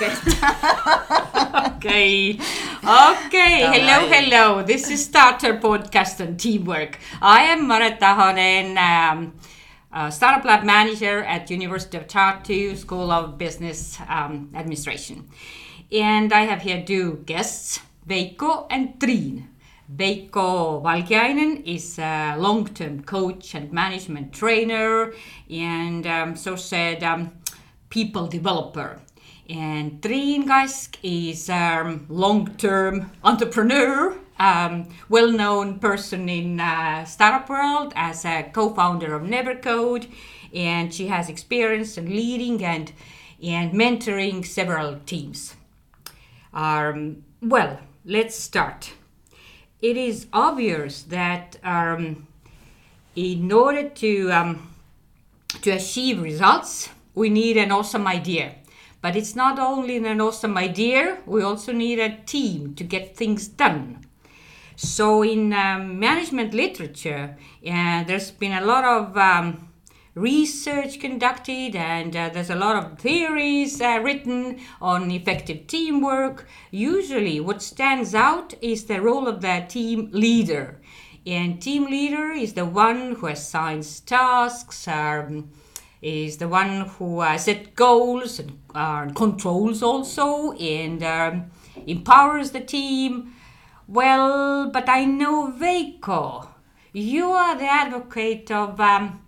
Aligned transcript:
Okay. 1.80 2.38
okay. 2.82 3.60
Hello, 3.68 4.08
hello. 4.08 4.62
This 4.62 4.88
is 4.88 5.04
Starter 5.04 5.58
Podcast 5.58 6.26
on 6.26 6.36
Teamwork. 6.38 6.98
I 7.20 7.42
am 7.42 7.68
Maret 7.68 8.00
Ahonen, 8.00 8.78
um, 8.78 9.34
uh, 9.92 10.08
Startup 10.08 10.42
Lab 10.44 10.64
Manager 10.64 11.22
at 11.24 11.50
University 11.50 11.98
of 11.98 12.06
Tartu 12.06 12.76
School 12.78 13.10
of 13.10 13.36
Business 13.36 13.98
um, 14.08 14.50
Administration. 14.54 15.28
And 15.92 16.32
I 16.32 16.42
have 16.42 16.62
here 16.62 16.82
two 16.82 17.22
guests, 17.26 17.80
Veikko 18.08 18.68
and 18.70 18.98
Triin. 18.98 19.48
Veikko 19.94 20.82
Valkeainen 20.82 21.62
is 21.66 21.98
a 21.98 22.36
long-term 22.38 23.02
coach 23.02 23.54
and 23.54 23.70
management 23.70 24.32
trainer 24.32 25.12
and 25.50 26.06
um, 26.06 26.36
so 26.36 26.56
said 26.56 27.02
um, 27.02 27.32
people 27.90 28.28
developer. 28.28 29.00
And 29.50 30.00
Triin 30.00 30.46
Kask 30.46 30.96
is 31.02 31.48
a 31.48 31.80
um, 31.80 32.06
long-term 32.08 33.10
entrepreneur, 33.24 34.16
um, 34.38 34.88
well-known 35.08 35.80
person 35.80 36.28
in 36.28 36.60
uh, 36.60 37.04
startup 37.04 37.48
world 37.48 37.92
as 37.96 38.24
a 38.24 38.48
co-founder 38.52 39.12
of 39.12 39.22
Nevercode, 39.22 40.06
and 40.54 40.94
she 40.94 41.08
has 41.08 41.28
experience 41.28 41.98
in 41.98 42.10
leading 42.10 42.64
and 42.64 42.92
and 43.42 43.72
mentoring 43.72 44.46
several 44.46 45.00
teams. 45.04 45.56
Um, 46.52 47.24
well, 47.42 47.80
let's 48.04 48.36
start. 48.36 48.92
It 49.80 49.96
is 49.96 50.26
obvious 50.32 51.02
that 51.04 51.56
um, 51.64 52.28
in 53.16 53.50
order 53.50 53.88
to 53.88 54.30
um, 54.30 54.74
to 55.62 55.70
achieve 55.70 56.22
results, 56.22 56.90
we 57.16 57.30
need 57.30 57.56
an 57.56 57.72
awesome 57.72 58.06
idea. 58.06 58.54
But 59.02 59.16
it's 59.16 59.34
not 59.34 59.58
only 59.58 59.96
an 59.96 60.20
awesome 60.20 60.58
idea, 60.58 61.18
we 61.26 61.42
also 61.42 61.72
need 61.72 61.98
a 61.98 62.16
team 62.26 62.74
to 62.74 62.84
get 62.84 63.16
things 63.16 63.48
done. 63.48 64.06
So, 64.76 65.22
in 65.22 65.52
um, 65.52 65.98
management 65.98 66.54
literature, 66.54 67.36
uh, 67.66 68.04
there's 68.04 68.30
been 68.30 68.52
a 68.52 68.64
lot 68.64 68.84
of 68.84 69.16
um, 69.16 69.68
research 70.14 71.00
conducted, 71.00 71.76
and 71.76 72.14
uh, 72.16 72.30
there's 72.30 72.50
a 72.50 72.54
lot 72.54 72.76
of 72.76 72.98
theories 72.98 73.80
uh, 73.80 74.00
written 74.02 74.58
on 74.80 75.10
effective 75.10 75.66
teamwork. 75.66 76.48
Usually, 76.70 77.40
what 77.40 77.62
stands 77.62 78.14
out 78.14 78.54
is 78.60 78.84
the 78.84 79.00
role 79.00 79.28
of 79.28 79.40
the 79.40 79.64
team 79.68 80.10
leader. 80.12 80.80
And 81.26 81.60
team 81.60 81.84
leader 81.84 82.32
is 82.32 82.54
the 82.54 82.64
one 82.64 83.16
who 83.16 83.26
assigns 83.26 84.00
tasks, 84.00 84.88
um, 84.88 85.50
is 86.00 86.38
the 86.38 86.48
one 86.48 86.86
who 86.86 87.20
uh, 87.20 87.36
set 87.36 87.74
goals 87.74 88.38
and 88.38 88.59
uh, 88.74 89.10
controls 89.10 89.82
also 89.82 90.52
and 90.52 91.02
um, 91.02 91.50
empowers 91.86 92.50
the 92.52 92.60
team. 92.60 93.34
Well, 93.88 94.70
but 94.70 94.88
I 94.88 95.04
know 95.04 95.52
Veikko, 95.52 96.46
you 96.92 97.32
are 97.32 97.56
the 97.56 97.66
advocate 97.66 98.50
of 98.50 98.80
um, 98.80 99.24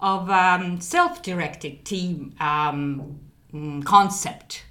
of 0.00 0.28
um, 0.30 0.80
self-directed 0.80 1.84
team 1.84 2.34
um, 2.38 3.18
mm, 3.52 3.84
concept. 3.84 4.64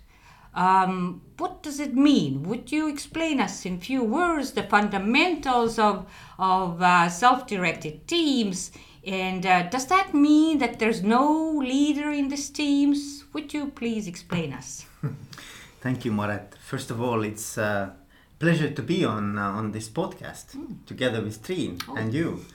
Um, 0.53 1.21
what 1.37 1.63
does 1.63 1.79
it 1.79 1.95
mean? 1.95 2.43
Would 2.43 2.71
you 2.71 2.87
explain 2.87 3.41
us 3.41 3.65
in 3.65 3.79
few 3.79 4.03
words 4.03 4.51
the 4.51 4.63
fundamentals 4.63 5.77
of 5.77 6.05
of 6.39 6.81
uh, 6.81 7.09
self-directed 7.09 8.07
teams 8.07 8.71
and 9.05 9.45
uh, 9.45 9.63
does 9.63 9.85
that 9.87 10.13
mean 10.13 10.57
that 10.59 10.79
there's 10.79 11.03
no 11.03 11.51
leader 11.59 12.09
in 12.11 12.29
these 12.29 12.49
teams? 12.49 13.23
Would 13.33 13.53
you 13.53 13.67
please 13.67 14.07
explain 14.07 14.53
us? 14.53 14.85
Thank 15.81 16.05
you, 16.05 16.11
Maret. 16.11 16.55
First 16.59 16.89
of 16.89 17.01
all, 17.01 17.23
it's 17.23 17.57
a 17.57 17.95
pleasure 18.39 18.69
to 18.71 18.81
be 18.81 19.05
on 19.05 19.37
uh, 19.37 19.59
on 19.59 19.71
this 19.71 19.87
podcast 19.89 20.55
mm. 20.55 20.85
together 20.85 21.21
with 21.21 21.43
Triin 21.43 21.81
oh, 21.87 21.95
and 21.95 22.13
you. 22.13 22.45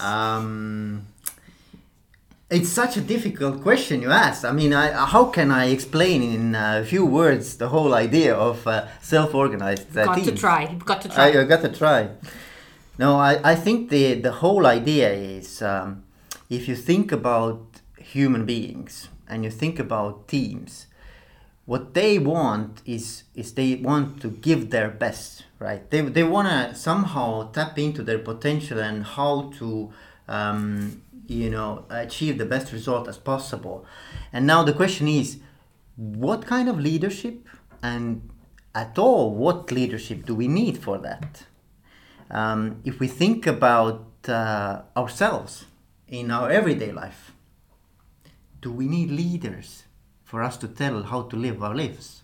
Um, 0.00 1.06
it's 2.50 2.68
such 2.68 2.96
a 2.96 3.00
difficult 3.00 3.62
question 3.62 4.02
you 4.02 4.10
ask. 4.10 4.44
I 4.44 4.52
mean, 4.52 4.72
I, 4.74 4.92
how 5.06 5.24
can 5.26 5.50
I 5.50 5.66
explain 5.66 6.22
in 6.22 6.54
a 6.54 6.84
few 6.84 7.04
words 7.06 7.56
the 7.56 7.68
whole 7.68 7.94
idea 7.94 8.34
of 8.34 8.66
uh, 8.66 8.86
self-organized 9.00 9.96
uh, 9.96 10.04
got 10.04 10.14
teams? 10.16 10.28
to 10.28 10.36
try. 10.36 10.68
You've 10.70 10.84
got 10.84 11.00
to 11.02 11.08
try. 11.08 11.32
I, 11.32 11.40
I 11.40 11.44
got 11.44 11.62
to 11.62 11.70
try. 11.70 12.10
No, 12.96 13.16
I, 13.16 13.40
I 13.52 13.54
think 13.56 13.90
the, 13.90 14.14
the 14.14 14.32
whole 14.32 14.66
idea 14.66 15.12
is 15.12 15.62
um, 15.62 16.04
if 16.48 16.68
you 16.68 16.76
think 16.76 17.10
about 17.10 17.80
human 17.98 18.46
beings 18.46 19.08
and 19.28 19.44
you 19.44 19.50
think 19.50 19.80
about 19.80 20.28
teams, 20.28 20.86
what 21.66 21.94
they 21.94 22.18
want 22.18 22.82
is 22.84 23.24
is 23.34 23.54
they 23.54 23.76
want 23.76 24.20
to 24.20 24.28
give 24.28 24.70
their 24.70 24.90
best, 24.90 25.44
right? 25.58 25.90
They, 25.90 26.02
they 26.02 26.22
want 26.22 26.48
to 26.48 26.74
somehow 26.78 27.50
tap 27.52 27.78
into 27.78 28.02
their 28.02 28.18
potential 28.18 28.78
and 28.78 29.02
how 29.02 29.50
to 29.58 29.90
um, 30.28 31.02
you 31.26 31.50
know 31.50 31.86
achieve 31.88 32.38
the 32.38 32.44
best 32.44 32.72
result 32.72 33.08
as 33.08 33.16
possible. 33.16 33.86
And 34.32 34.46
now 34.46 34.62
the 34.62 34.74
question 34.74 35.08
is, 35.08 35.38
what 35.96 36.46
kind 36.46 36.68
of 36.68 36.78
leadership 36.78 37.46
and 37.82 38.28
at 38.74 38.98
all 38.98 39.34
what 39.34 39.72
leadership 39.72 40.26
do 40.26 40.34
we 40.34 40.48
need 40.48 40.78
for 40.78 40.98
that? 40.98 41.44
Um, 42.30 42.80
if 42.84 43.00
we 43.00 43.08
think 43.08 43.46
about 43.46 44.06
uh, 44.28 44.82
ourselves 44.96 45.66
in 46.08 46.30
our 46.30 46.50
everyday 46.50 46.92
life, 46.92 47.32
do 48.60 48.72
we 48.72 48.86
need 48.86 49.10
leaders 49.10 49.84
for 50.24 50.42
us 50.42 50.56
to 50.56 50.68
tell 50.68 51.02
how 51.04 51.22
to 51.22 51.36
live 51.36 51.62
our 51.62 51.74
lives? 51.74 52.22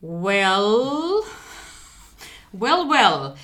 Well, 0.00 1.26
well, 2.52 2.88
well. 2.88 3.36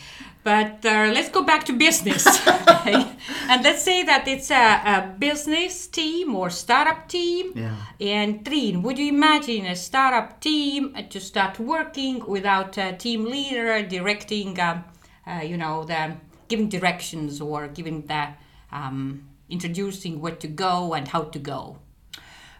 But 0.44 0.84
uh, 0.84 1.12
let's 1.14 1.28
go 1.28 1.42
back 1.42 1.64
to 1.64 1.72
business. 1.72 2.26
and 2.46 3.62
let's 3.62 3.82
say 3.82 4.02
that 4.02 4.26
it's 4.26 4.50
a, 4.50 4.54
a, 4.54 5.14
business 5.18 5.86
team 5.86 6.34
or 6.34 6.50
startup 6.50 7.08
team. 7.08 7.52
Yeah. 7.54 7.76
And 8.00 8.44
Triin, 8.44 8.82
would 8.82 8.98
you 8.98 9.08
imagine 9.08 9.66
a 9.66 9.76
startup 9.76 10.40
team 10.40 10.96
to 11.10 11.20
start 11.20 11.60
working 11.60 12.26
without 12.26 12.76
a 12.76 12.96
team 12.96 13.24
leader 13.24 13.82
directing, 13.86 14.58
uh, 14.58 14.82
uh, 15.26 15.42
you 15.42 15.56
know, 15.56 15.84
the 15.84 16.16
giving 16.48 16.68
directions 16.68 17.40
or 17.40 17.68
giving 17.68 18.06
the 18.06 18.28
um, 18.72 19.28
introducing 19.48 20.20
where 20.20 20.34
to 20.36 20.48
go 20.48 20.94
and 20.94 21.06
how 21.08 21.22
to 21.22 21.38
go? 21.38 21.78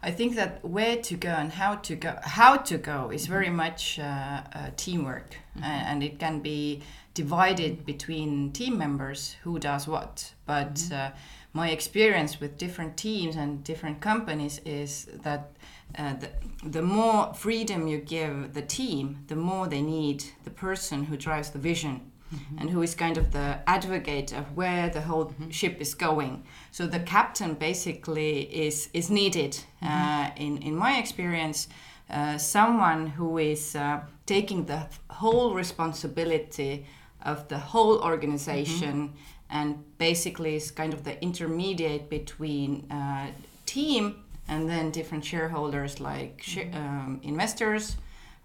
I 0.05 0.11
think 0.11 0.35
that 0.35 0.65
where 0.65 0.97
to 0.97 1.15
go 1.15 1.29
and 1.29 1.53
how 1.53 1.77
to 1.77 1.95
go, 1.95 2.19
how 2.23 2.57
to 2.57 2.79
go 2.79 3.11
is 3.11 3.27
very 3.27 3.51
much 3.51 4.01
uh, 4.01 4.03
uh, 4.03 4.71
teamwork, 4.77 5.37
mm-hmm. 5.57 5.63
and 5.63 6.03
it 6.03 6.19
can 6.19 6.41
be 6.41 6.83
divided 7.15 7.85
between 7.85 8.53
team 8.53 8.79
members 8.79 9.37
who 9.43 9.59
does 9.59 9.87
what. 9.87 10.33
But 10.47 10.75
mm-hmm. 10.75 10.95
uh, 10.95 11.11
my 11.53 11.71
experience 11.71 12.41
with 12.41 12.59
different 12.59 12.97
teams 12.97 13.37
and 13.37 13.63
different 13.63 14.01
companies 14.01 14.61
is 14.65 15.09
that 15.23 15.53
uh, 15.99 16.15
the, 16.15 16.31
the 16.65 16.83
more 16.83 17.35
freedom 17.35 17.87
you 17.87 17.99
give 17.99 18.55
the 18.55 18.63
team, 18.63 19.25
the 19.29 19.37
more 19.37 19.67
they 19.67 19.83
need 19.83 20.25
the 20.45 20.51
person 20.51 21.05
who 21.05 21.17
drives 21.17 21.51
the 21.51 21.59
vision. 21.59 22.01
Mm-hmm. 22.35 22.59
And 22.61 22.71
who 22.71 22.81
is 22.81 22.95
kind 22.95 23.19
of 23.19 23.33
the 23.33 23.59
advocate 23.67 24.33
of 24.33 24.57
where 24.57 24.89
the 24.89 25.03
whole 25.03 25.27
mm-hmm. 25.27 25.51
ship 25.51 25.83
is 25.83 25.95
going? 25.95 26.45
So 26.71 26.87
the 26.87 27.01
captain 27.01 27.53
basically 27.53 28.45
is 28.45 28.89
is 28.95 29.11
needed. 29.11 29.59
Uh, 29.83 29.87
mm-hmm. 29.87 30.43
in 30.43 30.57
in 30.63 30.75
my 30.75 30.97
experience, 30.97 31.69
uh, 32.09 32.39
someone 32.39 33.07
who 33.07 33.37
is 33.37 33.77
uh, 33.77 34.01
taking 34.25 34.65
the 34.65 34.87
whole 35.11 35.55
responsibility 35.55 36.87
of 37.25 37.49
the 37.49 37.59
whole 37.59 38.01
organization 38.03 39.09
mm-hmm. 39.09 39.17
and 39.51 39.99
basically 39.99 40.57
is 40.57 40.71
kind 40.71 40.93
of 40.93 41.05
the 41.05 41.23
intermediate 41.23 42.09
between 42.09 42.91
uh, 42.91 43.29
team 43.67 44.25
and 44.49 44.69
then 44.69 44.91
different 44.91 45.25
shareholders 45.25 46.01
like 46.01 46.43
sh- 46.43 46.59
mm-hmm. 46.59 46.77
um, 46.77 47.21
investors 47.23 47.97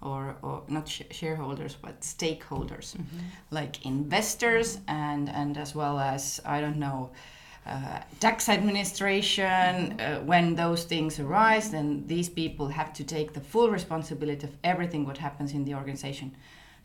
or, 0.01 0.36
or 0.42 0.62
not 0.68 0.88
sh- 0.88 1.01
shareholders 1.12 1.75
but 1.81 2.01
stakeholders 2.01 2.96
mm-hmm. 2.96 3.19
like 3.51 3.86
investors 3.86 4.80
and 4.88 5.30
and 5.30 5.57
as 5.57 5.74
well 5.74 6.00
as 6.00 6.40
i 6.46 6.62
don't 6.62 6.78
know 6.78 7.10
uh, 7.68 8.00
tax 8.22 8.48
administration, 8.48 10.00
uh, 10.00 10.22
when 10.22 10.56
those 10.56 10.86
things 10.86 11.19
arise, 11.19 11.69
then 11.72 12.07
these 12.07 12.30
people 12.30 12.69
have 12.69 12.94
to 12.94 13.04
take 13.04 13.34
the 13.34 13.42
full 13.42 13.69
responsibility 13.69 14.48
of 14.48 14.56
everything 14.63 15.06
what 15.06 15.18
happens 15.18 15.51
in 15.51 15.66
the 15.66 15.74
organization. 15.75 16.34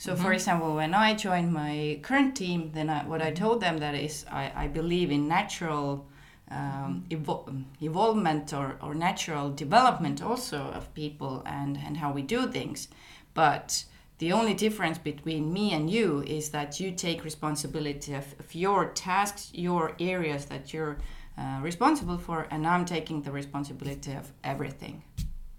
So, 0.02 0.14
mm-hmm. 0.14 0.22
for 0.24 0.32
example, 0.32 0.74
when 0.74 0.94
I 0.94 1.14
joined 1.14 1.52
my 1.52 2.00
current 2.02 2.34
team, 2.34 2.72
then 2.74 2.90
I, 2.90 3.04
what 3.04 3.22
I 3.22 3.30
told 3.30 3.60
them 3.60 3.78
that 3.78 3.94
is 3.94 4.26
I, 4.28 4.50
I 4.56 4.66
believe 4.66 5.12
in 5.12 5.28
natural 5.28 6.08
um, 6.50 7.04
evo- 7.08 7.64
evolvement 7.80 8.52
or, 8.52 8.74
or 8.82 8.94
natural 8.96 9.52
development 9.52 10.20
also 10.20 10.58
of 10.58 10.92
people 10.94 11.44
and, 11.46 11.78
and 11.86 11.96
how 11.96 12.10
we 12.10 12.22
do 12.22 12.50
things. 12.50 12.88
But 13.32 13.84
the 14.18 14.32
only 14.32 14.54
difference 14.54 14.98
between 14.98 15.52
me 15.52 15.72
and 15.72 15.88
you 15.88 16.24
is 16.26 16.50
that 16.50 16.80
you 16.80 16.90
take 16.90 17.22
responsibility 17.22 18.12
of, 18.14 18.26
of 18.40 18.52
your 18.56 18.86
tasks, 18.86 19.52
your 19.54 19.92
areas 20.00 20.46
that 20.46 20.74
you're 20.74 20.98
uh, 21.38 21.60
responsible 21.62 22.18
for, 22.18 22.48
and 22.50 22.66
I'm 22.66 22.86
taking 22.86 23.22
the 23.22 23.30
responsibility 23.30 24.14
of 24.14 24.32
everything. 24.42 25.04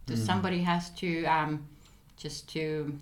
So 0.10 0.16
somebody 0.16 0.64
has 0.64 0.90
to 1.02 1.24
um, 1.28 1.66
just 2.18 2.50
to 2.50 3.00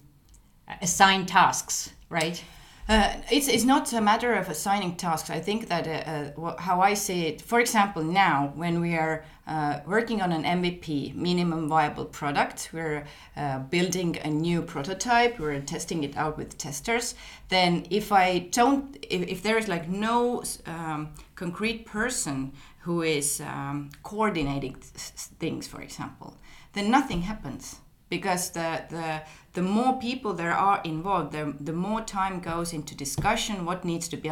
assign 0.82 1.26
tasks, 1.26 1.92
right? 2.10 2.44
Uh, 2.90 3.14
it's, 3.32 3.48
it's 3.48 3.64
not 3.64 3.94
a 3.94 4.02
matter 4.02 4.34
of 4.34 4.50
assigning 4.50 4.96
tasks. 4.96 5.30
I 5.30 5.40
think 5.40 5.70
that 5.70 5.88
uh, 5.88 6.42
uh, 6.42 6.58
how 6.58 6.82
I 6.82 6.94
see 6.94 7.28
it, 7.28 7.42
for 7.42 7.60
example, 7.60 8.04
now 8.04 8.52
when 8.56 8.82
we 8.82 8.96
are 8.96 9.24
uh, 9.48 9.80
working 9.86 10.22
on 10.22 10.32
an 10.32 10.44
MVP, 10.44 11.16
minimum 11.16 11.68
viable 11.68 12.06
product, 12.06 12.70
we're 12.74 13.06
uh, 13.38 13.60
building 13.60 14.18
a 14.24 14.30
new 14.30 14.62
prototype, 14.62 15.40
we're 15.40 15.60
testing 15.62 16.04
it 16.04 16.18
out 16.18 16.38
with 16.38 16.58
testers. 16.58 17.16
Then, 17.50 17.86
if 17.90 18.12
I 18.12 18.40
don't, 18.40 18.98
if, 19.10 19.28
if 19.28 19.44
there 19.44 19.58
is 19.58 19.68
like 19.68 19.88
no 19.88 20.44
um, 20.66 21.10
concrete 21.36 21.86
person 21.86 22.52
who 22.80 23.04
is 23.04 23.42
um, 23.42 23.92
coordinating 24.04 24.74
th- 24.74 25.30
things, 25.40 25.68
for 25.68 25.82
example, 25.82 26.36
then 26.74 26.90
nothing 26.90 27.22
happens 27.22 27.81
because 28.12 28.52
the, 28.52 28.84
the 28.90 29.22
the 29.54 29.62
more 29.62 29.98
people 30.00 30.34
there 30.34 30.54
are 30.54 30.82
involved 30.84 31.32
the, 31.32 31.56
the 31.60 31.74
more 31.74 32.02
time 32.02 32.40
goes 32.40 32.74
into 32.74 32.94
discussion 32.96 33.66
what 33.66 33.84
needs 33.84 34.08
to 34.10 34.18
be, 34.18 34.32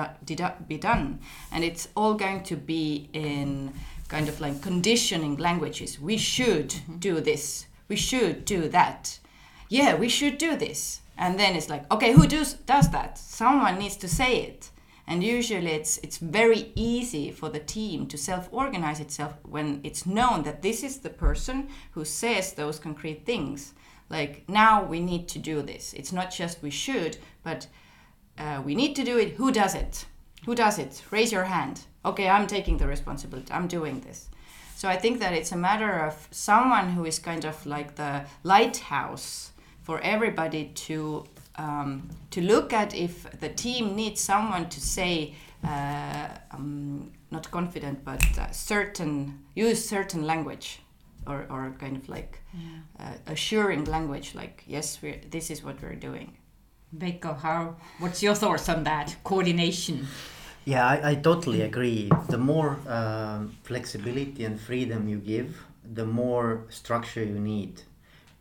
be 0.67 0.77
done. 0.77 1.19
And 1.51 1.63
it's 1.63 1.87
all 1.95 2.13
going 2.13 2.43
to 2.43 2.55
be 2.55 3.09
in 3.13 3.73
kind 4.07 4.29
of 4.29 4.39
like 4.39 4.61
conditioning 4.61 5.37
languages. 5.37 5.99
We 5.99 6.17
should 6.17 6.69
mm-hmm. 6.69 6.97
do 6.97 7.21
this. 7.21 7.65
We 7.87 7.95
should 7.95 8.45
do 8.45 8.69
that. 8.69 9.19
Yeah 9.69 9.95
we 9.95 10.09
should 10.09 10.37
do 10.37 10.55
this. 10.55 11.01
And 11.17 11.39
then 11.39 11.55
it's 11.55 11.69
like 11.69 11.91
okay 11.91 12.11
who 12.11 12.27
does 12.27 12.53
does 12.53 12.89
that? 12.91 13.17
Someone 13.17 13.79
needs 13.79 13.97
to 13.97 14.07
say 14.07 14.41
it 14.41 14.69
and 15.09 15.23
usually 15.23 15.71
it's 15.71 15.97
it's 15.97 16.19
very 16.19 16.71
easy 16.75 17.31
for 17.31 17.50
the 17.50 17.59
team 17.59 18.06
to 18.07 18.17
self-organize 18.17 19.00
itself 19.00 19.33
when 19.41 19.81
it's 19.83 20.06
known 20.06 20.44
that 20.44 20.61
this 20.61 20.83
is 20.83 21.00
the 21.00 21.09
person 21.09 21.67
who 21.94 22.06
says 22.06 22.53
those 22.53 22.77
concrete 22.79 23.25
things. 23.25 23.73
Like 24.09 24.44
now 24.47 24.83
we 24.83 25.00
need 25.00 25.27
to 25.29 25.39
do 25.39 25.63
this. 25.63 25.94
It's 25.94 26.13
not 26.13 26.31
just 26.31 26.61
we 26.61 26.69
should 26.69 27.17
but 27.44 27.65
uh, 28.38 28.61
we 28.63 28.75
need 28.75 28.95
to 28.95 29.03
do 29.03 29.17
it. 29.17 29.31
Who 29.31 29.51
does 29.51 29.73
it? 29.73 30.06
Who 30.45 30.53
does 30.53 30.77
it? 30.77 31.03
Raise 31.09 31.31
your 31.31 31.45
hand. 31.45 31.81
Okay 32.06 32.29
i'm 32.29 32.45
taking 32.45 32.77
the 32.77 32.88
responsibility. 32.88 33.51
I'm 33.51 33.67
doing 33.67 34.01
this. 34.01 34.29
So 34.75 34.88
i 34.88 34.95
think 34.95 35.19
that 35.21 35.33
it's 35.33 35.51
a 35.51 35.63
matter 35.69 35.94
of 36.07 36.27
someone 36.29 36.89
who 36.89 37.03
is 37.06 37.17
kind 37.17 37.45
of 37.45 37.65
like 37.65 37.95
the 37.95 38.25
lighthouse 38.44 39.53
for 39.81 40.00
everybody 40.01 40.65
to 40.88 41.25
um, 41.59 42.09
to 42.31 42.41
look 42.41 42.73
at 42.73 42.95
if 42.95 43.13
the 43.39 43.50
team 43.50 43.95
needs 43.95 44.21
someone 44.21 44.69
to 44.69 44.79
say 44.79 45.35
uh, 45.63 46.27
um, 46.51 47.11
not 47.31 47.51
confident 47.51 48.03
but 48.03 48.23
uh, 48.39 48.50
certain 48.51 49.39
use 49.56 49.88
certain 49.88 50.25
language 50.25 50.79
or, 51.27 51.45
or 51.50 51.75
kind 51.79 51.97
of 51.97 52.07
like 52.09 52.41
uh, 53.00 53.13
assuring 53.27 53.83
language 53.85 54.33
like 54.35 54.63
yes 54.65 55.01
we 55.01 55.19
this 55.29 55.51
is 55.51 55.63
what 55.63 55.81
we're 55.81 55.95
doing 55.95 56.38
Veikko, 56.97 57.39
how? 57.39 57.75
What's 58.00 58.23
your 58.23 58.33
thoughts 58.33 58.67
on 58.67 58.83
that 58.83 59.15
coordination? 59.23 60.07
Yeah, 60.65 60.85
I, 60.85 61.11
I 61.11 61.15
totally 61.15 61.61
agree. 61.61 62.09
The 62.29 62.38
more 62.38 62.79
um, 62.88 63.56
flexibility 63.63 64.44
and 64.44 64.59
freedom 64.59 65.07
you 65.07 65.19
give, 65.19 65.63
the 65.94 66.06
more 66.06 66.65
structure 66.69 67.23
you 67.23 67.39
need. 67.39 67.83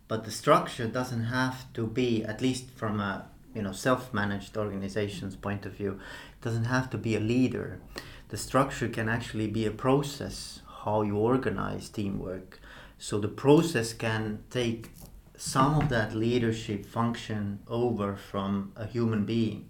But 0.09 0.25
the 0.25 0.31
structure 0.31 0.87
doesn't 0.87 1.25
have 1.25 1.71
to 1.73 1.87
be, 1.87 2.25
at 2.25 2.41
least 2.41 2.71
from 2.71 2.99
a 2.99 3.27
you 3.55 3.61
know 3.61 3.71
self-managed 3.71 4.57
organization's 4.57 5.37
point 5.37 5.65
of 5.65 5.73
view, 5.73 5.99
doesn't 6.41 6.65
have 6.65 6.89
to 6.89 6.97
be 6.97 7.15
a 7.15 7.21
leader. 7.21 7.79
The 8.27 8.37
structure 8.37 8.89
can 8.89 9.07
actually 9.07 9.47
be 9.47 9.65
a 9.65 9.71
process 9.71 10.61
how 10.83 11.03
you 11.03 11.15
organize 11.15 11.87
teamwork. 11.87 12.59
So 12.97 13.19
the 13.19 13.29
process 13.45 13.93
can 13.93 14.43
take 14.49 14.89
some 15.37 15.79
of 15.79 15.87
that 15.87 16.13
leadership 16.13 16.85
function 16.85 17.59
over 17.67 18.17
from 18.17 18.73
a 18.75 18.85
human 18.85 19.23
being 19.25 19.69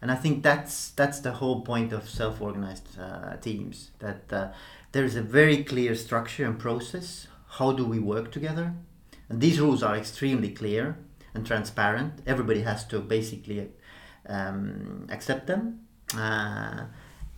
and 0.00 0.10
I 0.10 0.14
think 0.14 0.42
that's 0.42 0.90
that's 0.90 1.20
the 1.20 1.32
whole 1.32 1.62
point 1.62 1.92
of 1.92 2.08
self-organized 2.08 2.98
uh, 2.98 3.36
teams. 3.36 3.90
That 3.98 4.32
uh, 4.32 4.48
there 4.92 5.04
is 5.04 5.16
a 5.16 5.22
very 5.22 5.64
clear 5.64 5.94
structure 5.94 6.44
and 6.44 6.58
process. 6.58 7.26
How 7.48 7.72
do 7.72 7.84
we 7.84 7.98
work 7.98 8.30
together? 8.30 8.74
And 9.28 9.40
these 9.40 9.60
rules 9.60 9.82
are 9.82 9.96
extremely 9.96 10.50
clear 10.50 10.98
and 11.34 11.46
transparent. 11.46 12.22
Everybody 12.26 12.62
has 12.62 12.84
to 12.86 13.00
basically 13.00 13.68
um, 14.26 15.06
accept 15.10 15.46
them, 15.46 15.80
uh, 16.16 16.84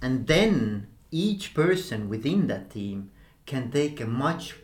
and 0.02 0.26
then 0.26 0.88
each 1.10 1.54
person 1.54 2.08
within 2.08 2.46
that 2.46 2.70
team 2.70 3.10
can 3.46 3.70
take 3.70 4.00
a 4.00 4.06
much 4.06 4.54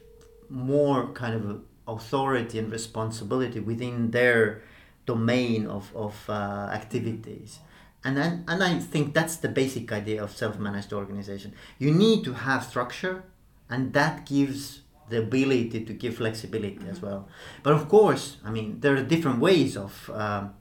more 0.48 1.08
kind 1.12 1.34
of 1.34 1.62
authority 1.88 2.58
and 2.58 2.70
responsibility 2.70 3.60
within 3.60 4.10
their 4.12 4.62
domain 5.06 5.66
of, 5.66 5.94
of 5.94 6.14
uh, 6.28 6.70
activities 6.72 7.60
and 8.06 8.16
then, 8.16 8.44
and 8.46 8.62
I 8.62 8.78
think 8.78 9.14
that's 9.14 9.34
the 9.38 9.48
basic 9.48 9.90
idea 9.90 10.22
of 10.22 10.30
self-managed 10.30 10.92
organization. 10.92 11.54
You 11.76 11.90
need 11.90 12.22
to 12.22 12.34
have 12.34 12.62
structure, 12.62 13.24
and 13.68 13.92
that 13.94 14.26
gives 14.26 14.82
the 15.08 15.18
ability 15.18 15.84
to 15.84 15.92
give 15.92 16.16
flexibility 16.16 16.80
as 16.88 17.00
well. 17.00 17.28
But 17.62 17.74
of 17.74 17.88
course, 17.88 18.38
I 18.44 18.50
mean, 18.50 18.80
there 18.80 18.94
are 18.96 19.02
different 19.02 19.38
ways 19.38 19.76
of 19.76 20.10
um, 20.12 20.54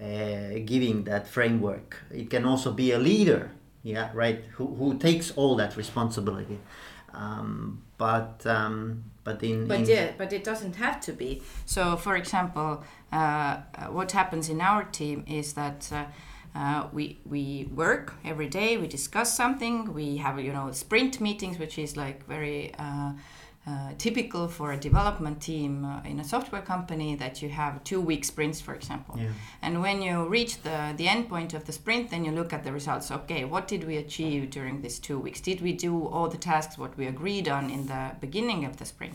uh, 0.00 0.58
giving 0.64 1.04
that 1.04 1.28
framework. 1.28 1.98
It 2.10 2.30
can 2.30 2.44
also 2.44 2.72
be 2.72 2.92
a 2.92 2.98
leader, 2.98 3.50
yeah, 3.82 4.10
right, 4.14 4.44
who, 4.56 4.74
who 4.74 4.98
takes 4.98 5.30
all 5.32 5.56
that 5.56 5.76
responsibility. 5.76 6.58
Um, 7.14 7.82
but 7.98 8.44
um, 8.46 9.04
but 9.22 9.42
in 9.42 9.68
but 9.68 9.80
in, 9.80 9.86
yeah 9.86 10.12
but 10.18 10.32
it 10.32 10.44
doesn't 10.44 10.76
have 10.76 11.00
to 11.00 11.12
be 11.12 11.42
so 11.66 11.96
for 11.96 12.16
example 12.16 12.82
uh, 13.12 13.16
uh, 13.16 13.86
what 13.86 14.12
happens 14.12 14.48
in 14.48 14.60
our 14.60 14.84
team 14.84 15.24
is 15.28 15.52
that 15.52 15.88
uh, 15.92 16.04
uh, 16.54 16.88
we 16.92 17.18
we 17.24 17.68
work 17.74 18.14
every 18.24 18.48
day 18.48 18.76
we 18.76 18.86
discuss 18.86 19.36
something 19.36 19.92
we 19.94 20.16
have 20.16 20.40
you 20.40 20.52
know 20.52 20.72
sprint 20.72 21.20
meetings 21.20 21.58
which 21.58 21.78
is 21.78 21.96
like 21.96 22.26
very 22.26 22.74
uh, 22.78 23.12
uh, 23.64 23.92
typical 23.96 24.48
for 24.48 24.72
a 24.72 24.76
development 24.76 25.40
team 25.40 25.84
uh, 25.84 26.00
in 26.10 26.18
a 26.18 26.24
software 26.24 26.62
company 26.62 27.14
that 27.14 27.40
you 27.42 27.48
have 27.48 27.82
two 27.84 28.00
week 28.00 28.24
sprints 28.24 28.60
for 28.60 28.74
example 28.74 29.14
Yeah. 29.16 29.28
and 29.62 29.80
when 29.80 30.02
you 30.02 30.26
reach 30.28 30.62
the 30.62 30.78
the 30.96 31.06
end 31.06 31.28
point 31.28 31.54
of 31.54 31.62
the 31.64 31.72
sprint 31.72 32.10
then 32.10 32.24
you 32.24 32.32
look 32.32 32.52
at 32.52 32.64
the 32.64 32.72
results 32.72 33.10
okay 33.12 33.44
what 33.44 33.68
did 33.68 33.84
we 33.84 33.96
achieve 33.98 34.50
during 34.50 34.82
these 34.82 34.98
two 34.98 35.18
weeks 35.24 35.40
did 35.40 35.60
we 35.60 35.72
do 35.72 35.92
all 36.08 36.28
the 36.28 36.38
tasks 36.38 36.76
what 36.76 36.96
we 36.98 37.06
agreed 37.06 37.46
on 37.48 37.70
in 37.70 37.86
the 37.86 38.02
beginning 38.20 38.64
of 38.64 38.76
the 38.78 38.84
sprint 38.84 39.14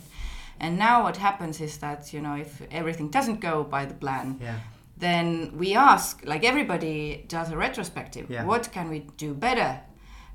and 0.60 0.78
now 0.80 1.04
what 1.04 1.18
happens 1.18 1.60
is 1.62 1.78
that 1.80 2.14
you 2.14 2.22
know 2.22 2.36
if 2.36 2.62
everything 2.72 3.10
doesn't 3.18 3.40
go 3.42 3.64
by 3.66 3.84
the 3.86 3.94
plan 3.94 4.38
yeah. 4.42 4.60
then 4.98 5.52
we 5.58 5.76
ask 5.76 6.22
like 6.26 6.44
everybody 6.46 7.26
does 7.28 7.52
a 7.52 7.58
retrospective 7.58 8.26
Yeah. 8.30 8.46
what 8.46 8.72
can 8.72 8.90
we 8.90 9.00
do 9.18 9.34
better 9.34 9.82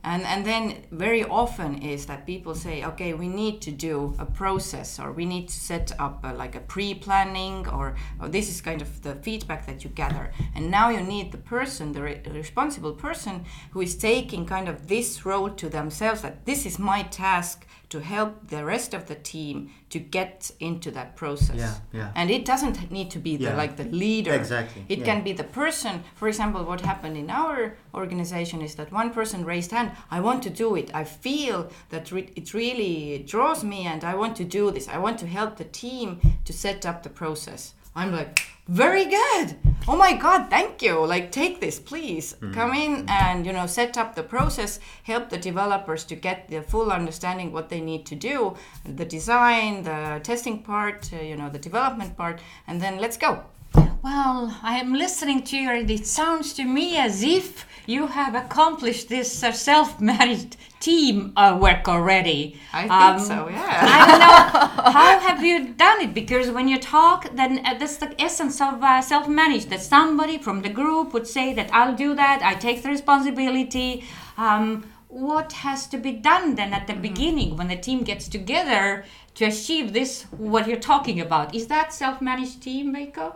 and 0.04 0.22
and 0.24 0.44
then 0.44 0.84
very 0.90 1.24
often 1.24 1.80
is 1.82 2.06
that 2.06 2.26
people 2.26 2.54
say 2.54 2.84
okay 2.84 3.14
we 3.14 3.28
need 3.28 3.60
to 3.60 3.70
do 3.70 4.14
a 4.18 4.24
process 4.24 4.98
or 4.98 5.12
we 5.12 5.24
need 5.24 5.48
to 5.48 5.54
set 5.54 5.92
up 5.98 6.20
a, 6.24 6.32
like 6.34 6.54
a 6.54 6.60
pre-planning 6.60 7.68
or, 7.68 7.96
or 8.20 8.28
this 8.28 8.48
is 8.48 8.60
kind 8.60 8.82
of 8.82 9.02
the 9.02 9.14
feedback 9.16 9.66
that 9.66 9.84
you 9.84 9.90
gather. 9.90 10.32
And 10.54 10.70
now 10.70 10.88
you 10.88 11.00
need 11.00 11.32
the 11.32 11.38
person 11.38 11.92
the, 11.92 12.02
re- 12.02 12.20
responsible 12.30 12.92
person 12.92 13.44
who 13.72 13.80
is 13.80 13.96
taking 13.96 14.46
kind 14.46 14.68
of 14.68 14.88
this 14.88 15.24
role 15.24 15.50
to 15.50 15.68
themselves 15.68 16.22
that 16.22 16.46
this 16.46 16.66
is 16.66 16.78
my 16.78 17.02
task 17.02 17.66
to 17.92 17.98
help 18.00 18.30
the 18.54 18.62
rest 18.74 18.94
of 18.94 19.02
the 19.10 19.14
team 19.32 19.54
to 19.94 19.98
get 19.98 20.50
into 20.60 20.90
that 20.98 21.08
process 21.22 21.56
Yeah, 21.56 21.74
yeah. 21.98 22.10
and 22.18 22.30
it 22.30 22.44
doesn't 22.52 22.76
need 22.90 23.08
to 23.16 23.18
be 23.28 23.32
the 23.36 23.44
Yeah. 23.50 23.62
like 23.62 23.74
the 23.82 23.84
leader 24.04 24.32
Exactly, 24.42 24.82
it 24.88 24.98
yeah. 25.00 25.04
can 25.10 25.22
be 25.28 25.32
the 25.42 25.48
person 25.62 25.94
for 26.20 26.26
example 26.32 26.60
what 26.70 26.80
happened 26.92 27.16
in 27.22 27.28
our 27.42 27.58
organization 28.02 28.58
is 28.62 28.74
that 28.76 28.88
one 29.00 29.10
person 29.18 29.44
raised 29.44 29.70
hand 29.76 29.88
i 30.16 30.18
want 30.28 30.40
to 30.46 30.50
do 30.64 30.68
it 30.80 30.88
i 31.02 31.04
feel 31.04 31.58
that 31.92 32.04
re- 32.14 32.32
it 32.40 32.48
really 32.54 33.22
draws 33.32 33.60
me 33.72 33.80
and 33.92 34.02
i 34.12 34.14
want 34.22 34.34
to 34.36 34.44
do 34.58 34.70
this 34.70 34.86
i 34.88 34.98
want 35.06 35.18
to 35.22 35.26
help 35.38 35.50
the 35.56 35.68
team 35.84 36.08
to 36.46 36.52
set 36.64 36.80
up 36.90 36.98
the 37.02 37.10
process 37.22 37.62
i'm 37.94 38.12
like 38.12 38.46
very 38.68 39.06
good. 39.06 39.56
Oh 39.88 39.96
my 39.96 40.14
god 40.14 40.48
thank 40.48 40.82
you. 40.82 41.04
Like 41.04 41.32
take 41.32 41.60
this 41.60 41.80
please. 41.80 42.36
Come 42.52 42.72
in 42.74 43.04
and 43.08 43.44
you 43.44 43.52
know 43.52 43.66
set 43.66 43.98
up 43.98 44.14
the 44.14 44.22
process 44.22 44.78
help 45.02 45.30
the 45.30 45.36
developers 45.36 46.04
to 46.04 46.14
get 46.14 46.48
the 46.48 46.62
full 46.62 46.92
understanding 46.92 47.52
what 47.52 47.68
they 47.68 47.80
need 47.80 48.06
to 48.06 48.14
do 48.14 48.56
the 48.84 49.04
design 49.04 49.82
the 49.82 50.20
testing 50.22 50.62
part 50.62 51.10
uh, 51.12 51.16
you 51.16 51.36
know 51.36 51.50
the 51.50 51.58
development 51.58 52.16
part 52.16 52.40
and 52.68 52.80
then 52.80 52.98
let's 52.98 53.16
go 53.16 53.42
Well, 53.74 54.58
I 54.62 54.78
am 54.78 54.94
listening 54.94 55.42
to 55.44 55.56
you, 55.56 55.70
and 55.70 55.90
it 55.90 56.06
sounds 56.06 56.52
to 56.54 56.64
me 56.64 56.96
as 56.96 57.22
if 57.22 57.66
you 57.86 58.06
have 58.08 58.34
accomplished 58.34 59.08
this 59.08 59.42
uh, 59.42 59.52
self-managed 59.52 60.56
team 60.80 61.32
uh, 61.36 61.58
work 61.60 61.88
already. 61.88 62.58
I 62.72 62.82
think 62.82 62.92
Um, 62.92 63.18
so, 63.20 63.48
yeah. 63.48 63.78
I 63.82 64.06
don't 64.06 64.20
know 64.20 64.92
how 64.92 65.18
have 65.18 65.44
you 65.44 65.74
done 65.74 66.00
it 66.00 66.14
because 66.14 66.50
when 66.50 66.68
you 66.68 66.78
talk, 66.78 67.34
then 67.34 67.64
uh, 67.64 67.74
that's 67.78 67.96
the 67.96 68.20
essence 68.20 68.60
of 68.60 68.82
uh, 68.82 69.00
self-managed. 69.00 69.70
That 69.70 69.82
somebody 69.82 70.38
from 70.38 70.62
the 70.62 70.68
group 70.68 71.12
would 71.14 71.26
say 71.26 71.52
that 71.54 71.70
I'll 71.72 71.94
do 71.94 72.14
that. 72.14 72.40
I 72.42 72.54
take 72.54 72.82
the 72.82 72.88
responsibility. 72.88 74.04
Um, 74.36 74.84
what 75.08 75.52
has 75.52 75.86
to 75.88 75.98
be 75.98 76.12
done 76.12 76.54
then 76.54 76.72
at 76.72 76.86
the 76.86 76.94
beginning 76.94 77.56
when 77.56 77.68
the 77.68 77.76
team 77.76 78.02
gets 78.02 78.28
together 78.28 79.04
to 79.34 79.44
achieve 79.44 79.92
this 79.92 80.22
what 80.30 80.66
you're 80.66 80.80
talking 80.80 81.20
about 81.20 81.54
is 81.54 81.66
that 81.66 81.92
self-managed 81.92 82.62
team 82.62 82.94
Veikko? 82.94 83.34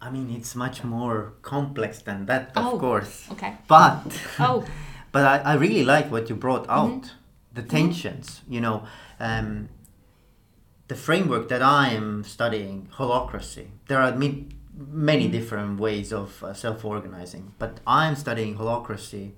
I 0.00 0.10
mean, 0.10 0.30
it's 0.30 0.54
much 0.54 0.84
more 0.84 1.32
complex 1.42 2.02
than 2.02 2.26
that, 2.26 2.52
of 2.56 2.64
Oh, 2.66 2.78
course. 2.78 3.26
okay. 3.32 3.56
But 3.66 4.02
Oh. 4.38 4.64
but 5.12 5.24
I, 5.24 5.52
I 5.52 5.54
really 5.54 5.84
like 5.84 6.10
what 6.10 6.28
you 6.28 6.36
brought 6.36 6.66
out 6.68 7.02
Mm-hmm. 7.02 7.54
the 7.54 7.62
tensions 7.62 8.42
you 8.48 8.60
know 8.60 8.82
um, 9.18 9.68
the 10.88 10.94
framework 10.94 11.48
that 11.48 11.62
i 11.62 11.88
am 12.00 12.22
studying 12.24 12.88
holacracy 12.98 13.66
there 13.88 14.00
are 14.06 14.12
many 14.14 14.46
Mm-hmm. 15.24 15.32
different 15.32 15.80
ways 15.80 16.12
of 16.12 16.28
uh, 16.44 16.52
self-organizing 16.54 17.44
but 17.58 17.72
i'm 17.86 18.14
studying 18.14 18.56
holacracy 18.58 19.32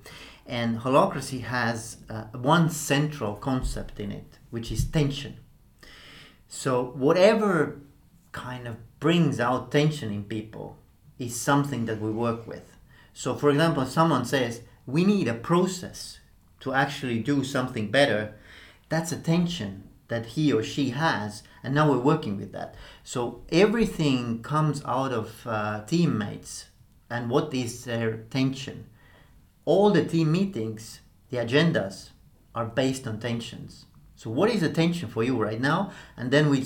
and 0.59 0.81
holacracy 0.81 1.41
has 1.57 1.79
uh, 2.11 2.25
one 2.55 2.69
central 2.69 3.35
concept 3.49 3.99
in 4.01 4.11
it 4.21 4.31
which 4.51 4.71
is 4.73 4.85
tension 4.85 5.35
so 6.49 6.71
whatever 7.07 7.79
kind 8.33 8.67
of 8.67 8.77
brings 9.01 9.41
out 9.41 9.73
tension 9.73 10.13
in 10.13 10.25
people 10.25 10.77
is 11.19 11.35
something 11.35 11.87
that 11.87 12.01
we 12.01 12.11
work 12.11 12.47
with. 12.47 12.77
So 13.13 13.35
for 13.35 13.51
example, 13.51 13.85
someone 13.87 14.25
says 14.25 14.63
we 14.87 15.05
need 15.05 15.29
a 15.29 15.35
process 15.35 16.21
to 16.61 16.73
actually 16.75 17.19
do 17.21 17.43
something 17.43 17.91
better, 17.91 18.35
that's 18.89 19.13
a 19.13 19.19
tension 19.19 19.89
that 20.09 20.27
he 20.27 20.53
or 20.53 20.63
she 20.63 20.91
has, 20.91 21.43
and 21.63 21.75
now 21.75 21.91
we're 21.91 21.99
working 21.99 22.37
with 22.37 22.53
that. 22.53 22.75
So 23.05 23.43
everything 23.51 24.43
comes 24.43 24.83
out 24.85 25.13
of 25.13 25.47
uh, 25.47 25.85
teammates 25.87 26.67
and 27.09 27.31
what 27.31 27.55
is 27.55 27.85
their 27.85 28.19
tension. 28.31 28.87
All 29.65 29.91
the 29.91 30.05
team 30.05 30.33
meetings, 30.33 31.01
the 31.31 31.39
agendas 31.39 32.11
are 32.55 32.67
based 32.67 33.07
on 33.07 33.21
tensions. 33.21 33.87
So 34.17 34.31
what 34.31 34.51
is 34.51 34.61
the 34.61 34.69
tension 34.69 35.09
for 35.09 35.23
you 35.23 35.37
right 35.37 35.61
now? 35.61 35.93
And 36.17 36.31
then 36.31 36.51
we, 36.51 36.65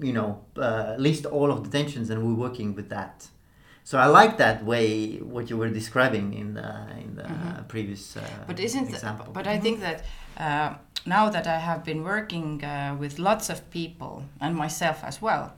you 0.00 0.12
know, 0.12 0.44
uh, 0.56 0.94
list 0.98 1.26
all 1.26 1.50
of 1.50 1.64
the 1.64 1.70
tensions 1.70 2.10
and 2.10 2.22
we're 2.24 2.40
working 2.48 2.74
with 2.74 2.88
that. 2.90 3.28
So 3.84 3.98
I 3.98 4.06
like 4.06 4.36
that 4.38 4.64
way 4.64 5.16
what 5.18 5.50
you 5.50 5.56
were 5.56 5.68
describing 5.68 6.34
in 6.34 6.54
the 6.54 6.70
in 7.04 7.16
the 7.16 7.28
previous 7.68 8.16
uh, 8.16 8.20
Mm-hmm. 8.20 8.46
But 8.46 8.60
isn't 8.60 8.88
example. 8.88 9.26
but 9.32 9.46
I 9.46 9.58
think 9.58 9.80
that 9.80 10.04
uh, 10.36 10.74
now 11.06 11.30
that 11.30 11.46
I 11.46 11.58
have 11.58 11.84
been 11.84 12.04
working 12.04 12.62
uh, 12.64 12.96
with 13.00 13.18
lots 13.18 13.50
of 13.50 13.58
people 13.70 14.24
and 14.40 14.54
myself 14.54 15.02
as 15.02 15.20
well, 15.22 15.52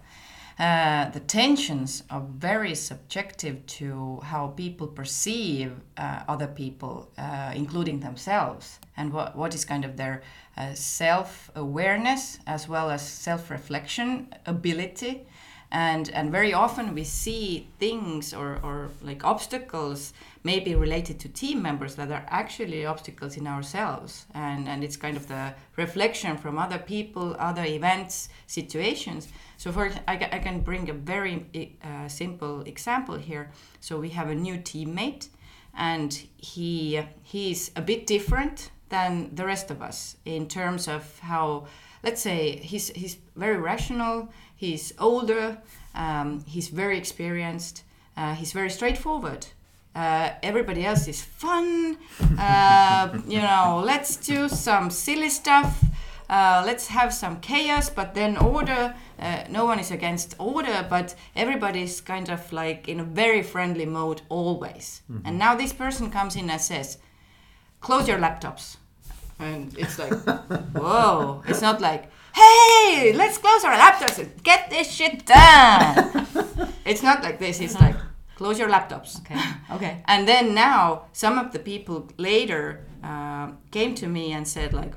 uh, 0.58 1.10
the 1.10 1.20
tensions 1.20 2.04
are 2.10 2.24
very 2.38 2.74
subjective 2.74 3.64
to 3.66 4.20
how 4.22 4.48
people 4.48 4.86
perceive 4.86 5.72
uh, 5.96 6.22
other 6.28 6.46
people, 6.46 7.10
uh, 7.18 7.52
including 7.54 8.00
themselves, 8.00 8.78
and 8.96 9.12
what, 9.12 9.34
what 9.34 9.54
is 9.54 9.64
kind 9.64 9.84
of 9.84 9.96
their 9.96 10.22
uh, 10.56 10.74
self 10.74 11.50
awareness 11.54 12.38
as 12.46 12.68
well 12.68 12.90
as 12.90 13.06
self 13.06 13.50
reflection 13.50 14.34
ability. 14.46 15.26
And 15.70 16.10
and 16.10 16.30
very 16.30 16.52
often 16.52 16.94
we 16.94 17.04
see 17.04 17.66
things 17.78 18.34
or, 18.34 18.60
or 18.62 18.90
like 19.00 19.24
obstacles 19.24 20.12
maybe 20.44 20.74
related 20.74 21.18
to 21.20 21.28
team 21.30 21.62
members 21.62 21.94
that 21.94 22.10
are 22.10 22.26
actually 22.28 22.84
obstacles 22.84 23.38
in 23.38 23.46
ourselves. 23.46 24.26
And 24.34 24.68
and 24.68 24.84
it's 24.84 24.98
kind 24.98 25.16
of 25.16 25.28
the 25.28 25.54
reflection 25.76 26.36
from 26.36 26.58
other 26.58 26.78
people 26.78 27.34
other 27.38 27.64
events 27.64 28.28
situations. 28.46 29.28
So 29.56 29.72
for 29.72 29.90
I, 30.06 30.16
I 30.32 30.38
can 30.40 30.60
bring 30.60 30.90
a 30.90 30.92
very 30.92 31.46
uh, 31.82 32.06
simple 32.08 32.60
example 32.62 33.16
here. 33.16 33.50
So 33.80 33.98
we 33.98 34.10
have 34.10 34.28
a 34.28 34.34
new 34.34 34.58
teammate 34.58 35.28
and 35.74 36.12
he 36.36 37.00
he's 37.22 37.70
a 37.76 37.80
bit 37.80 38.06
different 38.06 38.71
than 38.92 39.34
the 39.34 39.44
rest 39.44 39.70
of 39.70 39.82
us 39.82 40.16
in 40.24 40.46
terms 40.46 40.88
of 40.88 41.18
how 41.20 41.66
let's 42.04 42.20
say 42.20 42.56
he's 42.56 42.88
he's 42.90 43.16
very 43.36 43.56
rational 43.56 44.28
he's 44.54 44.92
older 44.98 45.58
um, 45.94 46.44
he's 46.46 46.68
very 46.68 46.96
experienced 46.98 47.84
uh, 48.16 48.34
he's 48.34 48.52
very 48.52 48.70
straightforward. 48.70 49.46
Uh, 49.94 50.30
everybody 50.42 50.86
else 50.86 51.06
is 51.06 51.20
fun 51.22 51.98
uh, 52.38 53.08
you 53.26 53.40
know 53.40 53.82
let's 53.84 54.16
do 54.16 54.48
some 54.48 54.88
silly 54.90 55.28
stuff 55.28 55.84
uh, 56.30 56.62
let's 56.64 56.86
have 56.86 57.12
some 57.12 57.38
chaos 57.40 57.90
but 57.90 58.14
then 58.14 58.38
order 58.38 58.94
uh, 59.18 59.44
no 59.50 59.66
one 59.66 59.78
is 59.78 59.90
against 59.90 60.34
order 60.38 60.86
but 60.88 61.14
everybody's 61.36 62.00
kind 62.00 62.30
of 62.30 62.52
like 62.52 62.88
in 62.88 63.00
a 63.00 63.04
very 63.04 63.42
friendly 63.42 63.84
mode 63.84 64.22
always. 64.30 65.02
And 65.24 65.38
now 65.38 65.54
this 65.54 65.72
person 65.72 66.10
comes 66.10 66.34
in 66.34 66.48
and 66.48 66.60
says 66.60 66.98
close 67.80 68.08
your 68.08 68.18
laptops 68.18 68.78
and 69.38 69.76
it's 69.78 69.98
like 69.98 70.12
whoa. 70.74 71.42
It's 71.46 71.60
not 71.62 71.80
like 71.80 72.10
hey 72.34 73.12
let's 73.14 73.38
close 73.38 73.64
our 73.64 73.74
laptops 73.74 74.18
and 74.18 74.42
get 74.42 74.70
this 74.70 74.90
shit 74.90 75.26
done. 75.26 76.26
It's 76.84 77.02
not 77.02 77.22
like 77.22 77.38
this. 77.38 77.60
It's 77.60 77.78
like 77.80 77.96
close 78.36 78.58
your 78.58 78.68
laptops. 78.68 79.20
Okay. 79.20 79.38
Okay. 79.74 80.02
and 80.06 80.26
then 80.28 80.54
now 80.54 81.06
some 81.12 81.38
of 81.38 81.52
the 81.52 81.58
people 81.58 82.08
later 82.18 82.84
uh, 83.04 83.50
came 83.70 83.94
to 83.96 84.06
me 84.06 84.32
and 84.32 84.46
said 84.46 84.72
like 84.72 84.94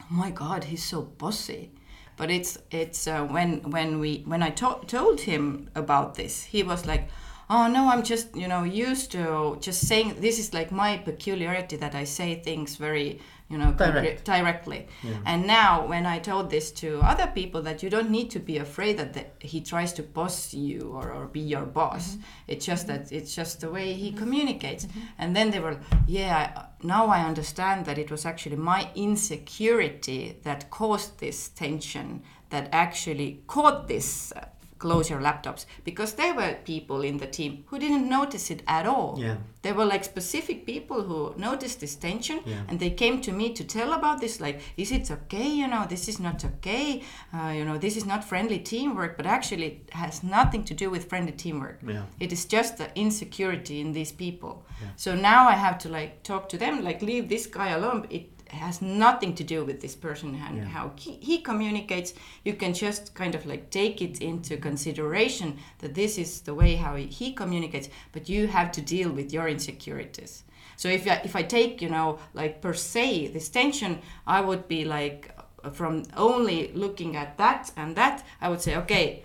oh 0.00 0.06
my 0.10 0.30
god 0.30 0.64
he's 0.64 0.84
so 0.84 1.02
bossy. 1.02 1.72
But 2.16 2.30
it's 2.30 2.56
it's 2.70 3.06
uh, 3.06 3.24
when 3.26 3.60
when 3.70 4.00
we 4.00 4.22
when 4.26 4.42
i 4.42 4.48
to- 4.50 4.80
told 4.86 5.20
him 5.20 5.68
about 5.74 6.14
this 6.14 6.44
he 6.44 6.62
was 6.62 6.86
like 6.86 7.08
oh 7.50 7.68
no 7.68 7.88
i'm 7.90 8.02
just 8.02 8.34
you 8.34 8.48
know 8.48 8.62
used 8.64 9.12
to 9.12 9.58
just 9.60 9.86
saying 9.86 10.16
this 10.20 10.38
is 10.38 10.54
like 10.54 10.72
my 10.72 10.96
peculiarity 10.96 11.76
that 11.76 11.94
i 11.94 12.04
say 12.04 12.34
things 12.42 12.76
very 12.76 13.20
you 13.48 13.58
know 13.58 13.72
Direct. 13.72 14.24
directly. 14.24 14.88
And 15.24 15.46
now 15.46 15.86
when 15.86 16.04
i 16.06 16.18
told 16.18 16.50
this 16.50 16.72
to 16.72 17.00
other 17.00 17.28
people 17.28 17.62
that 17.62 17.82
you 17.82 17.88
don't 17.90 18.10
need 18.10 18.30
to 18.30 18.40
be 18.40 18.58
afraid 18.58 18.98
that 18.98 19.12
the, 19.14 19.24
he 19.38 19.60
tries 19.60 19.92
to 19.94 20.02
boss 20.02 20.52
you 20.52 20.90
or, 20.92 21.12
or 21.12 21.26
be 21.26 21.40
your 21.40 21.64
boss. 21.64 22.04
Mm-hmm. 22.12 22.22
It's 22.48 22.66
just 22.66 22.86
that 22.88 23.12
it's 23.12 23.34
just 23.34 23.60
the 23.60 23.70
way 23.70 23.92
he 23.92 24.08
mm-hmm. 24.08 24.18
communicates. 24.18 24.86
Mm-hmm. 24.86 25.00
And 25.18 25.36
then 25.36 25.50
they 25.50 25.60
were 25.60 25.78
yeah 26.06 26.52
I- 26.56 26.66
now 26.82 27.06
i 27.06 27.20
understand 27.24 27.86
that 27.86 27.98
it 27.98 28.10
was 28.10 28.26
actually 28.26 28.56
my 28.56 28.90
insecurity 28.94 30.36
that 30.42 30.70
caused 30.70 31.18
this 31.18 31.48
tension 31.48 32.22
that 32.50 32.68
actually 32.72 33.42
caught 33.46 33.88
this 33.88 34.32
uh, 34.32 34.46
close 34.78 35.08
your 35.10 35.20
laptops. 35.20 35.66
Because 35.84 36.14
there 36.14 36.34
were 36.34 36.56
people 36.64 37.02
in 37.02 37.18
the 37.18 37.26
team 37.26 37.64
who 37.66 37.78
didn't 37.78 38.08
notice 38.08 38.50
it 38.50 38.62
at 38.66 38.86
all. 38.86 39.16
Yeah. 39.18 39.36
there 39.62 39.74
were 39.74 39.84
like 39.94 40.04
specific 40.04 40.58
people 40.64 41.02
who 41.08 41.34
noticed 41.36 41.80
this 41.80 41.96
tension 41.96 42.38
Yeah. 42.46 42.62
and 42.68 42.78
they 42.78 42.90
came 42.90 43.20
to 43.22 43.32
me 43.32 43.52
to 43.54 43.64
tell 43.64 43.92
about 43.92 44.20
this 44.20 44.40
like 44.40 44.60
is 44.76 44.92
it 44.92 45.10
okay? 45.10 45.48
You 45.60 45.66
know 45.66 45.84
this 45.88 46.08
is 46.08 46.18
not 46.20 46.44
okay. 46.44 47.02
Uh, 47.34 47.52
you 47.58 47.64
know 47.64 47.76
this 47.78 47.96
is 47.96 48.04
not 48.06 48.22
friendly 48.22 48.58
teamwork 48.72 49.16
but 49.16 49.26
actually 49.26 49.66
it 49.72 49.90
has 49.92 50.22
nothing 50.22 50.62
to 50.64 50.74
do 50.74 50.88
with 50.90 51.08
friendly 51.08 51.32
teamwork. 51.32 51.78
Yeah. 51.86 52.04
it 52.20 52.32
is 52.32 52.44
just 52.56 52.76
the 52.78 52.88
insecurity 52.94 53.80
in 53.80 53.92
these 53.92 54.12
people. 54.12 54.64
So 54.96 55.14
now 55.14 55.48
i 55.48 55.56
have 55.66 55.78
to 55.84 55.88
like 55.88 56.22
talk 56.22 56.48
to 56.50 56.58
them 56.58 56.84
like 56.84 57.00
leave 57.02 57.28
this 57.28 57.46
guy 57.46 57.70
alone. 57.70 58.06
It 58.10 58.24
has 58.50 58.80
nothing 58.80 59.34
to 59.34 59.44
do 59.44 59.64
with 59.64 59.80
this 59.80 59.94
person 59.94 60.34
and 60.34 60.56
Yeah. 60.56 60.64
how 60.64 60.92
he, 60.96 61.12
he 61.20 61.38
communicates 61.38 62.14
you 62.44 62.54
can 62.54 62.72
just 62.74 63.14
kind 63.14 63.34
of 63.34 63.44
like 63.46 63.70
take 63.70 64.00
it 64.02 64.20
into 64.20 64.56
consideration 64.56 65.58
that 65.78 65.94
this 65.94 66.18
is 66.18 66.40
the 66.42 66.54
way 66.54 66.76
how 66.76 66.94
he, 66.96 67.06
he 67.06 67.32
communicates 67.32 67.88
but 68.12 68.28
you 68.28 68.46
have 68.46 68.70
to 68.72 68.80
deal 68.80 69.10
with 69.10 69.32
your 69.32 69.48
insecurities 69.48 70.44
so 70.76 70.88
if 70.88 71.06
I, 71.08 71.20
if 71.24 71.34
I 71.36 71.42
take 71.42 71.82
you 71.82 71.88
know 71.88 72.18
like 72.34 72.60
per 72.60 72.74
se 72.74 73.28
this 73.28 73.48
tension 73.48 73.98
i 74.26 74.40
would 74.40 74.68
be 74.68 74.84
like 74.84 75.30
from 75.72 76.04
only 76.16 76.70
looking 76.74 77.16
at 77.16 77.36
that 77.38 77.72
and 77.76 77.96
that 77.96 78.24
i 78.40 78.48
would 78.48 78.60
say 78.60 78.76
okay 78.76 79.22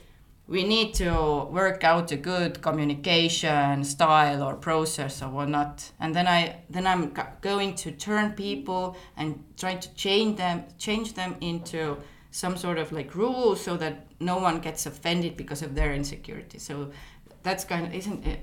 we 0.47 0.63
need 0.63 0.93
to 0.93 1.11
work 1.51 1.83
out 1.83 2.11
a 2.11 2.17
good 2.17 2.61
communication 2.61 3.83
style 3.83 4.43
or 4.43 4.55
process 4.55 5.21
or 5.21 5.29
whatnot 5.29 5.91
and 5.99 6.13
then 6.15 6.27
i 6.27 6.55
then 6.69 6.85
i'm 6.87 7.13
going 7.41 7.73
to 7.75 7.91
turn 7.91 8.31
people 8.33 8.95
and 9.17 9.43
try 9.57 9.75
to 9.75 9.93
change 9.95 10.37
them 10.37 10.63
change 10.77 11.13
them 11.13 11.35
into 11.41 11.97
some 12.31 12.55
sort 12.57 12.77
of 12.77 12.91
like 12.91 13.13
rule 13.15 13.55
so 13.55 13.77
that 13.77 14.07
no 14.19 14.37
one 14.37 14.59
gets 14.59 14.85
offended 14.85 15.35
because 15.37 15.61
of 15.61 15.75
their 15.75 15.93
insecurity 15.93 16.59
so 16.59 16.91
that's 17.43 17.63
kind 17.63 17.85
of 17.87 17.93
isn't 17.93 18.25
it 18.25 18.39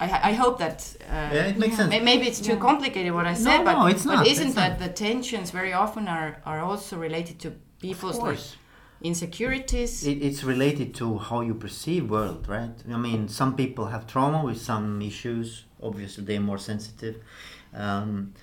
i, 0.00 0.30
I 0.30 0.32
hope 0.32 0.58
that 0.58 0.96
uh, 1.08 1.30
Yeah, 1.34 1.46
it 1.46 1.58
makes 1.58 1.76
sense. 1.76 1.90
maybe 1.90 2.26
it's 2.26 2.40
too 2.40 2.56
complicated 2.56 3.12
what 3.12 3.26
i 3.26 3.34
said 3.34 3.58
No, 3.58 3.64
but, 3.64 3.72
no, 3.78 3.86
it's 3.86 4.04
but 4.06 4.26
isn't 4.26 4.46
it's 4.48 4.54
that 4.56 4.78
not. 4.80 4.88
the 4.88 4.92
tensions 4.92 5.50
very 5.50 5.72
often 5.72 6.08
are 6.08 6.40
are 6.44 6.60
also 6.60 6.96
related 6.98 7.38
to 7.40 7.52
people's 7.80 8.16
like 8.16 8.24
course. 8.24 8.56
Insecurities 9.02 10.06
It, 10.06 10.22
it's 10.22 10.44
related 10.44 10.94
to 10.96 11.18
how 11.18 11.40
you 11.40 11.54
perceive 11.54 12.10
world, 12.10 12.48
right? 12.48 12.74
I 12.92 12.96
mean, 12.96 13.28
some 13.28 13.56
people 13.56 13.86
have 13.86 14.06
trauma 14.06 14.44
with 14.44 14.60
some 14.60 15.00
issues. 15.02 15.64
Obviously, 15.82 16.24
they're 16.24 16.40
more 16.40 16.58
sensitive, 16.58 17.16
um, 17.74 18.34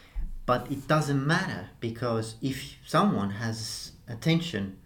but 0.46 0.72
it 0.72 0.88
doesn't 0.88 1.26
matter 1.26 1.70
because 1.80 2.36
if 2.42 2.78
someone 2.86 3.32
has 3.32 3.92
attention, 4.08 4.78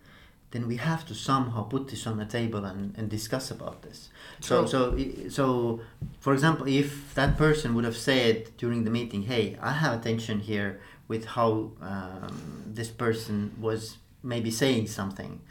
then 0.51 0.67
we 0.67 0.75
have 0.75 1.05
to 1.07 1.15
somehow 1.15 1.63
put 1.63 1.87
this 1.87 2.05
on 2.05 2.17
the 2.17 2.25
table 2.25 2.65
and, 2.65 2.93
and 2.97 3.09
discuss 3.09 3.51
about 3.51 3.83
this. 3.83 4.09
So, 4.41 4.67
True. 4.67 4.67
so, 4.67 5.29
so, 5.29 5.79
for 6.19 6.33
example, 6.33 6.67
if 6.67 7.15
that 7.15 7.37
person 7.37 7.73
would 7.75 7.85
have 7.85 7.95
said 7.95 8.49
during 8.57 8.83
the 8.83 8.89
meeting, 8.89 9.23
"Hey, 9.23 9.57
I 9.61 9.71
have 9.71 9.93
attention 9.99 10.41
here 10.41 10.81
with 11.07 11.23
how 11.25 11.71
um, 11.81 12.63
this 12.65 12.89
person 12.89 13.53
was 13.59 13.97
maybe 14.23 14.51
saying 14.51 14.87
something, 14.87 15.41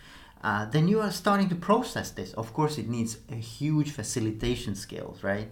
uh, 0.43 0.65
then 0.67 0.89
you 0.89 1.01
are 1.01 1.11
starting 1.11 1.49
to 1.51 1.55
process 1.55 2.11
this. 2.11 2.33
Of 2.35 2.53
course, 2.55 2.79
it 2.79 2.89
needs 2.89 3.19
a 3.31 3.35
huge 3.37 3.91
facilitation 3.91 4.75
skills, 4.75 5.23
right? 5.23 5.51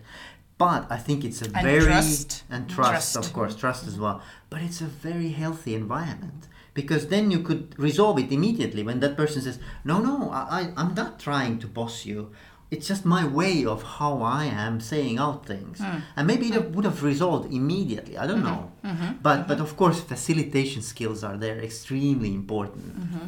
But 0.57 0.87
I 0.91 0.97
think 0.97 1.25
it's 1.25 1.41
a 1.43 1.45
And 1.47 1.63
very 1.63 1.85
trust. 1.85 2.43
and 2.51 2.69
trust, 2.69 3.13
Trust. 3.13 3.17
of 3.17 3.33
course, 3.33 3.55
trust 3.55 3.87
as 3.87 3.99
well. 3.99 4.21
But 4.51 4.61
it's 4.63 4.81
a 4.81 4.87
very 4.87 5.31
healthy 5.31 5.75
environment 5.75 6.49
because 6.75 7.09
then 7.09 7.31
you 7.31 7.41
could 7.41 7.79
resolve 7.79 8.19
it 8.19 8.33
immediately 8.33 8.83
when 8.83 8.99
that 9.01 9.17
person 9.17 9.41
says, 9.43 9.59
"No, 9.85 10.01
no, 10.01 10.31
I, 10.31 10.43
I 10.61 10.73
I'm 10.77 10.95
not 10.95 11.21
trying 11.21 11.59
to 11.61 11.67
boss 11.69 12.05
you. 12.07 12.33
It's 12.71 12.87
just 12.87 13.05
my 13.07 13.27
way 13.27 13.65
of 13.65 13.83
how 13.83 14.21
I 14.23 14.45
am 14.45 14.81
saying 14.81 15.19
out 15.19 15.47
things." 15.47 15.79
Hmm. 15.79 15.99
And 16.17 16.27
maybe 16.27 16.47
it 16.53 16.71
would 16.73 16.85
have 16.85 17.03
resolved 17.03 17.53
immediately. 17.53 18.19
I 18.19 18.27
don't 18.27 18.43
mm-hmm. 18.43 18.47
know. 18.47 18.73
Mm-hmm. 18.85 19.13
But 19.23 19.49
but 19.49 19.59
mm-hmm. 19.59 19.63
of 19.63 19.77
course, 19.77 20.01
facilitation 20.01 20.83
skills 20.83 21.25
are 21.25 21.37
there 21.37 21.59
extremely 21.59 22.35
important. 22.35 22.87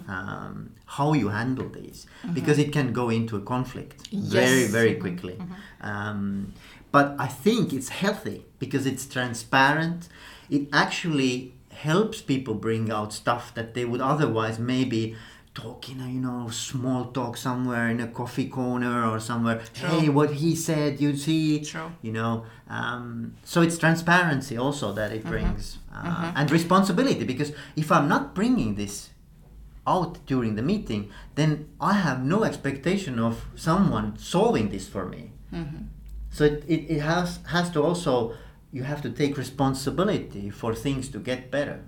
Um, 0.08 0.70
how 0.96 1.12
you 1.12 1.28
handle 1.28 1.68
these 1.68 2.06
because 2.34 2.58
it 2.58 2.72
can 2.72 2.92
go 2.92 3.10
into 3.10 3.36
a 3.36 3.40
conflict 3.40 4.08
very 4.12 4.62
Yes. 4.62 4.70
very 4.70 4.94
quickly. 4.96 5.36
Um, 5.80 6.52
but 6.92 7.14
I 7.18 7.28
think 7.28 7.72
it's 7.72 7.90
healthy 7.90 8.44
because 8.58 8.86
it's 8.86 9.06
transparent. 9.06 10.08
It 10.50 10.68
actually 10.72 11.54
helps 11.70 12.20
people 12.20 12.54
bring 12.54 12.90
out 12.90 13.12
stuff 13.12 13.54
that 13.54 13.74
they 13.74 13.84
would 13.84 14.00
otherwise 14.00 14.58
maybe 14.58 15.16
talk 15.54 15.88
in 15.88 16.00
a 16.00 16.08
you 16.08 16.20
know 16.20 16.48
small 16.50 17.06
talk 17.06 17.36
somewhere 17.36 17.88
in 17.88 18.00
a 18.00 18.08
coffee 18.08 18.48
corner 18.48 19.08
or 19.08 19.18
somewhere. 19.20 19.60
Hey, 19.74 20.08
what 20.08 20.32
he 20.34 20.54
said, 20.54 21.00
you 21.00 21.16
see, 21.16 21.60
True. 21.64 21.92
you 22.02 22.12
know. 22.12 22.44
Um, 22.68 23.34
so 23.44 23.62
it's 23.62 23.78
transparency 23.78 24.56
also 24.56 24.92
that 24.92 25.12
it 25.12 25.24
brings 25.24 25.78
uh, 25.92 26.32
and 26.36 26.50
responsibility 26.50 27.24
because 27.24 27.52
if 27.76 27.90
I'm 27.90 28.08
not 28.08 28.34
bringing 28.34 28.76
this 28.76 29.10
out 29.86 30.24
during 30.26 30.54
the 30.54 30.62
meeting, 30.62 31.10
then 31.34 31.68
I 31.80 31.94
have 31.94 32.24
no 32.24 32.44
expectation 32.44 33.18
of 33.18 33.44
someone 33.56 34.16
solving 34.18 34.68
this 34.70 34.86
for 34.88 35.06
me. 35.06 35.32
So 36.30 36.44
it, 36.44 36.64
it, 36.68 36.90
it 36.96 37.00
has 37.00 37.40
has 37.48 37.70
to 37.70 37.82
also 37.82 38.34
you 38.72 38.84
have 38.84 39.02
to 39.02 39.10
take 39.10 39.36
responsibility 39.36 40.48
for 40.48 40.76
things 40.76 41.08
to 41.08 41.18
get 41.18 41.50
better. 41.50 41.80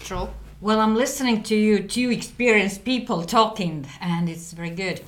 True. 0.00 0.28
Well, 0.62 0.78
I'm 0.78 0.94
listening 0.94 1.42
to 1.42 1.56
you, 1.56 1.82
two 1.82 2.12
experienced 2.12 2.84
people 2.84 3.24
talking, 3.24 3.84
and 4.00 4.28
it's 4.28 4.52
very 4.52 4.70
good. 4.70 5.00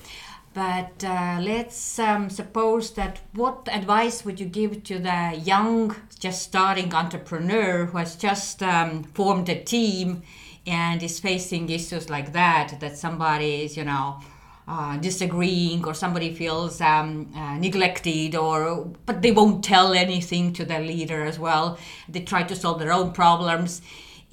But 0.53 1.05
uh, 1.05 1.39
let's 1.41 1.97
um, 2.01 2.29
suppose 2.29 2.91
that 2.95 3.21
what 3.35 3.69
advice 3.71 4.25
would 4.25 4.41
you 4.41 4.47
give 4.47 4.83
to 4.83 4.99
the 4.99 5.41
young, 5.41 5.95
just 6.19 6.43
starting 6.43 6.93
entrepreneur 6.93 7.85
who 7.85 7.99
has 7.99 8.17
just 8.17 8.65
um, 8.65 9.05
formed 9.05 9.49
a 9.49 9.63
team 9.63 10.25
and 10.67 11.01
is 11.01 11.21
facing 11.21 11.71
issues 11.71 12.11
like 12.11 12.33
that? 12.33 12.81
That 12.81 12.99
somebody 12.99 13.63
is, 13.63 13.77
you 13.77 13.85
know, 13.85 14.19
uh, 14.67 14.97
disagreeing 14.97 15.85
or 15.85 15.95
somebody 15.95 16.35
feels 16.35 16.81
um, 16.81 17.31
uh, 17.37 17.59
neglected 17.59 18.35
or 18.35 18.91
but 19.07 19.23
they 19.23 19.31
won't 19.31 19.63
tell 19.63 19.93
anything 19.93 20.53
to 20.55 20.65
their 20.65 20.81
leader 20.81 21.23
as 21.23 21.39
well 21.39 21.79
they 22.09 22.21
try 22.21 22.43
to 22.43 22.57
solve 22.57 22.79
their 22.79 22.91
own 22.91 23.13
problems 23.13 23.83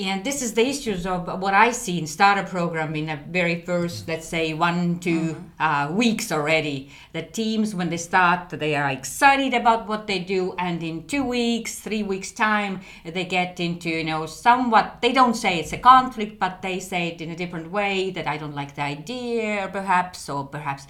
and 0.03 0.23
this 0.23 0.41
is 0.41 0.53
the 0.53 0.65
issues 0.67 1.05
of 1.05 1.27
what 1.41 1.53
I 1.53 1.71
see 1.71 1.99
in 1.99 2.07
starter 2.07 2.43
program 2.43 2.95
in 2.95 3.09
a 3.09 3.23
very 3.29 3.61
first, 3.61 4.07
let's 4.07 4.27
say, 4.27 4.53
one 4.53 4.99
two 4.99 5.43
uh, 5.59 5.89
weeks 5.91 6.31
already. 6.31 6.89
The 7.13 7.23
teams, 7.23 7.75
when 7.75 7.89
they 7.89 7.97
start, 7.97 8.49
they 8.49 8.75
are 8.75 8.89
excited 8.89 9.53
about 9.53 9.87
what 9.87 10.07
they 10.07 10.19
do, 10.19 10.53
and 10.57 10.81
in 10.81 11.07
two 11.07 11.23
weeks, 11.23 11.79
three 11.79 12.03
weeks 12.03 12.31
time, 12.31 12.81
they 13.05 13.25
get 13.25 13.59
into 13.59 13.89
you 13.89 14.03
know 14.03 14.25
somewhat. 14.25 14.99
They 15.01 15.13
don't 15.13 15.35
say 15.35 15.59
it's 15.59 15.73
a 15.73 15.77
conflict, 15.77 16.39
but 16.39 16.61
they 16.61 16.79
say 16.79 17.09
it 17.09 17.21
in 17.21 17.29
a 17.29 17.35
different 17.35 17.71
way 17.71 18.11
that 18.11 18.27
I 18.27 18.37
don't 18.37 18.55
like 18.55 18.75
the 18.75 18.83
idea, 18.83 19.69
perhaps, 19.71 20.29
or 20.29 20.45
perhaps. 20.45 20.87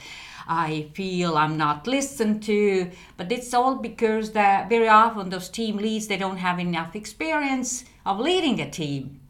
I 0.51 0.89
feel 0.93 1.37
I'm 1.37 1.55
not 1.55 1.87
listened 1.87 2.43
to, 2.43 2.91
but 3.15 3.31
it's 3.31 3.53
all 3.53 3.75
because 3.75 4.33
that 4.33 4.67
very 4.67 4.89
often 4.89 5.29
those 5.29 5.47
team 5.47 5.77
leads 5.77 6.07
they 6.07 6.17
don't 6.17 6.39
have 6.39 6.59
enough 6.59 6.93
experience 6.93 7.85
of 8.05 8.19
leading 8.19 8.59
a 8.59 8.69
team. 8.69 9.21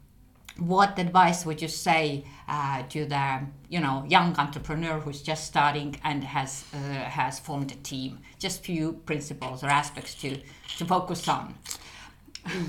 What 0.58 0.98
advice 0.98 1.46
would 1.46 1.62
you 1.62 1.68
say 1.68 2.24
uh, 2.48 2.82
to 2.88 3.06
the 3.06 3.26
you 3.68 3.78
know 3.78 4.04
young 4.08 4.34
entrepreneur 4.36 4.98
who's 4.98 5.22
just 5.22 5.44
starting 5.44 5.96
and 6.02 6.24
has 6.24 6.64
uh, 6.74 6.78
has 7.18 7.38
formed 7.38 7.70
a 7.70 7.76
team? 7.76 8.18
Just 8.40 8.64
few 8.64 8.94
principles 9.06 9.62
or 9.62 9.68
aspects 9.68 10.14
to 10.22 10.36
to 10.78 10.84
focus 10.84 11.28
on. 11.28 11.54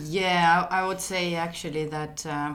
Yeah, 0.03 0.67
I 0.69 0.85
would 0.87 1.01
say 1.01 1.33
actually 1.33 1.85
that 1.85 2.23
uh, 2.27 2.53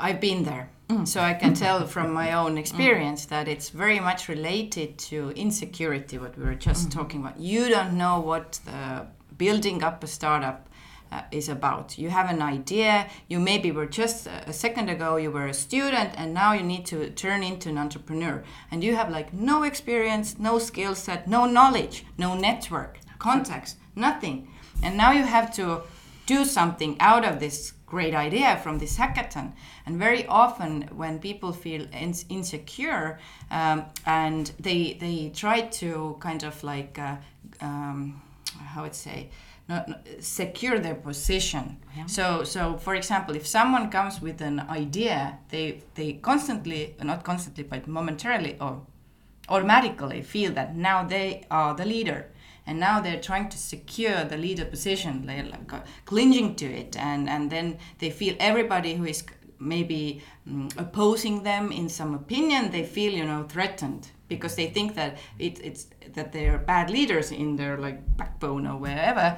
I've 0.00 0.20
been 0.20 0.42
there. 0.44 0.70
Mm. 0.88 1.06
So 1.06 1.20
I 1.20 1.34
can 1.34 1.54
tell 1.54 1.86
from 1.86 2.12
my 2.22 2.32
own 2.32 2.58
experience 2.58 3.26
that 3.26 3.46
it's 3.46 3.68
very 3.68 4.00
much 4.00 4.28
related 4.28 4.98
to 5.10 5.30
insecurity, 5.30 6.18
what 6.18 6.36
we 6.36 6.44
were 6.44 6.54
just 6.54 6.88
mm. 6.88 6.92
talking 6.92 7.20
about. 7.20 7.38
You 7.38 7.68
don't 7.68 7.96
know 7.96 8.20
what 8.20 8.60
the 8.64 9.06
building 9.36 9.82
up 9.82 10.02
a 10.02 10.06
startup 10.06 10.68
uh, 11.12 11.22
is 11.30 11.48
about. 11.48 11.98
You 11.98 12.10
have 12.10 12.30
an 12.30 12.42
idea, 12.42 13.08
you 13.28 13.40
maybe 13.40 13.70
were 13.72 13.86
just 13.86 14.26
a 14.26 14.40
a 14.50 14.52
second 14.52 14.88
ago, 14.88 15.16
you 15.16 15.30
were 15.30 15.46
a 15.46 15.54
student, 15.54 16.10
and 16.16 16.34
now 16.34 16.52
you 16.52 16.62
need 16.62 16.84
to 16.86 17.10
turn 17.10 17.42
into 17.42 17.68
an 17.68 17.78
entrepreneur. 17.78 18.42
And 18.70 18.82
you 18.84 18.96
have 18.96 19.10
like 19.10 19.32
no 19.32 19.62
experience, 19.64 20.38
no 20.38 20.58
skill 20.58 20.94
set, 20.94 21.28
no 21.28 21.46
knowledge, 21.46 22.04
no 22.18 22.34
network, 22.34 22.98
contacts, 23.18 23.76
nothing. 23.94 24.48
And 24.82 24.96
now 24.96 25.12
you 25.12 25.24
have 25.24 25.54
to 25.56 25.82
do 26.26 26.44
something 26.44 26.96
out 27.00 27.24
of 27.24 27.40
this 27.40 27.72
great 27.90 28.14
idea 28.14 28.56
from 28.62 28.78
this 28.78 28.96
hackathon. 28.96 29.52
And 29.84 29.98
very 29.98 30.24
often, 30.26 30.88
when 30.96 31.18
people 31.18 31.52
feel 31.52 31.86
ins- 31.92 32.24
insecure 32.28 33.18
um, 33.50 33.84
and 34.06 34.52
they 34.60 34.96
they 35.00 35.30
try 35.34 35.62
to 35.80 36.16
kind 36.20 36.42
of 36.44 36.62
like 36.62 36.98
uh, 36.98 37.16
um, 37.60 38.22
how 38.74 38.82
would 38.82 38.94
say 38.94 39.28
secure 40.20 40.78
their 40.78 40.94
position. 40.94 41.76
So 42.06 42.44
so 42.44 42.76
for 42.76 42.94
example, 42.94 43.36
if 43.36 43.46
someone 43.46 43.90
comes 43.90 44.20
with 44.20 44.40
an 44.40 44.60
idea, 44.60 45.38
they 45.48 45.82
they 45.94 46.14
constantly 46.14 46.94
not 47.02 47.22
constantly 47.24 47.64
but 47.64 47.86
momentarily 47.86 48.56
or 48.60 48.80
automatically 49.48 50.22
feel 50.22 50.52
that 50.52 50.76
now 50.76 51.04
they 51.04 51.44
are 51.50 51.74
the 51.74 51.84
leader 51.84 52.26
and 52.66 52.78
now 52.78 53.00
they're 53.00 53.20
trying 53.20 53.48
to 53.48 53.58
secure 53.58 54.24
the 54.24 54.36
leader 54.36 54.64
position. 54.64 55.26
They're 55.26 55.44
like 55.44 55.72
uh, 55.72 55.80
clinging 56.04 56.56
to 56.56 56.66
it. 56.66 56.96
And 56.96 57.28
and 57.28 57.50
then 57.50 57.78
they 57.98 58.10
feel 58.10 58.34
everybody 58.38 58.94
who 58.94 59.04
is 59.04 59.24
maybe 59.58 60.22
mm, 60.48 60.72
opposing 60.78 61.42
them 61.42 61.70
in 61.70 61.88
some 61.88 62.14
opinion 62.14 62.70
they 62.70 62.84
feel 62.84 63.12
you 63.12 63.24
know 63.24 63.44
threatened. 63.48 64.08
Because 64.28 64.54
they 64.54 64.68
think 64.68 64.94
that 64.94 65.18
it, 65.38 65.58
it's 65.64 65.86
that 66.14 66.32
they're 66.32 66.58
bad 66.58 66.88
leaders 66.90 67.32
in 67.32 67.56
their 67.56 67.76
like 67.76 67.98
backbone 68.16 68.66
or 68.66 68.76
wherever 68.78 69.36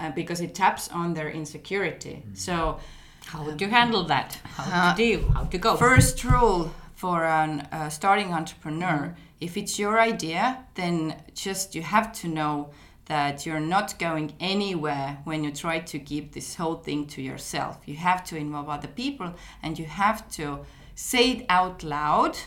uh, 0.00 0.10
because 0.12 0.40
it 0.40 0.54
taps 0.54 0.88
on 0.90 1.14
their 1.14 1.28
insecurity. 1.30 2.22
So 2.34 2.78
How 3.26 3.44
would 3.44 3.60
you 3.60 3.68
handle 3.68 4.04
that? 4.04 4.38
How 4.56 4.92
to 4.92 4.96
deal 4.96 5.30
How 5.32 5.44
to 5.44 5.58
go? 5.58 5.76
First 5.76 6.24
rule 6.24 6.70
for 6.94 7.24
an 7.24 7.60
uh, 7.72 7.88
starting 7.90 8.32
entrepreneur 8.32 9.14
if 9.40 9.56
it's 9.56 9.78
your 9.78 9.98
idea, 9.98 10.64
then 10.74 11.22
just 11.34 11.74
you 11.74 11.82
have 11.82 12.12
to 12.20 12.28
know 12.28 12.70
that 13.06 13.44
you're 13.44 13.58
not 13.58 13.98
going 13.98 14.32
anywhere 14.38 15.18
when 15.24 15.42
you 15.42 15.50
try 15.50 15.80
to 15.80 15.98
keep 15.98 16.32
this 16.32 16.54
whole 16.54 16.76
thing 16.76 17.06
to 17.08 17.20
yourself. 17.20 17.78
You 17.84 17.96
have 17.96 18.22
to 18.26 18.36
involve 18.36 18.68
other 18.68 18.86
people 18.86 19.34
and 19.62 19.76
you 19.78 19.86
have 19.86 20.30
to 20.32 20.60
say 20.94 21.32
it 21.32 21.46
out 21.48 21.82
loud 21.82 22.38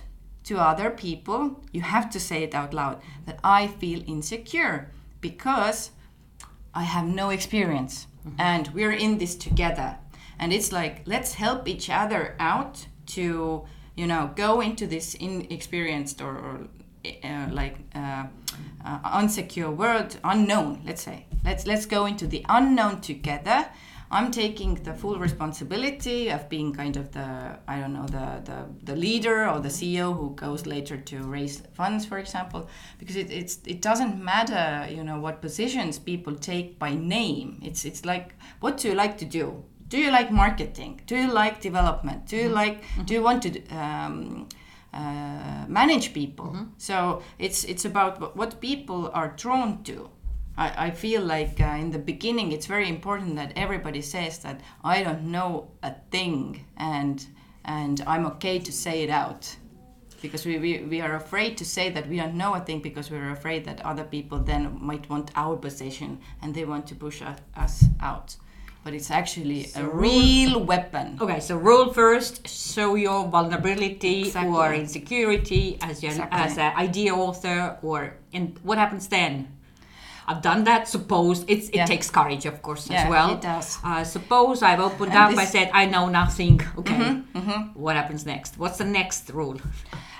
to 0.45 0.59
other 0.59 0.89
people. 0.89 1.61
You 1.73 1.81
have 1.81 2.09
to 2.11 2.19
say 2.19 2.43
it 2.43 2.55
out 2.55 2.73
loud 2.73 3.01
that 3.25 3.39
I 3.43 3.67
feel 3.67 4.03
insecure 4.07 4.89
because 5.19 5.91
I 6.73 6.83
have 6.83 7.05
no 7.05 7.29
experience 7.29 8.07
mm-hmm. 8.25 8.39
and 8.39 8.69
we're 8.69 8.91
in 8.91 9.17
this 9.17 9.35
together. 9.35 9.97
And 10.39 10.53
it's 10.53 10.71
like, 10.71 11.01
let's 11.05 11.33
help 11.33 11.67
each 11.67 11.89
other 11.89 12.35
out 12.39 12.87
to, 13.07 13.65
you 13.95 14.07
know, 14.07 14.31
go 14.35 14.61
into 14.61 14.87
this 14.87 15.13
inexperienced 15.15 16.21
or, 16.21 16.37
or 16.37 16.67
uh, 17.05 17.47
like 17.51 17.77
uh, 17.95 18.25
uh, 18.85 19.19
unsecure 19.19 19.75
world, 19.75 20.17
unknown, 20.23 20.81
let's 20.85 21.01
say. 21.01 21.25
Let's, 21.43 21.67
let's 21.67 21.85
go 21.85 22.05
into 22.05 22.27
the 22.27 22.45
unknown 22.47 23.01
together. 23.01 23.67
I'm 24.09 24.29
taking 24.29 24.75
the 24.75 24.93
full 24.93 25.17
responsibility 25.17 26.29
of 26.29 26.47
being 26.47 26.71
kind 26.71 26.95
of 26.97 27.11
the, 27.11 27.57
I 27.67 27.79
don't 27.79 27.93
know, 27.93 28.05
the, 28.05 28.41
the, 28.45 28.65
the 28.83 28.95
leader 28.95 29.49
or 29.49 29.59
the 29.59 29.69
CEO 29.69 30.15
who 30.15 30.35
goes 30.35 30.67
later 30.67 30.97
to 30.97 31.23
raise 31.23 31.63
funds, 31.73 32.05
for 32.05 32.19
example, 32.19 32.69
because 32.99 33.15
it, 33.15 33.31
it's, 33.31 33.59
it 33.65 33.81
doesn't 33.81 34.23
matter, 34.23 34.87
you 34.93 35.03
know, 35.03 35.19
what 35.19 35.41
positions 35.41 35.97
people 35.97 36.35
take 36.35 36.77
by 36.77 36.93
name. 36.93 37.59
It's, 37.63 37.85
it's 37.85 38.05
like, 38.05 38.35
what 38.59 38.77
do 38.77 38.89
you 38.89 38.93
like 38.93 39.17
to 39.17 39.25
do? 39.25 39.63
Do 39.87 39.97
you 39.97 40.11
like 40.11 40.31
marketing? 40.31 41.01
Do 41.07 41.15
you 41.17 41.31
like 41.31 41.59
development? 41.59 42.27
Do 42.27 42.37
you 42.37 42.49
like, 42.49 42.83
do 43.05 43.15
you 43.15 43.23
want 43.23 43.43
to 43.43 43.67
um, 43.69 44.47
uh, 44.93 45.65
manage 45.67 46.13
people? 46.13 46.55
So 46.77 47.21
it's, 47.39 47.63
it's 47.63 47.85
about 47.85 48.19
what- 48.21 48.35
what 48.35 48.61
people 48.61 49.09
are 49.13 49.33
drawn 49.35 49.83
to. 49.83 50.09
I, 50.57 50.87
I 50.87 50.91
feel 50.91 51.21
like 51.23 51.59
uh, 51.59 51.77
in 51.79 51.91
the 51.91 51.99
beginning 51.99 52.51
it's 52.51 52.67
very 52.67 52.87
important 52.87 53.35
that 53.37 53.53
everybody 53.55 54.01
says 54.01 54.39
that 54.39 54.61
I 54.83 55.03
don't 55.03 55.23
know 55.31 55.71
a 55.81 55.93
thing 56.11 56.65
and 56.77 57.25
and 57.65 58.03
I'm 58.05 58.25
okay 58.33 58.59
to 58.59 58.71
say 58.71 59.03
it 59.03 59.09
out 59.09 59.55
because 60.21 60.45
we, 60.45 60.59
we, 60.59 60.79
we 60.83 61.01
are 61.01 61.15
afraid 61.15 61.57
to 61.57 61.65
say 61.65 61.89
that 61.89 62.07
we 62.09 62.17
don't 62.17 62.35
know 62.35 62.53
a 62.55 62.59
thing 62.59 62.81
because 62.81 63.09
we're 63.09 63.31
afraid 63.31 63.65
that 63.65 63.81
other 63.85 64.03
people 64.03 64.37
then 64.39 64.77
might 64.81 65.09
want 65.09 65.31
our 65.35 65.55
position 65.57 66.19
and 66.41 66.53
they 66.53 66.65
want 66.65 66.85
to 66.87 66.95
push 66.95 67.21
us, 67.21 67.39
us 67.55 67.85
out 68.01 68.35
but 68.83 68.93
it's 68.93 69.09
actually 69.11 69.69
a 69.75 69.83
real 69.85 70.59
weapon 70.63 71.17
Okay, 71.21 71.39
so 71.39 71.57
rule 71.57 71.93
first, 71.93 72.47
show 72.47 72.95
your 72.95 73.27
vulnerability 73.27 74.23
Exactly. 74.27 74.53
or 74.55 74.73
insecurity 74.73 75.77
as 75.81 76.03
your, 76.03 76.11
Exactly. 76.11 76.39
as 76.39 76.57
an 76.57 76.75
idea 76.77 77.13
author, 77.15 77.77
or 77.81 78.13
and 78.33 78.57
what 78.63 78.77
happens 78.77 79.07
then? 79.07 79.47
I've 80.25 80.41
done 80.41 80.63
that. 80.63 80.87
Suppose 80.87 81.43
it's 81.47 81.67
it 81.69 81.75
Yeah. 81.75 81.85
takes 81.85 82.09
courage, 82.09 82.45
of 82.45 82.61
course, 82.61 82.89
Yeah, 82.89 83.03
as 83.03 83.09
well. 83.09 83.29
it 83.33 83.41
does. 83.41 83.77
Uh, 83.83 84.03
suppose 84.05 84.63
I've 84.63 84.79
opened 84.79 85.11
And 85.11 85.19
up. 85.23 85.29
I 85.31 85.33
Mm-hmm, 85.33 85.51
said 85.51 85.69
I 85.73 85.85
know 85.85 86.07
nothing. 86.09 86.61
Okay, 86.77 87.21
what 87.75 87.95
happens 87.95 88.25
next? 88.25 88.57
What's 88.57 88.77
the 88.77 88.85
next 88.99 89.29
rule? 89.33 89.57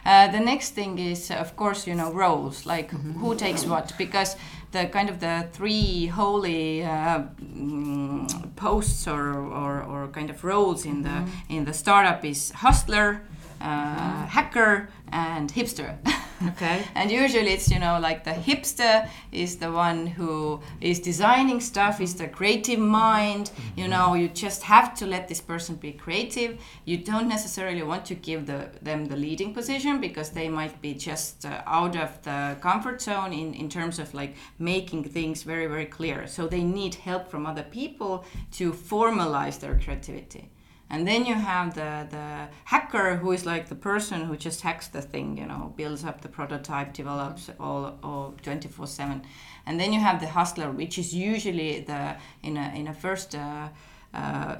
Uh, 0.05 0.27
the 0.31 0.39
next 0.51 0.69
thing 0.75 0.99
is, 0.99 1.31
of 1.31 1.55
course, 1.55 1.87
you 1.89 1.95
know, 1.95 2.11
roles, 2.11 2.65
like 2.65 2.91
Mm-hmm. 2.91 3.19
who 3.21 3.35
takes 3.35 3.65
what, 3.65 3.93
because 3.97 4.35
the 4.73 4.87
kind 4.87 5.09
of 5.09 5.19
the 5.19 5.47
three 5.53 6.07
holy 6.07 6.83
uh, 6.83 7.23
mm, 7.41 8.55
posts 8.55 9.07
or, 9.07 9.33
or, 9.61 9.81
or 9.83 10.07
kind 10.09 10.29
of 10.29 10.43
roles 10.43 10.85
in 10.85 11.03
the 11.03 11.09
Mm-hmm. 11.13 11.55
in 11.55 11.65
the 11.65 11.73
startup 11.73 12.25
is 12.25 12.51
hustler, 12.51 13.21
uh, 13.61 14.25
hacker, 14.35 14.89
and 15.13 15.51
hipster. 15.53 15.95
Okay. 16.47 16.83
and 16.93 17.09
usually 17.09 17.51
it's 17.51 17.71
you 17.71 17.79
know 17.79 17.99
like 18.01 18.25
the 18.25 18.31
hipster 18.31 19.07
is 19.31 19.55
the 19.57 19.71
one 19.71 20.07
who 20.07 20.59
is 20.81 20.99
designing 20.99 21.61
stuff 21.61 22.01
is 22.01 22.15
the 22.15 22.27
creative 22.27 22.79
mind. 22.79 23.51
You 23.77 23.87
know 23.87 24.13
you 24.13 24.27
just 24.27 24.63
have 24.63 24.93
to 24.95 25.05
let 25.05 25.29
this 25.29 25.39
person 25.39 25.75
be 25.75 25.93
creative. 25.93 26.59
You 26.83 26.97
don't 26.97 27.29
necessarily 27.29 27.81
want 27.83 28.03
to 28.07 28.15
give 28.15 28.45
the, 28.45 28.67
them 28.81 29.05
the 29.05 29.15
leading 29.15 29.53
position 29.53 30.01
because 30.01 30.31
they 30.31 30.49
might 30.49 30.81
be 30.81 30.93
just 30.93 31.45
uh, 31.45 31.61
out 31.65 31.95
of 31.95 32.21
the 32.23 32.57
comfort 32.59 33.01
zone 33.01 33.31
in, 33.31 33.53
in 33.53 33.69
terms 33.69 33.97
of 33.97 34.13
like 34.13 34.35
making 34.59 35.05
things 35.05 35.43
very 35.43 35.67
very 35.67 35.85
clear. 35.85 36.27
So 36.27 36.47
they 36.47 36.63
need 36.63 36.95
help 36.95 37.29
from 37.29 37.45
other 37.45 37.63
people 37.63 38.25
to 38.53 38.73
formalize 38.73 39.59
their 39.61 39.79
creativity 39.79 40.49
and 40.93 41.07
then 41.07 41.25
you 41.25 41.33
have 41.33 41.73
the, 41.73 42.05
the 42.11 42.47
hacker 42.65 43.15
who 43.15 43.31
is 43.31 43.47
like 43.47 43.67
the 43.67 43.73
person 43.73 44.25
who 44.25 44.37
just 44.37 44.61
hacks 44.61 44.87
the 44.89 45.01
thing, 45.01 45.39
you 45.39 45.47
know, 45.47 45.73
builds 45.75 46.05
up 46.05 46.21
the 46.21 46.29
prototype, 46.29 46.93
develops 46.93 47.49
all, 47.59 47.97
all 48.03 48.35
24 48.43 48.85
7. 48.85 49.23
And 49.65 49.79
then 49.79 49.91
you 49.91 49.99
have 49.99 50.19
the 50.19 50.27
hustler, 50.27 50.69
which 50.69 50.99
is 50.99 51.11
usually 51.11 51.79
the, 51.79 52.15
in 52.43 52.57
a, 52.57 52.71
in 52.75 52.87
a 52.87 52.93
first 52.93 53.33
uh, 53.33 53.69
uh, 54.13 54.57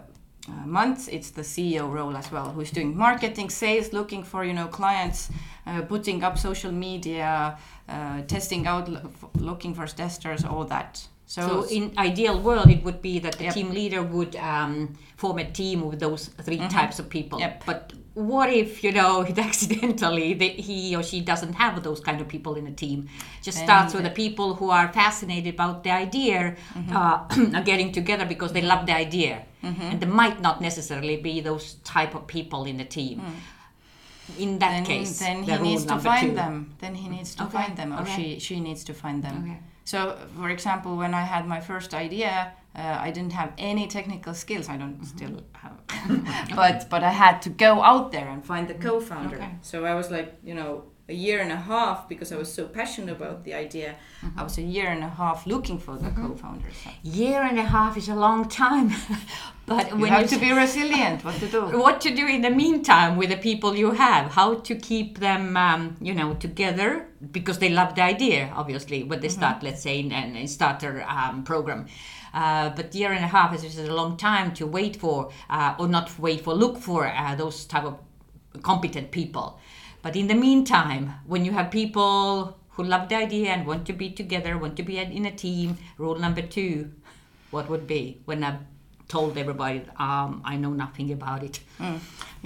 uh, 0.48 0.52
months, 0.66 1.08
it's 1.08 1.30
the 1.30 1.44
CEO 1.44 1.88
role 1.88 2.18
as 2.18 2.32
well, 2.32 2.50
who's 2.50 2.72
doing 2.72 2.98
marketing, 2.98 3.52
sales, 3.52 3.94
looking 3.94 4.24
for, 4.24 4.44
you 4.44 4.54
know, 4.54 4.66
clients, 4.66 5.30
uh, 5.68 5.84
putting 5.84 6.24
up 6.24 6.40
social 6.40 6.72
media, 6.72 7.56
uh, 7.88 8.24
testing 8.24 8.66
out, 8.66 8.90
looking 9.36 9.76
for 9.76 9.86
testers, 9.86 10.44
all 10.44 10.66
that. 10.66 11.08
So, 11.26 11.64
in 11.72 11.94
ideal 11.98 12.40
world, 12.40 12.70
it 12.70 12.84
would 12.84 13.02
be 13.02 13.18
that 13.20 13.38
the 13.38 13.46
Yep. 13.46 13.54
team 13.54 13.70
leader 13.72 14.04
would 14.04 14.36
um, 14.36 14.94
form 15.16 15.40
a 15.40 15.46
team 15.50 15.82
with 15.90 16.00
those 16.00 16.28
3 16.28 16.58
types 16.70 17.00
of 17.00 17.10
people. 17.10 17.40
Mm-hmm. 17.40 17.50
Yep. 17.50 17.66
But 17.66 17.94
what 18.14 18.50
if 18.52 18.84
you 18.84 18.92
know 18.92 19.22
it 19.22 19.38
accidentally 19.50 20.34
the, 20.36 20.50
he 20.50 20.96
or 20.96 21.02
she 21.02 21.22
doesn't 21.22 21.54
have 21.54 21.82
those 21.82 22.00
kind 22.02 22.20
of 22.22 22.28
people 22.28 22.54
in 22.56 22.68
a 22.68 22.72
team? 22.74 23.08
Just 23.42 23.58
Then 23.58 23.66
starts 23.68 23.94
with 23.94 24.04
the- 24.04 24.10
people 24.12 24.54
who 24.56 24.70
are 24.70 24.92
fascinated 24.94 25.54
about 25.56 25.84
the 25.84 25.92
idea, 25.92 26.56
Mm-hmm. 26.76 26.96
uh, 26.96 27.58
are 27.60 27.64
getting 27.64 27.92
together 27.92 28.26
because 28.26 28.52
they 28.54 28.62
love 28.62 28.86
the 28.86 28.96
idea, 28.96 29.46
and 29.64 30.00
there 30.02 30.10
might 30.10 30.42
not 30.42 30.60
necessarily 30.62 31.18
be 31.18 31.40
those 31.42 31.76
type 31.86 32.14
of 32.16 32.28
people 32.28 32.66
in 32.66 32.78
the 32.78 32.86
team. 32.86 33.22
In 34.38 34.60
that 34.60 34.72
then, 34.72 34.86
case, 34.86 35.20
then 35.20 35.44
he 35.44 35.58
needs 35.58 35.86
to 35.86 35.98
find 36.00 36.30
two. 36.30 36.36
them. 36.36 36.76
Then 36.80 36.96
he 36.96 37.08
needs 37.10 37.36
to 37.36 37.44
Okay, 37.44 37.58
find 37.58 37.78
them, 37.78 37.92
or 37.94 38.02
okay. 38.02 38.16
she 38.16 38.40
she 38.40 38.60
needs 38.60 38.84
to 38.86 38.94
find 38.94 39.22
them. 39.24 39.38
Okay. 39.44 39.60
So, 39.86 40.18
for 40.38 40.50
example, 40.50 40.98
when 40.98 41.14
I 41.14 41.22
had 41.22 41.46
my 41.48 41.60
first 41.60 41.94
idea, 41.94 42.54
uh, 42.76 42.98
I 43.08 43.12
didn't 43.12 43.34
have 43.34 43.52
any 43.58 43.88
technical 43.88 44.34
skills. 44.34 44.68
I 44.70 44.78
don't 44.78 44.94
Mm-hmm. 45.02 45.18
still 45.18 45.44
have, 45.54 45.78
but 46.56 46.90
but 46.90 47.04
I 47.04 47.12
had 47.12 47.42
to 47.44 47.50
go 47.50 47.82
out 47.84 48.12
there 48.12 48.28
and 48.30 48.44
find 48.46 48.68
the 48.68 48.74
co-founder. 48.76 49.36
Okay. 49.38 49.52
So 49.62 49.86
I 49.86 49.94
was 49.96 50.10
like, 50.12 50.30
you 50.44 50.56
know, 50.56 50.84
a 51.14 51.18
year 51.28 51.40
and 51.46 51.52
a 51.52 51.62
half 51.74 51.98
because 52.12 52.30
I 52.36 52.38
was 52.44 52.52
so 52.60 52.64
passionate 52.80 53.14
about 53.20 53.38
the 53.48 53.54
idea. 53.66 53.90
Mm-hmm. 53.92 54.40
I 54.40 54.42
was 54.48 54.58
a 54.58 54.68
year 54.76 54.90
and 54.96 55.04
a 55.12 55.14
half 55.22 55.40
looking 55.54 55.78
for 55.86 55.96
the 56.04 56.10
co-founder. 56.22 56.70
So 56.84 56.90
Year 57.22 57.42
and 57.50 57.58
a 57.66 57.68
half 57.76 57.94
is 58.02 58.10
a 58.10 58.20
long 58.26 58.42
time, 58.66 58.90
but 59.72 59.86
you 59.90 59.98
when 60.02 60.12
have 60.12 60.24
you 60.24 60.32
to 60.36 60.40
be 60.48 60.52
resilient. 60.66 61.24
What 61.28 61.36
to 61.44 61.48
do? 61.56 61.62
what 61.86 61.98
to 62.06 62.12
do 62.22 62.26
in 62.36 62.42
the 62.48 62.54
meantime 62.64 63.12
with 63.20 63.30
the 63.36 63.42
people 63.50 63.70
you 63.84 63.92
have 63.92 64.32
how 64.40 64.50
to 64.70 64.74
keep 64.90 65.10
them 65.28 65.44
um, 65.66 65.82
you 66.08 66.14
know 66.20 66.30
together 66.48 66.90
because 67.38 67.58
they 67.64 67.70
love 67.70 67.96
the 67.96 68.04
idea 68.16 68.52
obviously 68.62 69.00
when 69.10 69.20
they 69.24 69.30
start 69.30 69.64
let's 69.68 69.82
say 69.88 70.00
in 70.00 70.12
a 70.12 70.46
starter 70.48 71.06
um, 71.08 71.44
program 71.44 71.86
uh, 72.34 72.70
but 72.78 72.94
year 72.96 73.12
and 73.18 73.24
a 73.24 73.32
half 73.38 73.50
is 73.56 73.64
is 73.64 73.78
a 73.78 73.94
long 74.02 74.18
time 74.18 74.48
to 74.60 74.66
wait 74.78 74.96
for 75.04 75.18
uh, 75.50 75.80
or 75.80 75.88
not 75.88 76.08
wait 76.20 76.42
for 76.42 76.54
look 76.54 76.78
for 76.78 77.08
uh, 77.08 77.36
those 77.36 77.66
type 77.66 77.86
of 77.92 77.96
competent 78.62 79.12
people 79.12 79.60
but 80.04 80.16
in 80.16 80.28
the 80.28 80.36
meantime 80.48 81.04
when 81.32 81.42
you 81.46 81.52
have 81.58 81.68
people 81.72 82.58
who 82.76 82.84
love 82.84 83.08
the 83.10 83.16
idea 83.16 83.50
and 83.56 83.66
want 83.72 83.84
to 83.88 83.94
be 83.94 84.08
together 84.22 84.52
want 84.58 84.76
to 84.78 84.84
be 84.84 84.96
in 85.20 85.26
a 85.26 85.32
team 85.46 85.78
rule 85.98 86.18
number 86.26 86.42
two 86.58 86.92
what 87.52 87.66
would 87.70 87.86
be 87.88 88.02
when 88.26 88.44
i've 88.44 88.62
told 89.08 89.38
everybody 89.38 89.80
um, 89.98 90.42
i 90.46 90.56
know 90.64 90.74
nothing 90.86 91.12
about 91.12 91.42
it 91.44 91.60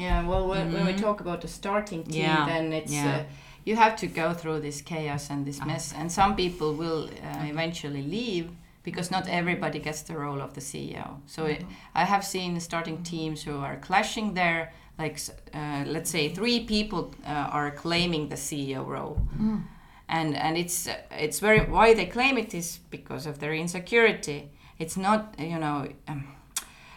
Yeah, 0.05 0.27
well, 0.29 0.47
when, 0.47 0.71
when 0.73 0.85
we 0.85 0.93
talk 0.93 1.21
about 1.21 1.39
the 1.41 1.47
starting 1.47 2.03
team, 2.03 2.23
Mm-hmm. 2.25 2.39
Yeah, 2.39 2.45
then 2.53 2.65
it's 2.79 2.93
yeah. 2.93 3.15
uh, 3.17 3.23
you 3.65 3.75
have 3.75 3.95
to 4.03 4.07
go 4.21 4.27
through 4.39 4.59
this 4.67 4.81
chaos 4.81 5.29
and 5.31 5.45
this 5.45 5.59
mess, 5.65 5.85
and 5.99 6.11
some 6.11 6.35
people 6.35 6.69
will 6.83 7.03
uh, 7.09 7.43
eventually 7.53 8.03
leave 8.17 8.45
because 8.83 9.07
not 9.15 9.27
everybody 9.27 9.79
gets 9.79 10.01
the 10.03 10.13
role 10.25 10.41
of 10.47 10.51
the 10.53 10.61
CEO. 10.61 11.07
So 11.25 11.45
it, 11.53 11.61
I 11.95 12.03
have 12.13 12.23
seen 12.23 12.59
starting 12.59 12.97
teams 13.03 13.37
who 13.45 13.55
are 13.67 13.77
clashing 13.87 14.35
there. 14.35 14.71
Like, 14.97 15.19
uh, 15.53 15.83
let's 15.86 16.10
say 16.10 16.29
three 16.29 16.65
people 16.65 17.13
uh, 17.25 17.29
are 17.29 17.71
claiming 17.71 18.29
the 18.29 18.36
CEO 18.36 18.86
role, 18.86 19.21
and 20.10 20.36
and 20.36 20.57
it's 20.57 20.88
it's 21.12 21.39
very 21.39 21.60
why 21.62 21.93
they 21.93 22.05
claim 22.07 22.38
it 22.38 22.53
is 22.53 22.79
because 22.89 23.29
of 23.29 23.38
their 23.39 23.53
insecurity. 23.53 24.51
It's 24.79 24.97
not 24.97 25.36
you 25.38 25.60
know. 25.60 25.88
Um, 26.07 26.27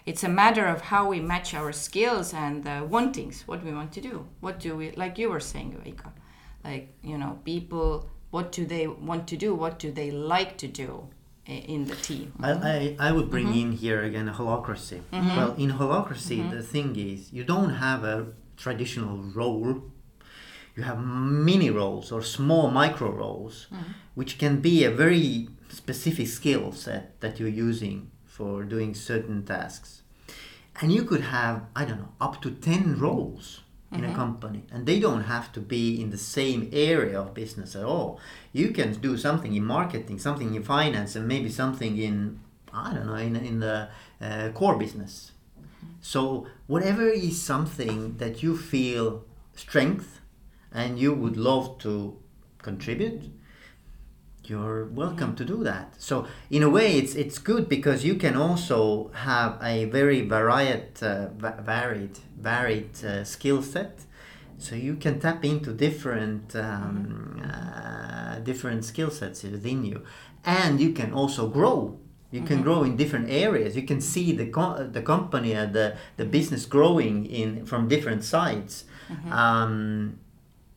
it's 0.07 0.25
a 0.25 0.29
matter 0.29 0.67
of 0.67 0.81
how 0.81 1.09
we 1.09 1.21
match 1.21 1.55
our 1.55 1.73
skills 1.73 2.33
and 2.35 2.67
uh, 2.67 2.85
wantings 2.89 3.43
what 3.47 3.63
we 3.63 3.73
want 3.73 3.93
to 3.93 4.01
do 4.01 4.27
what 4.41 4.59
do 4.59 4.75
we 4.77 4.91
like 4.93 5.19
you 5.19 5.29
were 5.29 5.41
saying 5.41 5.77
Veikko, 5.85 6.11
like 6.65 6.89
you 7.03 7.19
know 7.19 7.39
people 7.45 8.09
what 8.31 8.51
do 8.51 8.65
they 8.65 8.87
want 8.87 9.27
to 9.29 9.37
do 9.37 9.55
what 9.55 9.79
do 9.79 9.93
they 9.93 10.11
like 10.11 10.57
to 10.59 10.67
do 10.67 11.07
in 11.55 11.85
the 11.87 11.97
team 11.97 12.33
I, 12.43 12.51
I, 12.53 12.97
I 13.09 13.13
would 13.13 13.29
bring 13.31 13.47
Mm-hmm. 13.49 13.59
in 13.73 13.73
here 13.73 14.03
again 14.03 14.29
a 14.29 14.33
holacracy. 14.33 15.01
Well, 15.13 15.55
in 15.59 15.71
holacracy, 15.73 16.39
Mm-hmm. 16.39 16.51
the 16.57 16.63
thing 16.63 16.97
is, 16.97 17.33
you 17.33 17.45
don't 17.45 17.75
have 17.87 18.05
a 18.05 18.27
traditional 18.57 19.19
role. 19.35 19.83
You 20.77 20.83
have 20.85 20.99
mini 21.05 21.71
roles 21.71 22.13
or 22.13 22.23
small 22.23 22.71
micro 22.71 23.11
roles, 23.11 23.67
Mm-hmm. 23.73 23.93
which 24.15 24.39
can 24.39 24.61
be 24.61 24.85
a 24.85 24.91
very 24.91 25.49
specific 25.69 26.29
skill 26.29 26.73
set 26.73 27.21
that 27.21 27.39
you're 27.41 27.49
using 27.71 28.11
for 28.25 28.63
doing 28.65 28.95
certain 28.95 29.45
tasks. 29.45 30.03
And 30.81 30.93
you 30.93 31.03
could 31.05 31.21
have, 31.23 31.63
I 31.77 31.85
don't 31.85 31.99
know, 31.99 32.13
up 32.21 32.41
to 32.43 32.51
10 32.51 32.99
roles 32.99 33.61
in 33.93 34.05
a 34.05 34.15
company, 34.15 34.63
and 34.71 34.87
they 34.87 35.01
don't 35.01 35.25
have 35.25 35.51
to 35.53 35.61
be 35.61 36.01
in 36.01 36.11
the 36.11 36.19
same 36.19 36.69
area 36.73 37.21
of 37.21 37.35
business 37.35 37.75
at 37.75 37.85
all. 37.85 38.21
You 38.53 38.69
can 38.71 38.93
do 38.95 39.17
something 39.17 39.53
in 39.55 39.65
marketing, 39.65 40.19
something 40.21 40.55
in 40.55 40.63
finance, 40.63 41.17
and 41.17 41.27
maybe 41.27 41.49
something 41.49 41.99
in, 41.99 42.39
I 42.73 42.95
don't 42.95 43.07
know, 43.07 43.17
in, 43.17 43.35
in 43.35 43.59
the 43.59 43.89
uh, 44.21 44.51
core 44.51 44.77
business. 44.77 45.33
So, 46.01 46.47
whatever 46.67 47.09
is 47.09 47.43
something 47.43 48.17
that 48.19 48.43
you 48.43 48.57
feel 48.57 49.25
strength 49.55 50.21
and 50.73 50.99
you 50.99 51.13
would 51.13 51.37
love 51.37 51.79
to 51.79 52.17
contribute, 52.59 53.23
you're 54.51 54.87
welcome 54.87 55.35
to 55.37 55.45
do 55.45 55.63
that. 55.65 55.95
So 55.99 56.27
in 56.51 56.63
a 56.63 56.69
way, 56.69 56.99
it's 56.99 57.15
it's 57.15 57.39
good 57.39 57.69
because 57.69 58.05
you 58.05 58.17
can 58.17 58.35
also 58.37 59.11
have 59.15 59.59
a 59.63 59.85
very 59.85 60.21
varied, 60.23 61.03
uh, 61.03 61.29
va- 61.39 61.63
varied, 61.65 62.19
varied 62.37 63.05
uh, 63.05 63.25
skill 63.25 63.63
set. 63.63 64.01
So 64.59 64.75
you 64.75 64.97
can 64.97 65.21
tap 65.21 65.45
into 65.45 65.73
different 65.73 66.55
um, 66.57 67.41
uh, 67.43 68.41
different 68.41 68.85
skill 68.85 69.11
sets 69.11 69.43
within 69.45 69.85
you, 69.85 70.03
and 70.45 70.81
you 70.81 70.93
can 70.93 71.13
also 71.13 71.49
grow. 71.49 71.97
You 72.33 72.43
can 72.43 72.63
grow 72.63 72.85
in 72.85 72.97
different 72.97 73.29
areas. 73.29 73.75
You 73.75 73.83
can 73.83 74.01
see 74.01 74.33
the 74.33 74.47
co- 74.47 74.87
the 74.93 75.03
company 75.03 75.53
and 75.53 75.73
the, 75.73 75.97
the 76.17 76.25
business 76.25 76.67
growing 76.67 77.27
in 77.27 77.67
from 77.67 77.89
different 77.89 78.23
sides, 78.25 78.85
um, 79.31 80.19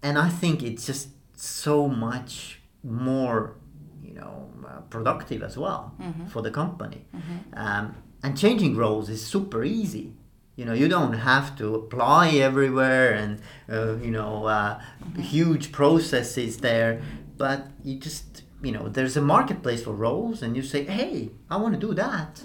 and 0.02 0.18
I 0.18 0.30
think 0.30 0.64
it's 0.64 0.86
just 0.88 1.10
so 1.36 1.88
much 1.88 2.60
more 2.84 3.56
you 4.14 4.20
know 4.20 4.50
uh, 4.68 4.82
productive 4.90 5.42
as 5.44 5.58
well 5.58 5.94
for 6.32 6.42
the 6.42 6.52
company. 6.52 7.06
Um, 7.54 7.96
and 8.24 8.38
changing 8.38 8.78
roles 8.78 9.10
is 9.10 9.26
super 9.26 9.64
easy. 9.64 10.14
You 10.56 10.66
know, 10.66 10.74
you 10.74 10.88
don't 10.88 11.14
have 11.14 11.58
to 11.58 11.74
apply 11.76 12.30
everywhere 12.30 13.14
and 13.14 13.42
uh, 13.70 13.96
you 13.96 14.12
know 14.12 14.46
uh, 14.46 14.80
huge 15.20 15.72
processes 15.72 16.58
there, 16.60 17.02
but 17.38 17.68
you 17.84 17.98
just 18.00 18.44
you 18.62 18.72
know 18.72 18.88
there's 18.88 19.18
a 19.18 19.22
marketplace 19.22 19.84
for 19.84 19.94
roles, 19.94 20.42
and 20.44 20.56
you 20.56 20.62
say, 20.62 20.84
hey, 20.86 21.32
I 21.50 21.58
want 21.58 21.74
to 21.74 21.88
do 21.88 21.94
that. 21.96 22.44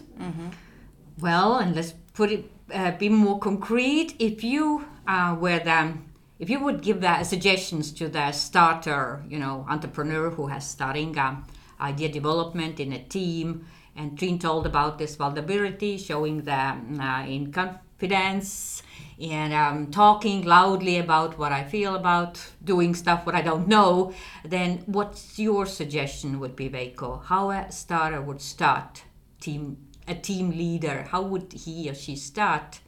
Well, 1.20 1.58
and 1.58 1.74
let's 1.76 1.92
put 2.14 2.30
it 2.30 2.50
uh, 2.72 2.92
be 2.92 3.08
more 3.08 3.38
concrete. 3.38 4.14
If 4.18 4.42
you 4.42 4.86
uh, 5.06 5.36
were 5.38 5.58
the 5.58 5.94
if 6.38 6.48
you 6.48 6.60
would 6.60 6.82
give 6.82 7.00
the 7.00 7.24
suggestions 7.24 7.92
to 7.92 8.08
the 8.08 8.32
starter, 8.32 9.24
you 9.28 9.38
know, 9.38 9.66
entrepreneur 9.68 10.30
who 10.30 10.46
has 10.46 10.68
starting 10.68 11.18
uh, 11.18 11.36
idea 11.80 12.08
development 12.08 12.80
in 12.80 12.92
a 12.92 13.02
team, 13.02 13.66
and 13.96 14.16
Triin 14.16 14.38
told 14.40 14.66
about 14.66 14.98
this 14.98 15.16
vulnerability, 15.16 15.98
showing 15.98 16.42
the 16.42 16.52
uh, 16.52 17.24
in 17.26 17.52
confidence 17.52 18.82
and 19.20 19.52
um, 19.52 19.90
talking 19.90 20.44
loudly 20.44 20.98
about 20.98 21.36
what 21.38 21.50
I 21.50 21.64
feel 21.64 21.96
about 21.96 22.40
doing 22.62 22.94
stuff 22.94 23.26
what 23.26 23.34
I 23.34 23.42
don't 23.42 23.66
know, 23.66 24.12
then 24.44 24.84
what's 24.86 25.38
your 25.38 25.66
suggestion 25.66 26.38
would 26.38 26.54
be, 26.54 26.68
Veikko? 26.68 27.24
How 27.24 27.50
a 27.50 27.70
starter 27.72 28.22
would 28.22 28.40
start 28.40 29.02
team 29.40 29.76
a 30.06 30.14
team 30.14 30.50
leader? 30.50 31.02
How 31.10 31.22
would 31.22 31.52
he 31.52 31.90
or 31.90 31.94
she 31.94 32.16
start 32.16 32.80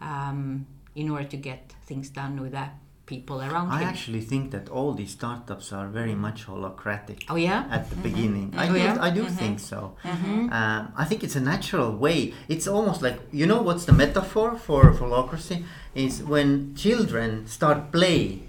um, 0.00 0.66
in 0.94 1.10
order 1.10 1.24
to 1.28 1.36
get 1.36 1.74
things 1.86 2.08
done 2.08 2.40
with 2.40 2.52
the 2.52 2.68
people 3.06 3.40
around 3.42 3.70
I 3.70 3.80
him? 3.82 3.88
actually 3.88 4.20
think 4.22 4.50
that 4.52 4.68
all 4.68 4.92
these 4.94 5.10
startups 5.10 5.72
are 5.72 5.88
very 5.88 6.14
much 6.14 6.46
holacratic. 6.46 7.24
Oh 7.28 7.36
yeah. 7.36 7.66
at 7.70 7.90
the 7.90 7.96
beginning. 7.96 8.54
I 8.56 8.68
Oh, 8.68 8.72
do, 8.72 8.78
yeah? 8.78 8.96
I 9.00 9.10
do 9.10 9.24
think 9.26 9.60
so. 9.60 9.96
Um, 10.04 10.92
I 10.96 11.04
think 11.04 11.22
it's 11.24 11.36
a 11.36 11.40
natural 11.40 11.90
way. 11.96 12.32
It's 12.48 12.66
almost 12.66 13.02
like 13.02 13.18
you 13.32 13.46
know 13.46 13.60
what's 13.62 13.84
the 13.84 13.92
metaphor 13.92 14.56
for 14.58 14.92
holacracy 14.92 15.64
is 15.94 16.22
when 16.22 16.74
children 16.74 17.46
start 17.46 17.92
play. 17.92 18.40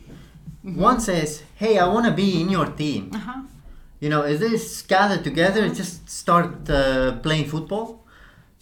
One 0.64 1.00
says, 1.00 1.44
"Hey, 1.56 1.78
I 1.78 1.88
want 1.88 2.06
to 2.08 2.12
be 2.12 2.42
in 2.42 2.50
your 2.50 2.66
team." 2.68 3.12
Uh-huh. 3.14 3.42
You 4.00 4.10
know, 4.10 4.24
is 4.24 4.40
this 4.40 4.82
gather 4.82 5.22
together 5.22 5.64
and 5.64 5.76
just 5.76 6.10
start 6.10 6.70
uh, 6.70 7.18
playing 7.22 7.46
football? 7.46 8.05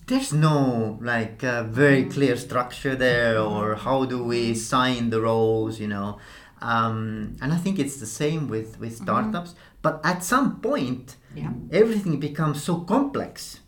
There's 0.08 0.34
no 0.34 0.98
like 1.02 1.44
uh, 1.44 1.64
very 1.64 2.04
clear 2.06 2.36
structure 2.38 2.96
there, 2.96 3.40
or 3.40 3.76
how 3.76 4.06
do 4.06 4.24
we 4.24 4.54
sign 4.54 5.10
the 5.10 5.22
roles? 5.22 5.80
You 5.80 5.88
know, 5.88 6.18
um, 6.62 7.38
and 7.42 7.54
I 7.54 7.58
think 7.58 7.80
it's 7.80 7.98
the 7.98 8.06
same 8.06 8.48
with 8.50 8.80
with 8.80 8.98
startups. 8.98 9.56
But 9.82 10.00
at 10.04 10.24
some 10.24 10.60
point, 10.62 11.16
Yeah. 11.36 11.52
everything 11.72 12.20
becomes 12.20 12.64
so 12.64 12.74
complex 12.86 13.60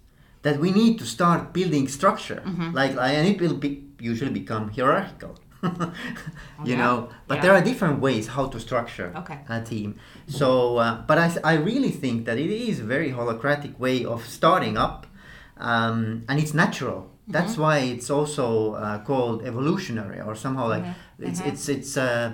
that 0.43 0.60
we 0.60 0.71
need 0.71 1.00
to 1.00 1.06
start 1.06 1.52
building 1.54 1.88
structure. 1.88 2.41
Like, 2.74 2.91
and 3.00 3.28
it 3.28 3.41
will 3.41 3.56
be 3.65 3.84
usually 4.00 4.32
become 4.32 4.69
hierarchical. 4.76 5.34
you 5.63 6.76
yeah. 6.76 6.78
know, 6.78 7.10
but 7.28 7.36
Yeah. 7.38 7.41
there 7.43 7.54
are 7.58 7.62
different 7.63 8.00
ways 8.00 8.28
how 8.28 8.45
to 8.54 8.60
structure 8.60 9.12
Okay. 9.21 9.39
a 9.50 9.62
team. 9.62 9.95
So, 10.28 10.78
uh, 10.78 11.02
but 11.08 11.17
I, 11.17 11.28
I 11.43 11.54
really 11.69 11.91
think 11.91 12.26
that 12.28 12.38
it 12.38 12.52
is 12.69 12.80
a 12.80 12.84
very 12.84 13.12
holacratic 13.12 13.80
way 13.80 14.06
of 14.06 14.19
starting 14.28 14.78
up, 14.78 15.08
um, 15.58 16.24
and 16.28 16.39
it's 16.39 16.54
natural. 16.54 17.12
That's 17.28 17.58
why 17.58 17.80
it's 17.80 18.10
also 18.12 18.74
uh, 18.74 19.00
called 19.00 19.44
evolutionary, 19.44 20.22
or 20.22 20.36
somehow 20.36 20.68
like 20.70 20.86
it's 21.20 21.39
it's 21.39 21.70
it's 21.70 21.98
uh, 21.98 22.34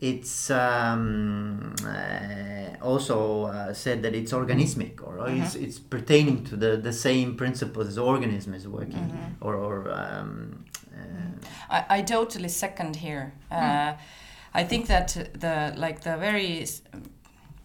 it's 0.00 0.50
um, 0.50 1.74
uh, 1.84 2.76
also 2.82 3.44
uh, 3.44 3.72
said 3.74 4.02
that 4.02 4.14
it's 4.14 4.32
organismic, 4.32 5.02
or 5.02 5.28
it's, 5.28 5.54
it's 5.54 5.78
pertaining 5.78 6.44
to 6.44 6.56
the, 6.56 6.76
the 6.76 6.92
same 6.92 7.36
principles 7.36 7.88
as 7.88 7.98
organism 7.98 8.54
is 8.54 8.66
working, 8.66 9.36
or 9.40 9.54
or 9.54 9.90
um, 9.92 10.64
uh, 10.94 11.46
I, 11.70 11.98
I 11.98 12.02
totally 12.02 12.48
second 12.48 12.96
here. 12.96 13.34
Uh, 13.50 13.94
I 14.54 14.64
think 14.64 14.86
that 14.86 15.08
the 15.34 15.74
like 15.76 16.00
the 16.00 16.16
very 16.16 16.66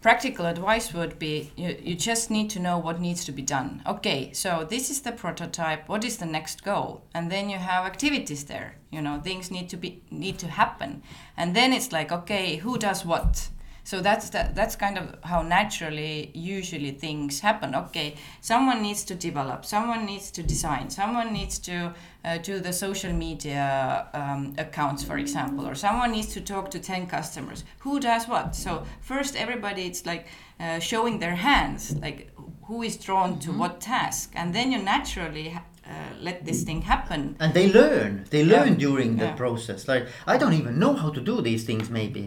practical 0.00 0.46
advice 0.46 0.94
would 0.94 1.18
be 1.18 1.52
you, 1.56 1.76
you 1.82 1.94
just 1.94 2.30
need 2.30 2.50
to 2.50 2.58
know 2.58 2.78
what 2.78 3.00
needs 3.00 3.24
to 3.24 3.32
be 3.32 3.42
done. 3.42 3.82
Okay, 3.86 4.32
so 4.32 4.66
this 4.68 4.90
is 4.90 5.02
the 5.02 5.12
prototype. 5.12 5.88
What 5.88 6.04
is 6.04 6.16
the 6.16 6.26
next 6.26 6.64
goal? 6.64 7.02
And 7.14 7.30
then 7.30 7.50
you 7.50 7.58
have 7.58 7.84
activities 7.84 8.44
there. 8.44 8.76
You 8.90 9.02
know, 9.02 9.20
things 9.20 9.50
need 9.50 9.68
to 9.70 9.76
be 9.76 10.02
need 10.10 10.38
to 10.38 10.48
happen. 10.48 11.02
And 11.36 11.54
then 11.54 11.72
it's 11.72 11.92
like, 11.92 12.10
okay, 12.12 12.56
who 12.56 12.78
does 12.78 13.04
what? 13.04 13.48
So 13.84 14.00
that's 14.00 14.30
that, 14.30 14.54
that's 14.54 14.76
kind 14.76 14.98
of 14.98 15.14
how 15.24 15.42
naturally 15.42 16.30
usually 16.34 16.90
things 16.92 17.40
happen. 17.40 17.74
Okay, 17.74 18.14
someone 18.40 18.82
needs 18.82 19.04
to 19.04 19.14
develop, 19.14 19.64
someone 19.64 20.04
needs 20.06 20.30
to 20.32 20.42
design, 20.42 20.90
someone 20.90 21.32
needs 21.32 21.58
to 21.60 21.92
uh, 22.24 22.38
do 22.38 22.60
the 22.60 22.72
social 22.72 23.12
media 23.12 24.06
um, 24.14 24.54
accounts, 24.58 25.02
for 25.04 25.18
example, 25.18 25.66
or 25.66 25.74
someone 25.74 26.12
needs 26.12 26.28
to 26.34 26.40
talk 26.40 26.70
to 26.70 26.78
10 26.78 27.06
customers. 27.06 27.64
Who 27.80 27.98
does 28.00 28.28
what? 28.28 28.54
So 28.54 28.84
first 29.00 29.34
everybody 29.36 29.82
it's 29.86 30.06
like 30.06 30.26
uh, 30.60 30.78
showing 30.78 31.18
their 31.18 31.34
hands, 31.36 31.96
like 32.00 32.30
who 32.64 32.82
is 32.82 32.96
drawn 32.96 33.38
to 33.40 33.50
what 33.52 33.80
task, 33.80 34.32
and 34.36 34.54
then 34.54 34.70
you 34.72 34.78
naturally 34.82 35.48
ha- 35.50 35.64
uh, 35.86 35.92
let 36.20 36.44
this 36.44 36.62
thing 36.62 36.82
happen. 36.82 37.34
and 37.40 37.52
they 37.54 37.72
learn 37.72 38.24
they 38.30 38.42
Yeah. 38.42 38.56
learn 38.62 38.74
during 38.76 39.16
the 39.16 39.24
Yeah. 39.24 39.34
process 39.34 39.88
like 39.88 40.06
i 40.26 40.36
don't 40.38 40.52
even 40.52 40.78
know 40.78 40.94
how 40.94 41.10
to 41.10 41.20
do 41.20 41.40
these 41.42 41.64
things 41.64 41.90
maybe 41.90 42.22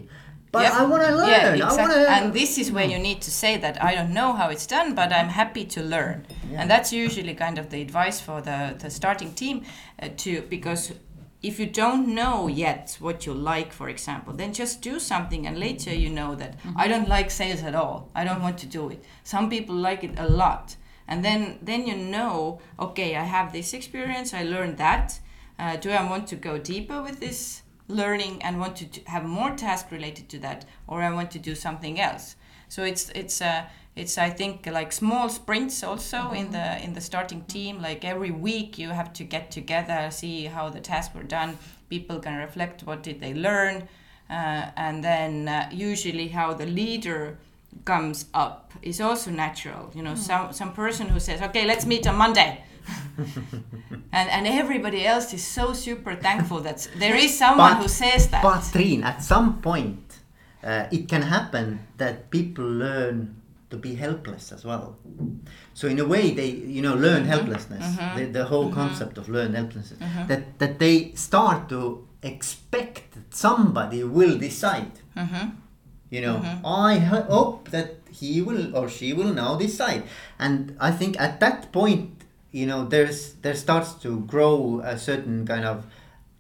but 0.54 0.62
Yeah. 0.64 0.80
i 0.82 0.84
want 0.92 1.04
to 1.10 1.12
learn 1.20 1.30
Yeah, 1.58 1.70
i 1.70 1.74
want 1.82 1.92
to 1.98 2.02
And 2.16 2.26
this 2.42 2.52
is 2.62 2.68
where 2.76 2.88
you 2.94 3.00
need 3.10 3.20
to 3.28 3.32
say 3.44 3.54
that 3.66 3.76
I 3.90 3.92
don't 3.98 4.14
know 4.20 4.30
how 4.40 4.48
it's 4.54 4.68
done, 4.78 4.90
but 5.00 5.10
I'm 5.18 5.30
happy 5.42 5.66
to 5.76 5.82
learn. 5.96 6.18
Yeah. 6.52 6.60
And 6.62 6.66
that's 6.74 6.92
usually 7.06 7.36
kind 7.46 7.58
of 7.62 7.66
the 7.74 7.82
advice 7.88 8.18
for 8.28 8.38
the, 8.50 8.60
the 8.84 8.90
starting 9.00 9.32
team 9.42 9.56
uh, 10.02 10.10
to 10.24 10.30
because 10.56 10.82
if 11.50 11.60
you 11.60 11.66
don't 11.84 12.06
know 12.20 12.48
yet 12.66 12.98
what 13.06 13.26
you 13.26 13.34
like, 13.54 13.74
for 13.74 13.88
example, 13.90 14.32
then 14.42 14.54
just 14.54 14.82
do 14.90 15.00
something 15.00 15.42
and 15.48 15.56
later 15.68 15.94
you 16.04 16.10
know 16.20 16.36
that 16.36 16.54
I 16.84 16.88
don't 16.88 17.10
like 17.18 17.30
sales 17.32 17.64
at 17.64 17.76
all. 17.76 17.98
I 18.16 18.24
don't 18.28 18.42
want 18.42 18.58
to 18.60 18.68
do 18.68 18.84
it. 18.94 19.04
Some 19.24 19.50
people 19.50 19.76
like 19.76 20.04
it 20.08 20.14
a 20.18 20.28
lot. 20.44 20.66
And 21.08 21.26
then 21.26 21.42
then 21.70 21.82
you 21.90 21.98
know, 21.98 22.60
okay, 22.80 23.10
I 23.24 23.26
have 23.38 23.52
this 23.52 23.74
experience, 23.74 24.34
I 24.34 24.44
learned 24.44 24.78
that. 24.78 25.20
Uh, 25.60 25.76
do 25.84 25.90
I 25.90 26.04
want 26.10 26.28
to 26.28 26.36
go 26.36 26.58
deeper 26.58 27.02
with 27.02 27.20
this 27.20 27.63
learning 27.88 28.42
and 28.44 28.60
want 28.60 28.78
to 28.78 28.88
have 29.08 29.26
more 29.26 29.52
tasks 29.52 29.92
related 29.92 30.30
to 30.30 30.40
that 30.40 30.66
or 30.88 31.02
i 31.02 31.12
want 31.12 31.32
to 31.32 31.40
do 31.40 31.56
something 31.56 32.00
else. 32.00 32.36
So 32.70 32.84
it's 32.84 33.10
it's 33.10 33.42
uh, 33.42 33.66
it's 33.96 34.18
i 34.18 34.30
think 34.30 34.66
like 34.66 34.92
small 34.92 35.30
sprints 35.30 35.84
also 35.84 36.32
in 36.32 36.52
the 36.52 36.84
in 36.84 36.94
the 36.94 37.02
starting 37.02 37.44
team. 37.44 37.82
Like 37.82 38.04
every 38.06 38.32
week 38.32 38.78
you 38.78 38.90
have 38.90 39.14
to 39.14 39.24
get 39.24 39.52
together 39.52 40.10
see 40.12 40.46
how 40.46 40.70
the 40.70 40.80
tasks 40.80 41.14
were 41.14 41.24
done. 41.24 41.58
People 41.90 42.20
can 42.20 42.36
reflect 42.38 42.84
what 42.84 43.04
did 43.04 43.20
they 43.20 43.34
learn 43.34 43.88
uh, 44.30 44.72
and 44.76 45.04
then 45.04 45.48
uh, 45.48 45.70
usually 45.72 46.30
how 46.30 46.54
the 46.54 46.66
leader 46.66 47.38
comes 47.86 48.26
up 48.34 48.72
is 48.82 49.02
also 49.02 49.30
natural 49.32 49.92
you 49.94 50.02
know. 50.02 50.16
Some 50.16 50.54
some 50.54 50.74
person 50.74 51.10
who 51.10 51.20
says 51.20 51.42
okay 51.42 51.66
let's 51.66 51.86
meet 51.86 52.08
on 52.08 52.16
monday 52.16 52.64
and 54.12 54.30
and 54.30 54.48
everybody 54.48 55.06
else 55.06 55.34
is 55.34 55.44
so 55.46 55.74
super 55.74 56.16
thankful 56.16 56.60
that 56.62 56.88
there 57.00 57.16
is 57.16 57.38
someone 57.38 57.74
But- 57.74 57.82
who 57.84 57.88
says 57.88 58.28
that 58.30 58.44
But 58.44 58.62
Triin, 58.74 59.04
at 59.04 59.22
some 59.24 59.62
point, 59.62 60.20
uh, 60.64 60.88
it 60.92 61.08
can 61.10 61.22
happen 61.22 61.80
that 61.98 62.30
people 62.30 62.66
learn 62.66 63.36
to 63.70 63.78
be 63.78 63.96
helpless 63.96 64.52
as 64.52 64.64
well. 64.66 64.96
So 65.74 65.88
in 65.88 66.00
a 66.00 66.06
way, 66.06 66.32
they 66.32 66.50
you 66.50 66.82
know 66.82 66.94
Mm-hmm. 66.94 67.04
learn 67.06 67.26
helplessness. 67.26 67.86
The, 68.16 68.26
the 68.26 68.46
whole 68.46 68.72
concept 68.72 69.18
of 69.18 69.28
learn 69.30 69.54
helplessness. 69.56 70.00
That 70.28 70.60
that 70.60 70.78
they 70.80 71.12
start 71.16 71.70
to 71.70 72.08
expect 72.22 73.12
that 73.14 73.34
somebody 73.36 74.04
will 74.04 74.38
decide. 74.38 74.92
Mm-hmm. 75.18 75.50
You 76.10 76.22
know, 76.22 76.42
I 76.64 77.00
hope 77.00 77.72
that 77.72 77.90
he 78.12 78.42
will 78.44 78.76
or 78.78 78.88
she 78.88 79.14
will 79.14 79.34
now 79.34 79.58
decide. 79.58 80.04
And 80.38 80.78
I 80.80 80.92
think 80.92 81.20
at 81.20 81.40
that 81.40 81.72
point, 81.72 82.23
you 82.54 82.68
know, 82.68 82.86
there's 82.86 83.34
there 83.42 83.56
starts 83.56 83.94
to 84.04 84.20
grow 84.22 84.80
a 84.86 84.98
certain 84.98 85.46
kind 85.46 85.66
of 85.66 85.86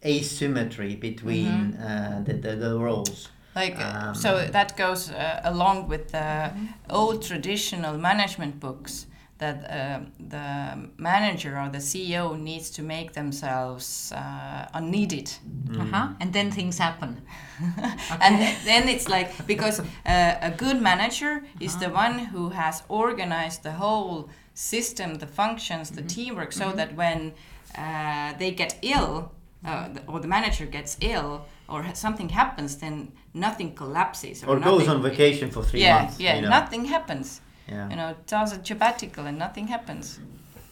asymmetry 0.06 0.96
between 0.96 1.74
uh, 1.76 2.22
the, 2.26 2.34
the 2.34 2.56
the 2.56 2.80
roles. 2.80 3.30
like 3.56 3.78
uh, 3.80 4.10
Um, 4.10 4.16
so 4.16 4.48
that 4.52 4.78
goes 4.78 5.12
uh, 5.12 5.42
along 5.44 5.90
with 5.90 6.12
the 6.12 6.52
old 6.90 7.22
traditional 7.24 7.98
management 7.98 8.60
books 8.60 9.08
that 9.44 9.58
uh, 9.64 10.00
the 10.36 10.46
manager 10.98 11.54
or 11.62 11.68
the 11.78 11.82
ceo 11.90 12.26
needs 12.50 12.68
to 12.78 12.82
make 12.94 13.10
themselves 13.14 14.12
uh, 14.22 14.80
unneeded 14.80 15.28
Uh-huh. 15.82 16.08
And 16.22 16.30
then 16.34 16.52
things 16.52 16.78
happen. 16.80 17.12
and 18.26 18.36
then 18.70 18.84
it's 18.94 19.08
like 19.16 19.30
because 19.48 19.80
uh, 19.80 20.50
a 20.50 20.52
good 20.64 20.80
manager 20.82 21.34
is 21.60 21.74
the 21.78 21.90
one 21.90 22.16
who 22.34 22.44
has 22.50 22.84
organized 22.88 23.62
the 23.64 23.72
whole 23.84 24.30
system 24.54 25.10
the 25.24 25.28
functions 25.42 25.90
the 25.90 26.04
teamwork 26.16 26.52
so 26.54 26.72
that 26.80 26.90
when 27.02 27.20
uh, 27.78 28.30
they 28.40 28.52
get 28.52 28.72
ill 28.82 29.12
uh, 29.66 29.88
or 30.08 30.20
the 30.20 30.28
manager 30.28 30.66
gets 30.78 30.98
ill 31.02 31.30
or 31.68 31.80
something 31.94 32.30
happens 32.30 32.76
then 32.78 32.96
nothing 33.34 33.76
collapses 33.76 34.44
Or 34.44 34.60
nothing, 34.60 34.80
goes 34.80 34.88
on 34.88 35.02
vacation 35.02 35.50
for 35.52 35.64
three 35.64 35.82
yeah 35.82 36.00
months. 36.04 36.20
yeah 36.20 36.36
you 36.36 36.42
know. 36.44 36.50
nothing 36.60 36.86
happens 36.86 37.42
Yeah. 37.68 37.90
you 37.90 37.96
know 37.96 38.16
does 38.28 38.52
a 38.52 38.60
sabbatical 38.64 39.26
and 39.26 39.38
nothing 39.38 39.68
happens 39.68 40.20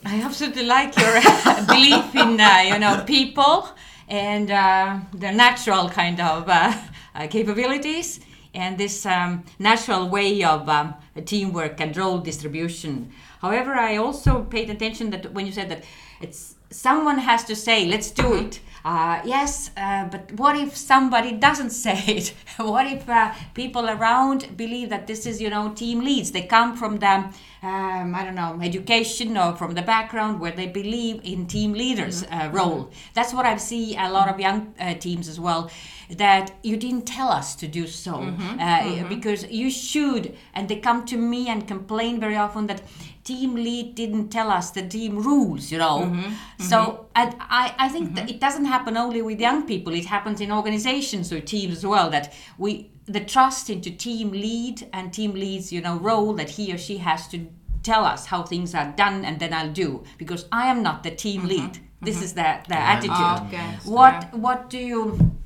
I 0.03 0.21
absolutely 0.21 0.63
like 0.63 0.97
your 0.97 1.21
belief 1.67 2.15
in 2.15 2.39
uh, 2.41 2.63
you 2.65 2.79
know 2.79 3.03
people 3.05 3.69
and 4.07 4.49
uh, 4.49 4.99
their 5.13 5.31
natural 5.31 5.89
kind 5.89 6.19
of 6.19 6.49
uh, 6.49 6.73
uh, 7.15 7.27
capabilities 7.27 8.19
and 8.53 8.77
this 8.77 9.05
um, 9.05 9.43
natural 9.59 10.09
way 10.09 10.43
of 10.43 10.67
um, 10.67 10.95
teamwork 11.25 11.79
and 11.79 11.95
role 11.95 12.17
distribution. 12.17 13.11
However, 13.41 13.73
I 13.73 13.97
also 13.97 14.43
paid 14.43 14.69
attention 14.69 15.11
that 15.11 15.31
when 15.33 15.45
you 15.45 15.51
said 15.51 15.69
that 15.69 15.83
it's 16.19 16.55
someone 16.69 17.19
has 17.19 17.43
to 17.45 17.55
say, 17.55 17.85
"Let's 17.85 18.11
do 18.11 18.33
it." 18.33 18.59
Uh, 18.83 19.21
yes, 19.23 19.69
uh, 19.77 20.05
but 20.05 20.31
what 20.33 20.55
if 20.55 20.75
somebody 20.75 21.31
doesn't 21.33 21.69
say 21.69 22.03
it? 22.07 22.33
what 22.57 22.87
if 22.87 23.07
uh, 23.07 23.31
people 23.53 23.87
around 23.87 24.57
believe 24.57 24.89
that 24.89 25.05
this 25.05 25.25
is, 25.25 25.39
you 25.39 25.49
know, 25.49 25.71
team 25.73 26.03
leads? 26.03 26.31
They 26.31 26.43
come 26.43 26.75
from 26.75 26.97
the, 26.97 27.31
um, 27.61 28.15
I 28.15 28.23
don't 28.25 28.35
know, 28.35 28.59
education 28.61 29.37
or 29.37 29.55
from 29.55 29.75
the 29.75 29.83
background 29.83 30.39
where 30.39 30.51
they 30.51 30.67
believe 30.67 31.21
in 31.23 31.45
team 31.45 31.73
leaders' 31.73 32.23
uh, 32.23 32.49
role. 32.51 32.89
That's 33.13 33.33
what 33.33 33.45
I 33.45 33.55
see 33.57 33.95
a 33.95 34.09
lot 34.09 34.29
of 34.29 34.39
young 34.39 34.73
uh, 34.79 34.95
teams 34.95 35.27
as 35.27 35.39
well. 35.39 35.69
That 36.17 36.51
you 36.61 36.75
didn't 36.75 37.05
tell 37.05 37.29
us 37.29 37.55
to 37.55 37.67
do 37.67 37.87
so 37.87 38.13
mm-hmm, 38.13 38.59
uh, 38.59 38.79
mm-hmm. 38.79 39.07
because 39.07 39.49
you 39.49 39.69
should, 39.69 40.35
and 40.53 40.67
they 40.67 40.77
come 40.77 41.05
to 41.05 41.15
me 41.17 41.47
and 41.47 41.65
complain 41.67 42.19
very 42.19 42.35
often 42.35 42.67
that 42.67 42.81
team 43.23 43.55
lead 43.55 43.95
didn't 43.95 44.29
tell 44.29 44.49
us 44.49 44.71
the 44.71 44.87
team 44.87 45.21
rules 45.21 45.71
you 45.71 45.77
know? 45.77 45.99
Mm-hmm, 45.99 46.63
so 46.63 47.07
and 47.15 47.35
i, 47.39 47.73
I 47.77 47.87
think 47.89 48.15
that 48.15 48.29
it 48.29 48.39
doesn't 48.39 48.65
happen 48.65 48.97
only 48.97 49.21
with 49.21 49.39
young 49.39 49.67
people 49.67 49.93
it 49.93 50.05
happens 50.05 50.41
in 50.41 50.51
organizations 50.51 51.31
or 51.31 51.39
teams 51.39 51.77
as 51.77 51.85
well 51.85 52.09
that 52.09 52.33
we 52.57 52.89
the 53.05 53.19
trust 53.19 53.69
into 53.69 53.91
team 53.91 54.31
lead 54.31 54.87
and 54.93 55.13
team 55.13 55.33
lead's 55.33 55.71
you 55.71 55.81
know 55.81 55.97
role 55.97 56.33
that 56.33 56.49
he 56.49 56.73
or 56.73 56.77
she 56.77 56.97
has 56.97 57.27
to 57.27 57.47
tell 57.83 58.05
us 58.05 58.27
how 58.27 58.43
things 58.43 58.73
are 58.73 58.91
done 58.95 59.23
and 59.25 59.39
then 59.39 59.53
i'll 59.53 59.71
do 59.71 60.03
because 60.17 60.45
i 60.51 60.67
am 60.67 60.81
not 60.81 61.03
the 61.03 61.11
team 61.11 61.45
lead. 61.45 61.79
This 62.03 62.23
is 62.23 62.33
the, 62.33 62.57
the 62.67 62.79
attitude. 62.79 63.47
Okay. 63.47 63.77
what 63.85 64.33
what 64.33 64.71
do 64.71 64.79
you 64.79 65.39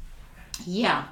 yeah 0.65 1.05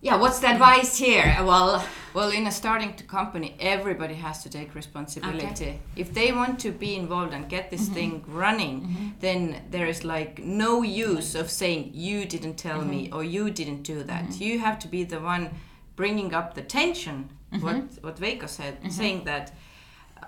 yeah 0.00 0.16
what's 0.16 0.38
the 0.38 0.48
advice 0.48 0.96
here 0.96 1.36
uh, 1.38 1.44
well 1.44 1.84
Well, 2.16 2.30
in 2.30 2.46
a 2.46 2.50
starting 2.50 2.94
to 2.94 3.04
company, 3.04 3.54
everybody 3.60 4.14
has 4.14 4.42
to 4.44 4.48
take 4.48 4.74
responsibility. 4.74 5.80
If 5.96 6.14
they 6.14 6.32
want 6.32 6.58
to 6.60 6.70
be 6.70 6.96
involved 6.96 7.34
and 7.34 7.46
get 7.46 7.70
this 7.70 7.82
mm-hmm. 7.82 7.94
thing 7.94 8.24
running, 8.26 8.80
mm-hmm. 8.80 9.08
then 9.20 9.40
there 9.70 9.86
is 9.86 10.02
like 10.02 10.42
no 10.42 10.82
use 10.82 11.34
of 11.34 11.50
saying 11.50 11.90
you 11.92 12.24
didn't 12.24 12.56
tell 12.56 12.80
me 12.80 13.00
mm-hmm. 13.08 13.16
or 13.16 13.22
you 13.22 13.50
didn't 13.50 13.82
do 13.82 14.02
that. 14.04 14.40
You 14.40 14.58
have 14.60 14.78
to 14.78 14.88
be 14.88 15.04
the 15.04 15.20
one 15.20 15.50
bringing 15.94 16.32
up 16.32 16.54
the 16.54 16.62
tension. 16.62 17.28
What 17.60 17.76
what 18.00 18.16
Veikko 18.16 18.48
said, 18.48 18.74
saying 18.90 19.24
that. 19.24 19.52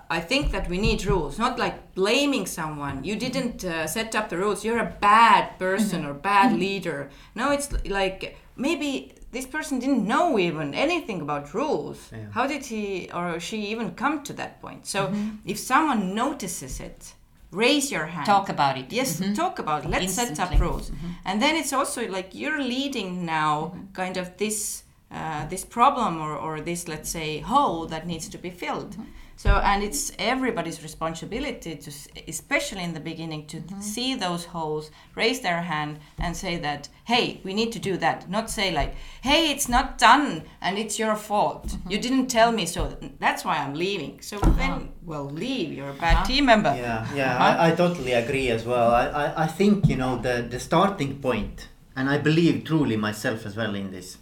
I 0.09 0.19
think 0.19 0.51
that 0.51 0.67
we 0.67 0.79
need 0.79 1.05
rules, 1.05 1.37
not 1.37 1.59
like 1.59 1.93
blaming 1.93 2.47
someone. 2.47 3.03
You 3.03 3.15
didn't 3.15 3.63
uh, 3.63 3.85
set 3.85 4.15
up 4.15 4.29
the 4.29 4.37
rules. 4.37 4.65
You're 4.65 4.79
a 4.79 4.95
bad 4.99 5.59
person 5.59 6.01
mm-hmm. 6.01 6.09
or 6.09 6.13
bad 6.15 6.51
mm-hmm. 6.51 6.59
leader. 6.59 7.09
No, 7.35 7.51
it's 7.51 7.71
like 7.85 8.37
maybe 8.55 9.13
this 9.31 9.45
person 9.45 9.77
didn't 9.77 10.07
know 10.07 10.39
even 10.39 10.73
anything 10.73 11.21
about 11.21 11.53
rules. 11.53 12.09
Yeah. 12.11 12.25
How 12.31 12.47
did 12.47 12.65
he 12.65 13.11
or 13.13 13.39
she 13.39 13.67
even 13.67 13.91
come 13.91 14.23
to 14.23 14.33
that 14.33 14.59
point? 14.61 14.87
So 14.87 15.07
mm-hmm. 15.07 15.29
if 15.45 15.59
someone 15.59 16.15
notices 16.15 16.79
it, 16.79 17.13
raise 17.51 17.91
your 17.91 18.07
hand. 18.07 18.25
talk 18.25 18.49
about 18.49 18.77
it 18.77 18.91
Yes, 18.91 19.21
talk 19.35 19.59
about 19.59 19.85
it. 19.85 19.89
Let's 19.89 20.13
set 20.13 20.39
up 20.39 20.51
Instantly. 20.51 20.57
rules, 20.59 20.91
and 21.25 21.39
then 21.41 21.55
it's 21.55 21.73
also 21.73 22.07
like 22.07 22.33
you're 22.33 22.61
leading 22.61 23.25
now, 23.25 23.75
kind 23.93 24.17
of 24.17 24.37
this 24.37 24.83
uh, 25.11 25.45
this 25.47 25.65
problem 25.65 26.21
or 26.21 26.35
or 26.35 26.61
this 26.61 26.87
let's 26.87 27.09
say 27.09 27.39
hole 27.39 27.85
that 27.87 28.05
needs 28.05 28.27
to 28.29 28.37
be 28.37 28.49
filled. 28.49 28.91
Mm-hmm. 28.91 29.03
So 29.35 29.51
and 29.51 29.83
it's 29.83 30.11
everybody's 30.19 30.83
responsibility 30.83 31.75
to, 31.75 31.91
especially 32.27 32.83
in 32.83 32.93
the 32.93 32.99
beginning, 32.99 33.47
to 33.47 33.57
mm-hmm. 33.57 33.79
see 33.79 34.13
those 34.15 34.43
holes, 34.45 34.91
raise 35.15 35.39
their 35.39 35.61
hand, 35.61 35.99
and 36.17 36.35
say 36.35 36.57
that 36.57 36.89
hey, 37.05 37.39
we 37.43 37.53
need 37.53 37.71
to 37.71 37.79
do 37.79 37.97
that. 37.97 38.29
Not 38.29 38.49
say 38.49 38.71
like 38.71 38.95
hey, 39.21 39.51
it's 39.51 39.69
not 39.69 39.97
done 39.97 40.43
and 40.61 40.77
it's 40.77 40.99
your 40.99 41.15
fault. 41.15 41.67
Mm-hmm. 41.67 41.91
You 41.91 41.97
didn't 41.99 42.27
tell 42.27 42.51
me 42.51 42.65
so. 42.65 42.97
That's 43.19 43.43
why 43.45 43.57
I'm 43.57 43.73
leaving. 43.73 44.21
So 44.21 44.37
uh-huh. 44.37 44.51
then, 44.57 44.89
well, 45.05 45.25
leave. 45.25 45.71
You're 45.73 45.89
a 45.89 45.93
bad 45.93 46.17
uh-huh. 46.17 46.25
team 46.25 46.45
member. 46.45 46.75
Yeah, 46.75 47.07
yeah, 47.15 47.35
Uh-huh. 47.35 47.63
I, 47.63 47.71
I 47.71 47.75
totally 47.75 48.11
agree 48.11 48.49
as 48.49 48.65
well. 48.65 48.91
I, 48.91 49.05
I, 49.07 49.43
I 49.45 49.47
think, 49.47 49.87
you 49.87 49.95
know, 49.95 50.17
the, 50.21 50.45
the 50.47 50.59
starting 50.59 51.19
point, 51.19 51.69
and 51.95 52.09
I 52.09 52.17
believe 52.17 52.63
truly 52.65 52.97
myself 52.97 53.45
as 53.45 53.55
well 53.55 53.73
in 53.75 53.91
this, 53.91 54.17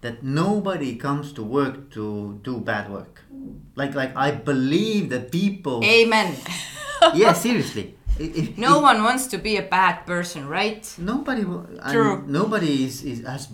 that 0.00 0.22
nobody 0.22 0.96
comes 0.96 1.32
to 1.32 1.42
work 1.42 1.90
to 1.90 2.38
do 2.42 2.58
bad 2.58 2.90
work. 2.90 3.24
Like, 3.74 3.94
like 3.94 4.14
I 4.16 4.30
believe 4.30 5.10
that 5.10 5.32
people. 5.32 5.84
Amen. 5.84 6.36
yeah, 7.14 7.32
seriously. 7.32 7.94
No 8.56 8.80
one 8.80 9.04
wants 9.04 9.28
to 9.28 9.38
be 9.38 9.58
a 9.58 9.62
bad 9.62 10.04
person, 10.04 10.48
right? 10.48 10.82
Nobody, 10.98 11.42
True. 11.42 12.24
nobody 12.26 12.84
is, 12.84 13.04
is 13.04 13.24
has 13.24 13.48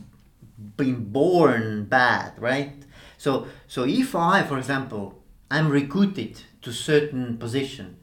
been 0.77 1.05
born 1.13 1.85
bad, 1.85 2.33
right? 2.39 2.73
So, 3.19 3.47
so 3.67 3.85
if 3.85 4.15
I, 4.15 4.43
for 4.43 4.57
example, 4.57 5.23
I'm 5.51 5.69
recruited 5.69 6.41
to 6.63 6.73
certain 6.73 7.37
position, 7.37 7.99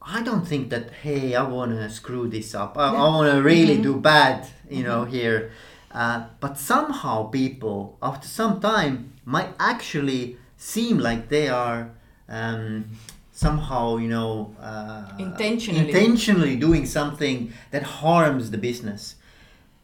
I 0.00 0.22
don't 0.22 0.46
think 0.46 0.70
that 0.70 0.90
hey, 1.02 1.34
I 1.34 1.42
wanna 1.42 1.90
screw 1.90 2.28
this 2.28 2.54
up. 2.54 2.78
I, 2.78 2.88
I 2.94 3.08
wanna 3.08 3.42
really 3.42 3.74
mm-hmm. 3.74 3.82
do 3.82 4.00
bad, 4.00 4.48
you 4.70 4.82
know, 4.82 5.02
mm-hmm. 5.02 5.12
here. 5.12 5.52
Uh, 5.92 6.26
but 6.40 6.58
somehow 6.58 7.24
people, 7.24 7.96
after 8.02 8.28
some 8.28 8.60
time, 8.60 9.12
might 9.24 9.48
actually 9.58 10.36
seem 10.56 10.98
like 10.98 11.28
they 11.28 11.48
are 11.48 11.90
um, 12.28 12.84
somehow, 13.32 13.96
you 13.96 14.08
know, 14.08 14.54
uh, 14.60 15.10
Intentionally. 15.18 15.88
intentionally 15.88 16.56
doing 16.56 16.84
something 16.84 17.52
that 17.70 17.82
harms 17.82 18.50
the 18.50 18.58
business. 18.58 19.14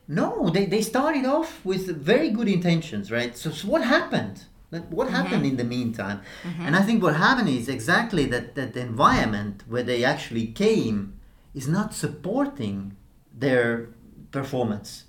No, 0.07 0.51
they, 0.51 0.67
they 0.67 0.83
started 0.83 1.25
off 1.25 1.65
with 1.65 1.87
very 1.97 2.31
good 2.31 2.49
intentions, 2.49 3.11
right? 3.11 3.37
So, 3.37 3.51
so 3.51 3.69
what 3.69 3.83
happened? 3.83 4.45
Like, 4.71 4.87
what 4.91 5.09
happened 5.09 5.47
in 5.47 5.57
the 5.57 5.65
meantime? 5.65 6.21
And 6.59 6.75
I 6.75 6.83
think 6.83 7.03
what 7.03 7.15
happened 7.15 7.49
is 7.49 7.69
exactly 7.69 8.27
that, 8.27 8.57
that 8.57 8.75
the 8.75 8.81
environment 8.81 9.63
where 9.69 9.85
they 9.85 10.03
actually 10.05 10.49
came 10.49 11.15
is 11.55 11.69
not 11.69 11.95
supporting 11.95 12.97
their 13.33 13.91
performance. 14.33 15.05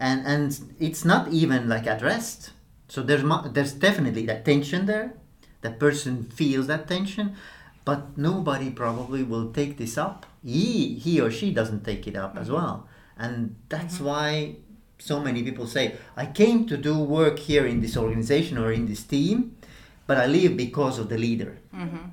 And, 0.00 0.26
and 0.26 0.58
it's 0.80 1.04
not 1.04 1.28
even 1.28 1.68
like 1.68 1.86
addressed. 1.86 2.50
So 2.88 3.02
there's, 3.02 3.22
there's 3.52 3.72
definitely 3.72 4.26
that 4.26 4.44
tension 4.44 4.86
there. 4.86 5.14
That 5.60 5.78
person 5.78 6.24
feels 6.24 6.66
that 6.68 6.88
tension, 6.88 7.36
but 7.84 8.16
nobody 8.16 8.70
probably 8.70 9.22
will 9.22 9.52
take 9.52 9.76
this 9.76 9.96
up. 9.98 10.26
He, 10.42 10.94
he 10.94 11.20
or 11.20 11.30
she 11.30 11.52
doesn't 11.52 11.84
take 11.84 12.08
it 12.08 12.16
up 12.16 12.36
as 12.36 12.46
mm-hmm. 12.46 12.56
well. 12.56 12.88
And 13.16 13.54
that's 13.68 13.96
mm-hmm. 13.96 14.04
why 14.04 14.56
so 14.98 15.20
many 15.20 15.42
people 15.42 15.66
say, 15.66 15.96
I 16.16 16.26
came 16.26 16.66
to 16.66 16.76
do 16.76 16.98
work 16.98 17.38
here 17.38 17.66
in 17.66 17.80
this 17.82 17.96
organization 17.96 18.56
or 18.58 18.72
in 18.72 18.86
this 18.86 19.02
team, 19.02 19.56
but 20.06 20.16
I 20.16 20.26
leave 20.26 20.56
because 20.56 20.98
of 20.98 21.10
the 21.10 21.18
leader. 21.18 21.58
Mm-hmm. 21.74 22.06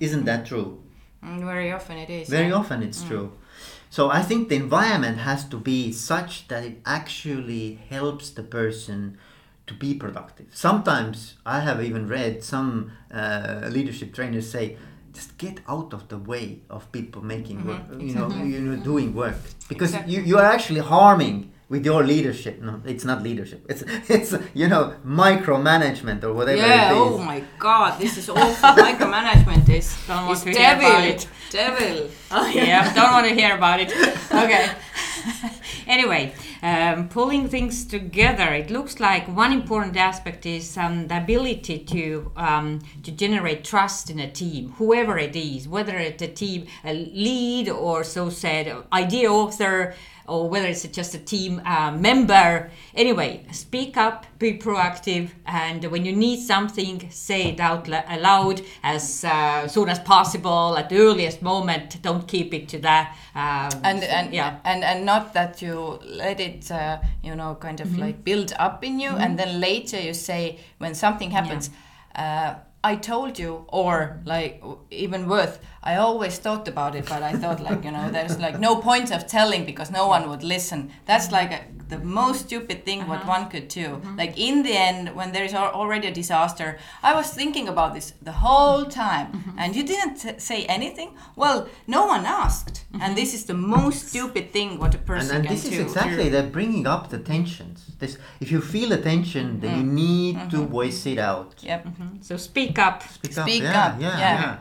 Isn't 0.00 0.24
that 0.24 0.46
true? 0.46 0.82
Mm, 1.24 1.44
very 1.44 1.72
often 1.72 1.96
it 1.96 2.10
is. 2.10 2.28
Very 2.28 2.48
yeah. 2.48 2.54
often 2.54 2.82
it's 2.82 3.02
mm. 3.02 3.08
true. 3.08 3.32
So 3.96 4.10
I 4.10 4.22
think 4.22 4.48
the 4.48 4.56
environment 4.56 5.18
has 5.18 5.44
to 5.52 5.56
be 5.56 5.92
such 5.92 6.48
that 6.48 6.64
it 6.64 6.80
actually 6.84 7.78
helps 7.88 8.28
the 8.30 8.42
person 8.42 9.18
to 9.68 9.74
be 9.74 9.94
productive. 9.94 10.46
Sometimes 10.50 11.34
I 11.46 11.60
have 11.60 11.80
even 11.80 12.08
read 12.08 12.42
some 12.42 12.90
uh, 13.12 13.68
leadership 13.70 14.12
trainers 14.12 14.50
say, 14.50 14.76
just 15.12 15.38
get 15.38 15.60
out 15.68 15.94
of 15.94 16.08
the 16.08 16.18
way 16.18 16.62
of 16.68 16.90
people 16.90 17.22
making 17.22 17.64
work, 17.64 17.82
you 18.00 18.16
know, 18.16 18.28
you 18.42 18.58
know, 18.58 18.82
doing 18.82 19.14
work, 19.14 19.36
because 19.68 19.90
Exactly. 19.90 20.14
you, 20.14 20.22
you 20.22 20.38
are 20.38 20.48
actually 20.56 20.80
harming 20.80 21.52
with 21.68 21.84
your 21.84 22.02
leadership. 22.02 22.60
No, 22.60 22.80
it's 22.84 23.04
not 23.04 23.22
leadership. 23.22 23.64
It's 23.68 23.84
it's 24.08 24.34
you 24.54 24.66
know 24.66 24.94
micromanagement 25.06 26.24
or 26.24 26.32
whatever 26.32 26.66
Yeah, 26.66 26.90
it 26.90 26.96
is. 26.96 27.12
oh 27.14 27.18
my 27.18 27.44
god, 27.60 28.00
this 28.00 28.18
is 28.18 28.28
awful. 28.28 28.70
Micromanagement 28.70 29.68
is, 29.68 29.86
is 30.32 30.42
to 30.42 30.50
hear 30.50 31.20
devil. 31.54 32.10
about 32.30 32.54
it. 32.54 32.66
Yeah, 32.66 32.92
don't 32.94 33.12
want 33.12 33.28
to 33.28 33.34
hear 33.34 33.54
about 33.54 33.80
it. 33.80 33.90
Okay. 34.32 34.70
anyway, 35.86 36.34
um, 36.62 37.08
pulling 37.08 37.48
things 37.48 37.84
together, 37.84 38.48
it 38.52 38.70
looks 38.70 38.98
like 38.98 39.28
one 39.28 39.52
important 39.52 39.96
aspect 39.96 40.44
is 40.46 40.76
um, 40.76 41.06
the 41.08 41.18
ability 41.18 41.78
to 41.94 42.32
um, 42.36 42.80
to 43.04 43.12
generate 43.12 43.64
trust 43.64 44.10
in 44.10 44.18
a 44.18 44.30
team, 44.30 44.72
whoever 44.78 45.16
it 45.18 45.36
is, 45.36 45.68
whether 45.68 45.96
it's 45.96 46.22
a 46.22 46.28
team 46.28 46.66
a 46.84 46.92
lead 46.92 47.68
or 47.68 48.04
so 48.04 48.30
said 48.30 48.74
idea 48.92 49.30
author. 49.30 49.94
Or 50.26 50.48
whether 50.48 50.66
it's 50.66 50.86
just 50.88 51.14
a 51.14 51.18
team 51.18 51.60
uh, 51.66 51.90
member. 51.92 52.70
Anyway, 52.94 53.44
speak 53.52 53.96
up, 53.96 54.24
be 54.38 54.58
proactive, 54.58 55.30
and 55.44 55.84
when 55.84 56.04
you 56.06 56.12
need 56.16 56.40
something, 56.40 57.10
say 57.10 57.50
it 57.50 57.60
out 57.60 57.88
aloud 57.88 58.62
as 58.82 59.24
uh, 59.24 59.68
soon 59.68 59.88
as 59.90 59.98
possible 59.98 60.76
at 60.78 60.88
the 60.88 60.96
earliest 60.98 61.42
moment. 61.42 62.00
Don't 62.02 62.26
keep 62.26 62.54
it 62.54 62.68
to 62.68 62.78
that. 62.78 63.14
Um, 63.34 63.80
and 63.84 64.02
and 64.04 64.32
yeah, 64.32 64.60
and 64.64 64.82
and 64.84 65.04
not 65.04 65.34
that 65.34 65.60
you 65.60 65.98
let 66.04 66.40
it 66.40 66.70
uh, 66.70 66.98
you 67.22 67.34
know 67.34 67.54
kind 67.56 67.74
Mm-hmm. 67.74 67.94
of 67.94 67.98
like 67.98 68.24
build 68.24 68.52
up 68.58 68.84
in 68.84 69.00
you 69.00 69.10
and 69.10 69.36
then 69.38 69.60
later 69.60 69.98
you 70.00 70.14
say 70.14 70.58
when 70.78 70.94
something 70.94 71.30
happens 71.32 71.70
uh, 72.14 72.54
I 72.84 72.96
told 72.96 73.38
you, 73.38 73.64
or 73.68 74.20
like 74.26 74.62
even 74.90 75.26
worth, 75.26 75.58
I 75.82 75.96
always 75.96 76.38
thought 76.38 76.68
about 76.68 76.94
it, 76.94 77.06
but 77.06 77.22
I 77.22 77.32
thought 77.32 77.60
like 77.60 77.82
you 77.82 77.90
know, 77.90 78.10
there's 78.10 78.38
like 78.38 78.60
no 78.60 78.76
point 78.76 79.10
of 79.10 79.26
telling 79.26 79.64
because 79.64 79.90
no 79.90 80.06
one 80.06 80.28
would 80.28 80.42
listen. 80.42 80.90
That's 81.06 81.32
like 81.32 81.50
a, 81.50 81.60
the 81.88 81.98
most 81.98 82.46
stupid 82.46 82.84
thing 82.84 83.06
what 83.08 83.20
uh-huh. 83.20 83.36
one 83.36 83.50
could 83.50 83.68
do. 83.68 83.88
Mm-hmm. 83.88 84.16
Like 84.16 84.38
in 84.38 84.62
the 84.62 84.72
end, 84.72 85.14
when 85.14 85.32
there 85.32 85.44
is 85.44 85.54
already 85.54 86.08
a 86.08 86.14
disaster, 86.14 86.78
I 87.02 87.14
was 87.14 87.30
thinking 87.30 87.68
about 87.68 87.94
this 87.94 88.14
the 88.22 88.32
whole 88.32 88.84
time, 88.84 89.32
mm-hmm. 89.32 89.58
and 89.58 89.76
you 89.76 89.84
didn't 89.84 90.16
t- 90.16 90.38
say 90.38 90.64
anything. 90.66 91.14
Well, 91.36 91.68
no 91.86 92.06
one 92.06 92.24
asked, 92.24 92.84
and 92.92 93.02
mm-hmm. 93.02 93.14
this 93.14 93.34
is 93.34 93.44
the 93.44 93.54
most 93.54 94.08
stupid 94.08 94.52
thing 94.52 94.78
what 94.78 94.94
a 94.94 94.98
and, 94.98 95.06
person 95.06 95.36
and 95.36 95.46
can 95.46 95.54
this 95.54 95.64
do. 95.64 95.70
is 95.70 95.80
exactly 95.80 96.28
that 96.28 96.52
bringing 96.52 96.86
up 96.86 97.10
the 97.10 97.18
tensions 97.18 97.86
this 97.98 98.18
if 98.40 98.50
you 98.50 98.60
feel 98.60 98.92
a 98.92 99.00
tension 99.00 99.60
then 99.60 99.78
you 99.78 99.84
need 99.84 100.50
to 100.50 100.58
voice 100.66 101.06
it 101.06 101.18
out 101.18 101.54
Yep. 101.62 101.86
So 102.20 102.36
speak 102.36 102.78
up. 102.78 103.02
speak, 103.02 103.38
up 103.38 103.48
Speak 103.48 103.62
yeah, 103.62 103.84
up, 103.84 104.00
yeah 104.00 104.18
yeah. 104.18 104.40
yeah 104.40 104.58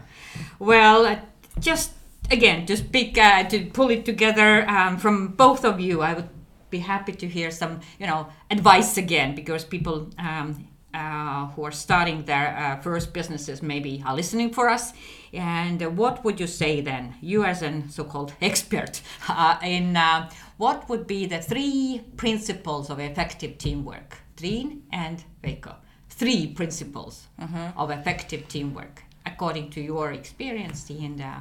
Well, 0.60 1.06
uh, 1.06 1.20
just 1.60 1.92
again, 2.32 2.66
just 2.66 2.92
pick 2.92 3.18
uh, 3.18 3.44
to 3.44 3.66
pull 3.66 3.90
it 3.90 4.06
together 4.06 4.68
um, 4.70 4.98
from 4.98 5.30
both 5.30 5.66
of 5.66 5.80
you. 5.80 6.02
I 6.02 6.14
would 6.14 6.30
be 6.74 6.80
happy 6.80 7.14
to 7.14 7.28
hear 7.28 7.50
some, 7.52 7.74
you 8.00 8.08
know, 8.08 8.28
advice 8.50 8.98
again 8.98 9.36
because 9.36 9.64
people 9.64 10.10
um, 10.18 10.68
uh, 10.94 11.48
who 11.52 11.64
are 11.68 11.72
starting 11.72 12.26
their 12.26 12.48
uh, 12.58 12.82
first 12.82 13.14
businesses 13.14 13.62
maybe 13.62 14.04
are 14.06 14.16
listening 14.16 14.50
for 14.58 14.66
us. 14.70 14.94
And 15.34 15.82
uh, 15.82 15.90
what 15.90 16.24
would 16.24 16.40
you 16.40 16.48
say 16.48 16.82
then, 16.82 17.16
you 17.22 17.46
as 17.46 17.62
an 17.62 17.90
so-called 17.90 18.34
expert, 18.42 19.02
uh, 19.30 19.58
in 19.64 19.98
uh, 19.98 20.30
what 20.58 20.90
would 20.90 21.06
be 21.08 21.26
the 21.26 21.42
three 21.42 22.02
principles 22.18 22.90
of 22.90 23.00
effective 23.00 23.58
teamwork? 23.58 24.18
Triin 24.38 24.82
and 24.92 25.24
Veikko. 25.44 25.76
Three 26.10 26.48
principles 26.48 27.28
of 27.76 27.90
effective 27.90 28.48
teamwork 28.48 29.04
according 29.26 29.70
to 29.72 29.82
your 29.82 30.12
experience 30.12 30.90
and 30.90 31.20
uh, 31.22 31.40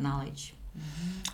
knowledge. 0.00 0.54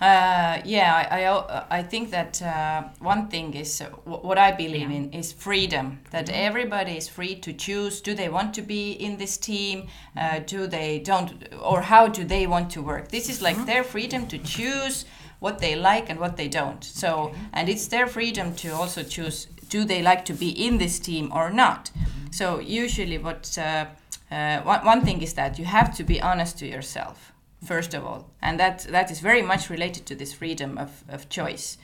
Uh, 0.01 0.61
yeah, 0.65 1.09
I, 1.11 1.25
I, 1.25 1.79
I 1.79 1.83
think 1.83 2.11
that 2.11 2.41
uh, 2.41 2.85
one 3.01 3.27
thing 3.27 3.55
is 3.55 3.81
uh, 3.81 3.87
wh- 3.87 4.25
what 4.25 4.39
I 4.39 4.53
believe 4.53 4.91
in 4.91 5.11
is 5.13 5.33
freedom. 5.33 5.99
That 6.13 6.31
everybody 6.31 6.97
is 6.97 7.09
free 7.09 7.35
to 7.41 7.53
choose. 7.53 8.01
Do 8.01 8.15
they 8.15 8.29
want 8.29 8.55
to 8.55 8.63
be 8.63 8.93
in 8.93 9.17
this 9.17 9.37
team? 9.37 9.89
Uh, 10.17 10.39
do 10.47 10.69
they 10.69 11.01
don't? 11.01 11.49
Or 11.61 11.83
how 11.83 12.07
do 12.07 12.23
they 12.25 12.47
want 12.47 12.71
to 12.73 12.83
work? 12.83 13.09
This 13.09 13.29
is 13.29 13.43
like 13.43 13.67
their 13.67 13.83
freedom 13.83 14.29
to 14.29 14.39
choose 14.39 15.05
what 15.41 15.59
they 15.59 15.75
like 15.75 16.09
and 16.09 16.21
what 16.21 16.37
they 16.37 16.49
don't. 16.49 16.85
So, 16.85 17.35
and 17.53 17.69
it's 17.69 17.89
their 17.89 18.07
freedom 18.07 18.55
to 18.57 18.69
also 18.71 19.03
choose. 19.03 19.47
Do 19.69 19.85
they 19.85 20.01
like 20.01 20.25
to 20.27 20.33
be 20.33 20.51
in 20.51 20.79
this 20.79 21.01
team 21.01 21.33
or 21.33 21.51
not? 21.51 21.91
So 22.31 22.61
usually, 22.61 23.19
what 23.19 23.59
uh, 23.59 23.87
uh, 24.31 24.61
one, 24.61 24.85
one 24.85 25.05
thing 25.05 25.23
is 25.23 25.35
that 25.35 25.59
you 25.59 25.65
have 25.65 25.97
to 25.97 26.05
be 26.05 26.21
honest 26.23 26.57
to 26.61 26.67
yourself 26.69 27.33
first 27.65 27.95
of 27.95 28.05
all. 28.05 28.31
And 28.41 28.59
that 28.61 28.81
that 28.91 29.11
is 29.11 29.21
very 29.21 29.43
much 29.43 29.71
related 29.71 30.07
to 30.07 30.15
this 30.15 30.33
freedom 30.33 30.79
of, 30.79 31.05
of 31.09 31.29
choice 31.29 31.79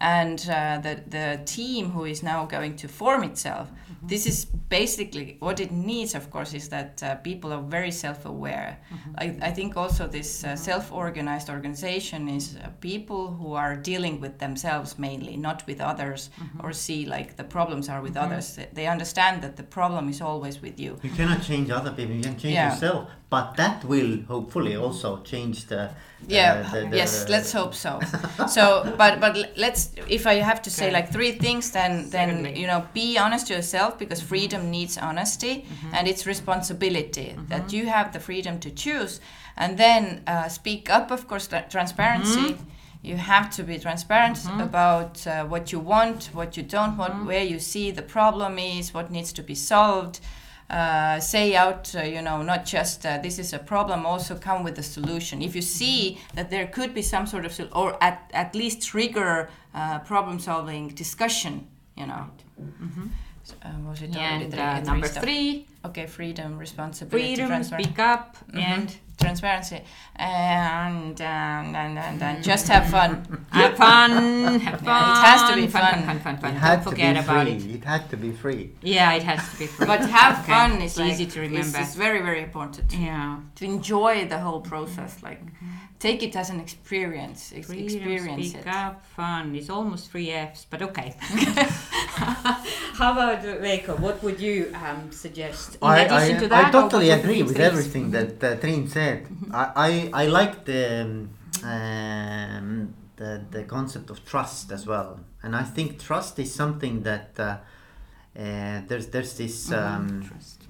and 0.00 0.38
uh, 0.48 0.78
the 0.82 0.94
the 1.10 1.40
team 1.44 1.90
who 1.90 2.04
is 2.04 2.22
now 2.22 2.46
going 2.46 2.76
to 2.76 2.88
form 2.88 3.22
itself 3.24 3.68
this 4.08 4.26
is 4.26 4.44
basically 4.68 5.36
what 5.40 5.58
it 5.60 5.72
needs 5.72 6.14
of 6.14 6.30
course 6.30 6.54
is 6.54 6.68
that 6.68 7.02
uh, 7.02 7.14
people 7.16 7.52
are 7.52 7.62
very 7.62 7.90
self-aware. 7.90 8.78
I, 9.18 9.36
I 9.42 9.50
think 9.50 9.76
also 9.76 10.06
this 10.06 10.44
uh, 10.44 10.54
self-organized 10.56 11.50
organization 11.50 12.28
is 12.28 12.56
uh, 12.56 12.68
people 12.80 13.32
who 13.32 13.54
are 13.54 13.74
dealing 13.76 14.20
with 14.20 14.38
themselves 14.38 14.98
mainly 14.98 15.36
not 15.36 15.66
with 15.66 15.80
others 15.80 16.30
or 16.62 16.72
see 16.72 17.06
like 17.06 17.36
the 17.36 17.44
problems 17.44 17.88
are 17.88 18.00
with 18.00 18.16
others. 18.16 18.54
They- 18.56 18.68
they 18.72 18.86
understand 18.86 19.42
that 19.42 19.56
the 19.56 19.62
problem 19.64 20.08
is 20.08 20.20
always 20.20 20.62
with 20.62 20.78
you. 20.78 20.98
You 21.02 21.10
cannot 21.10 21.42
change 21.42 21.68
other 21.70 21.90
people 21.90 22.14
you 22.14 22.22
can 22.22 22.36
change 22.38 22.54
Yeah. 22.54 22.70
yourself. 22.72 23.08
But 23.30 23.56
that 23.56 23.84
will 23.84 24.22
hopefully 24.28 24.76
also 24.76 25.22
change 25.22 25.66
the 25.66 25.90
yeah 26.26 26.64
uh, 26.66 26.74
the- 26.80 26.86
the- 26.90 26.96
yes 26.96 27.28
let's 27.28 27.52
hope 27.52 27.74
so 27.74 28.00
so 28.48 28.62
but 28.98 29.20
but 29.20 29.36
let's 29.56 29.90
if 30.08 30.26
i 30.26 30.34
have 30.34 30.60
to 30.60 30.70
say 30.70 30.86
Okay. 30.86 30.94
like 30.94 31.12
three 31.12 31.32
things 31.32 31.70
then 31.70 32.10
then 32.10 32.28
Certainly. 32.28 32.60
you 32.60 32.66
know 32.66 32.86
be 32.92 33.16
honest 33.18 33.46
to 33.48 33.54
yourself 33.54 33.98
because 33.98 34.20
freedom 34.22 34.70
needs 34.70 34.98
honesty 34.98 35.54
Mm-hmm. 35.64 35.94
and 35.94 36.08
it's 36.08 36.26
responsibility 36.26 37.36
that 37.48 37.72
you 37.72 37.86
have 37.86 38.12
the 38.12 38.20
freedom 38.20 38.58
to 38.60 38.70
choose 38.70 39.20
and 39.56 39.78
then 39.78 40.22
uh, 40.26 40.48
speak 40.48 40.90
up 40.90 41.10
of 41.10 41.26
course 41.28 41.46
tra- 41.48 41.66
transparency 41.70 42.40
Mm-hmm. 42.52 43.08
you 43.08 43.16
have 43.16 43.48
to 43.56 43.62
be 43.62 43.78
transparent 43.78 44.38
about 44.60 45.24
uh, 45.26 45.44
what 45.52 45.72
you 45.72 45.78
want 45.80 46.30
what 46.34 46.56
you 46.56 46.62
don't 46.64 46.96
want 46.96 47.12
Mm-hmm. 47.14 47.26
where 47.26 47.44
you 47.44 47.58
see 47.60 47.92
the 47.92 48.02
problem 48.02 48.58
is 48.58 48.92
what 48.94 49.10
needs 49.10 49.32
to 49.32 49.42
be 49.42 49.54
solved 49.54 50.20
uh, 50.70 51.18
say 51.20 51.54
out, 51.56 51.94
uh, 51.94 52.02
you 52.02 52.20
know, 52.22 52.42
not 52.42 52.64
just 52.66 53.06
uh, 53.06 53.18
this 53.22 53.38
is 53.38 53.52
a 53.52 53.58
problem, 53.58 54.04
also 54.04 54.34
come 54.36 54.62
with 54.64 54.78
a 54.78 54.82
solution. 54.82 55.40
If 55.42 55.54
you 55.56 55.62
see 55.62 56.18
that 56.34 56.50
there 56.50 56.66
could 56.66 56.92
be 56.94 57.02
some 57.02 57.26
sort 57.26 57.44
of, 57.46 57.52
sol- 57.52 57.68
or 57.72 57.96
at, 58.02 58.30
at 58.34 58.54
least 58.54 58.82
trigger 58.82 59.48
uh, 59.74 59.98
problem 60.00 60.38
solving 60.38 60.88
discussion, 60.88 61.66
you 61.96 62.06
know. 62.06 62.26
So, 63.44 63.54
uh, 63.62 63.70
was 63.88 64.02
it 64.02 64.14
already 64.14 64.44
And 64.44 64.52
three- 64.52 64.60
uh, 64.62 64.76
three 64.76 64.84
number 64.86 65.06
stuff? 65.08 65.22
three, 65.22 65.66
Okay, 65.86 66.06
freedom, 66.06 66.58
responsibility, 66.58 67.34
freedom, 67.36 67.48
transparency. 67.48 67.84
speak 67.90 67.98
up, 67.98 68.36
Mhm. 68.52 68.60
and 68.60 68.96
transparency, 69.18 69.80
and, 70.16 71.20
and, 71.20 71.76
and, 71.76 71.98
and, 71.98 72.22
and 72.22 72.42
just 72.44 72.68
have 72.68 72.88
fun. 72.88 73.46
have 73.52 73.76
fun. 73.76 74.10
Have 74.68 74.80
fun. 74.80 74.86
Yeah, 74.86 75.12
it 75.18 75.24
has 75.26 75.50
to 75.50 75.56
be 75.56 75.66
fun. 75.66 75.82
fun. 75.82 76.02
Fun, 76.04 76.18
fun, 76.20 76.20
fun, 76.20 76.36
fun. 76.38 76.54
it 76.54 76.58
had 76.58 76.74
Don't 76.76 76.84
to 76.84 76.90
forget 76.90 77.14
be 77.14 77.20
about 77.20 77.46
free 77.46 77.52
it. 77.54 77.74
it 77.76 77.84
had 77.84 78.10
to 78.10 78.16
be 78.16 78.30
free 78.32 78.70
Yeah, 78.82 79.12
it 79.18 79.22
has 79.24 79.40
to 79.52 79.58
be 79.58 79.66
free. 79.66 79.86
But 79.86 80.00
have 80.18 80.34
Okay. 80.40 80.52
fun 80.52 80.70
is 80.82 80.96
like, 80.98 81.10
easy 81.12 81.26
to 81.26 81.42
is- 81.42 81.50
remember. 81.50 81.78
is 81.80 81.94
very, 81.94 82.20
very 82.28 82.42
important. 82.48 82.92
yeah. 82.92 83.38
to 83.56 83.64
enjoy 83.64 84.14
the 84.32 84.38
whole 84.38 84.60
process 84.72 85.12
like 85.28 85.42
take 86.06 86.20
it 86.22 86.34
as 86.42 86.48
an 86.54 86.60
experience 86.66 87.40
ex- 87.56 87.66
Freedom, 87.66 87.84
experience 87.86 88.48
speak 88.50 88.66
it 88.66 88.68
up, 88.82 88.94
fun. 89.20 89.44
It's 89.58 89.70
almost 89.76 90.02
three 90.10 90.30
F's, 90.30 90.62
but 90.70 90.80
okay. 90.88 91.10
How 92.98 93.08
about 93.14 93.40
uh, 93.44 93.56
Veikko? 93.64 93.92
What 94.06 94.16
would 94.24 94.38
you 94.48 94.56
um, 94.84 95.00
suggest 95.24 95.66
in 95.76 95.88
I, 95.88 95.98
addition 96.04 96.36
I, 96.36 96.40
to 96.42 96.48
that? 96.52 96.64
I 96.66 96.70
totally 96.70 97.10
agree 97.18 97.42
with 97.42 97.56
threes? 97.56 97.70
everything 97.70 98.06
that 98.16 98.32
uh, 98.42 98.56
Triin 98.62 98.88
said. 98.96 99.07
I, 99.52 100.10
I, 100.12 100.22
I 100.22 100.26
like 100.26 100.64
the, 100.64 101.02
um, 101.02 101.30
um, 101.64 102.94
the 103.16 103.30
the 103.50 103.62
concept 103.64 104.10
of 104.10 104.18
trust 104.24 104.72
as 104.72 104.86
well, 104.86 105.20
and 105.42 105.54
I 105.56 105.64
think 105.74 105.98
trust 106.08 106.38
is 106.38 106.54
something 106.54 107.02
that 107.02 107.30
uh, 107.38 107.42
uh, 107.44 108.82
there's 108.88 109.06
there's 109.08 109.34
this 109.36 109.72
um, 109.72 110.22
Trust. 110.28 110.62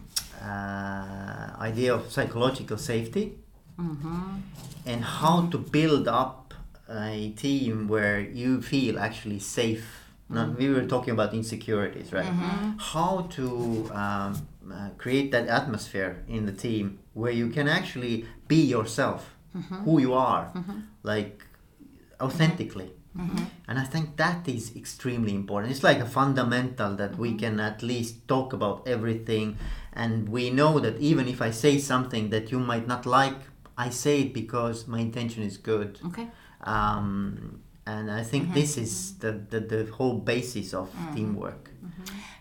uh, 0.43 1.63
idea 1.71 1.95
of 1.95 2.11
psychological 2.11 2.79
safety 2.79 3.33
Mm-hmm. 3.79 4.41
and 4.87 5.05
how 5.05 5.47
to 5.53 5.59
build 5.59 6.09
up 6.09 6.53
a 6.91 7.31
team 7.37 7.87
where 7.87 8.19
you 8.21 8.61
feel 8.61 8.99
actually 8.99 9.39
safe. 9.39 9.87
Now, 10.31 10.47
we 10.59 10.69
were 10.69 10.85
talking 10.95 11.13
about 11.15 11.33
insecurities, 11.33 12.13
right? 12.13 12.33
How 12.93 13.29
to 13.37 13.47
um, 13.95 14.33
uh, 14.73 14.91
create 14.99 15.31
that 15.33 15.49
atmosphere 15.49 16.25
in 16.29 16.47
the 16.47 16.53
team 16.53 16.99
where 17.15 17.33
you 17.33 17.49
can 17.49 17.69
actually 17.69 18.27
be 18.47 18.63
yourself, 18.63 19.35
mm-hmm. 19.57 19.77
who 19.85 20.01
you 20.01 20.15
are, 20.15 20.51
mm-hmm. 20.55 20.81
like 21.03 21.45
authentically. 22.21 22.91
Mm-hmm. 23.17 23.45
And 23.67 23.79
I 23.79 23.85
think 23.85 24.17
that 24.17 24.49
is 24.49 24.77
extremely 24.77 25.35
important. 25.35 25.73
It's 25.73 25.83
like 25.83 25.99
a 25.99 26.07
fundamental 26.07 26.95
that 26.97 27.19
we 27.19 27.35
can 27.35 27.59
at 27.59 27.83
least 27.83 28.29
talk 28.29 28.53
about 28.53 28.87
everything. 28.87 29.57
And 29.93 30.29
we 30.29 30.51
know 30.51 30.79
that 30.79 30.99
even 30.99 31.27
if 31.27 31.43
I 31.43 31.51
say 31.51 31.79
something 31.79 32.31
that 32.31 32.53
you 32.53 32.61
might 32.61 32.87
not 32.87 33.07
like, 33.07 33.37
I 33.77 33.91
say 33.91 34.23
it 34.23 34.35
because 34.35 34.87
my 34.87 35.01
intention 35.01 35.43
is 35.43 35.57
good. 35.57 35.99
Okay. 36.07 36.29
Um, 36.63 37.63
and 37.87 38.11
I 38.11 38.23
think 38.23 38.53
this 38.53 38.77
is 38.77 39.19
the, 39.19 39.33
the, 39.33 39.61
the 39.61 39.91
whole 39.93 40.19
basis 40.19 40.75
of 40.75 40.95
teamwork. 41.15 41.71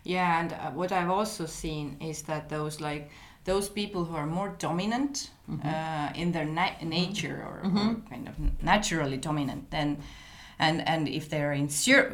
Yeah 0.08 0.40
and 0.40 0.54
uh, 0.54 0.72
what 0.72 0.92
i've 0.92 1.10
also 1.10 1.46
seen 1.46 1.98
is 2.00 2.22
that 2.24 2.50
those 2.50 2.82
like 2.82 3.10
those 3.44 3.70
people 3.70 4.04
who 4.04 4.16
are 4.16 4.26
more 4.26 4.56
dominant 4.60 5.32
uh, 5.64 6.10
in 6.16 6.34
their 6.34 6.44
na- 6.46 6.78
nature 6.82 7.46
or, 7.48 7.62
or 7.64 7.96
kind 8.10 8.28
of 8.28 8.36
naturally 8.62 9.18
dominant 9.18 9.70
then 9.72 9.98
and 10.60 10.86
and 10.88 11.08
if 11.08 11.30
they're 11.30 11.54
insecure 11.54 12.12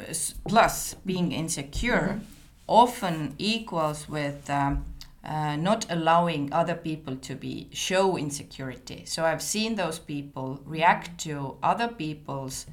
plus 0.48 0.96
being 1.06 1.32
insecure 1.32 2.20
often 2.68 3.34
equals 3.38 4.08
with 4.08 4.50
um, 4.50 4.86
uh, 5.24 5.56
not 5.56 5.86
allowing 5.90 6.52
other 6.52 6.76
people 6.76 7.16
to 7.16 7.36
be 7.36 7.70
show 7.72 8.18
insecurity. 8.18 9.04
So 9.06 9.24
I've 9.26 9.42
seen 9.42 9.76
those 9.76 10.00
people 10.00 10.60
react 10.66 11.20
to 11.22 11.58
other 11.64 11.88
people's 11.88 12.66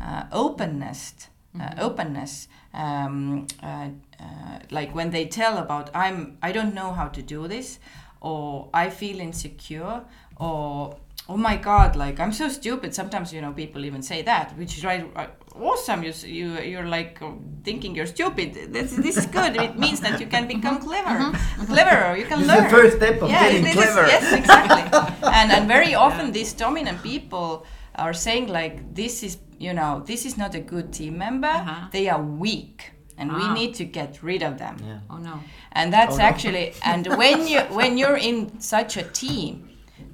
uh, 0.00 0.24
openness, 0.30 1.28
uh, 1.60 1.74
openness, 1.78 2.48
um, 2.74 3.46
uh, 3.62 3.88
uh, 4.20 4.58
like 4.70 4.94
when 4.94 5.10
they 5.10 5.26
tell 5.26 5.58
about 5.58 5.90
I'm 5.94 6.38
I 6.42 6.52
don't 6.52 6.74
know 6.74 6.92
how 6.92 7.08
to 7.08 7.22
do 7.22 7.48
this, 7.48 7.78
or 8.20 8.68
I 8.74 8.90
feel 8.90 9.20
insecure, 9.20 10.02
or 10.36 10.96
oh 11.28 11.36
my 11.36 11.56
god 11.56 11.96
like 11.96 12.20
i'm 12.20 12.30
so 12.30 12.48
stupid 12.48 12.94
sometimes 12.94 13.32
you 13.32 13.40
know 13.40 13.52
people 13.52 13.84
even 13.84 14.00
say 14.00 14.22
that 14.22 14.56
which 14.56 14.78
is 14.78 14.84
right 14.84 15.12
right- 15.16 15.30
awesome. 15.60 16.02
you, 16.04 16.12
you 16.24 16.48
you're 16.60 16.86
like 16.86 17.20
uh, 17.22 17.30
thinking 17.64 17.94
you're 17.96 18.06
stupid. 18.06 18.72
This 18.72 18.92
this 18.92 19.16
is 19.16 19.26
good. 19.26 19.56
It 19.56 19.78
means 19.78 20.00
that 20.00 20.20
you 20.20 20.26
can 20.26 20.46
become 20.46 20.78
clever, 20.78 21.32
cleverer. 21.66 22.14
You 22.16 22.26
can 22.26 22.40
This 22.40 22.48
is 22.48 22.54
the 22.54 22.60
learn. 22.60 22.70
first 22.70 22.96
step 22.98 23.22
of 23.22 23.28
getting 23.30 23.64
clever. 23.72 24.04
Is, 24.04 24.10
yes, 24.10 24.32
exactly. 24.34 24.82
and 25.38 25.50
and 25.50 25.66
very 25.66 25.94
often 25.94 26.30
these 26.32 26.52
dominant 26.52 27.02
people 27.02 27.64
are 27.96 28.12
saying 28.14 28.48
like 28.48 28.94
this 28.94 29.22
is 29.22 29.38
you 29.58 29.72
know 29.72 30.02
this 30.06 30.24
is 30.26 30.36
not 30.36 30.54
a 30.54 30.60
good 30.60 30.92
team 30.92 31.18
member. 31.18 31.48
Uh-huh. 31.48 31.88
They 31.92 32.08
are 32.08 32.22
weak, 32.22 32.92
and 33.18 33.32
we 33.32 33.42
Ah. 33.42 33.54
need 33.54 33.74
to 33.76 33.84
get 33.84 34.22
rid 34.22 34.42
of 34.42 34.58
them 34.58 34.76
Yeah. 34.84 35.00
Oh 35.10 35.18
no. 35.18 35.40
and 35.72 35.92
that's 35.92 36.14
Oh, 36.16 36.18
no. 36.18 36.24
actually 36.24 36.72
and 36.84 37.06
when 37.16 37.46
you 37.48 37.60
when 37.78 37.96
you're 37.98 38.18
in 38.30 38.60
such 38.60 38.96
a 38.96 39.02
team 39.02 39.68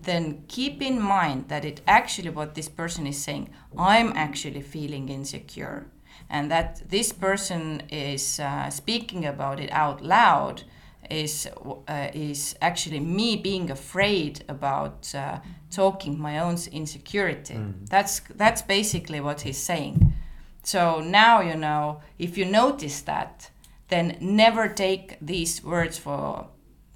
then 0.04 0.42
keep 0.48 0.82
in 0.82 1.00
mind 1.00 1.48
that 1.48 1.64
it 1.64 1.80
actually 1.86 2.30
what 2.30 2.54
this 2.54 2.68
person 2.68 3.06
is 3.06 3.22
saying 3.24 3.48
i'm 3.78 4.12
actually 4.16 4.60
feeling 4.62 5.08
insecure 5.08 5.86
and 6.30 6.50
that 6.50 6.88
this 6.90 7.12
person 7.12 7.82
is 7.90 8.40
uh, 8.40 8.68
speaking 8.70 9.24
about 9.26 9.60
it 9.60 9.70
out 9.72 10.00
loud 10.02 10.62
is 11.11 11.48
uh, 11.88 12.09
is 12.14 12.55
actually 12.61 13.00
me 13.00 13.36
being 13.36 13.70
afraid 13.70 14.44
about 14.48 15.14
uh, 15.14 15.38
talking 15.70 16.18
my 16.18 16.38
own 16.38 16.57
insecurity. 16.70 17.55
That's 17.88 18.20
that's 18.34 18.62
basically 18.62 19.20
what 19.20 19.42
he's 19.42 19.59
saying. 19.59 20.14
So 20.62 21.00
now 21.00 21.40
you 21.40 21.57
know 21.57 22.00
if 22.18 22.38
you 22.38 22.44
notice 22.44 23.03
that 23.03 23.50
then 23.88 24.16
never 24.20 24.68
take 24.68 25.18
these 25.20 25.62
words 25.62 25.98
for 25.98 26.46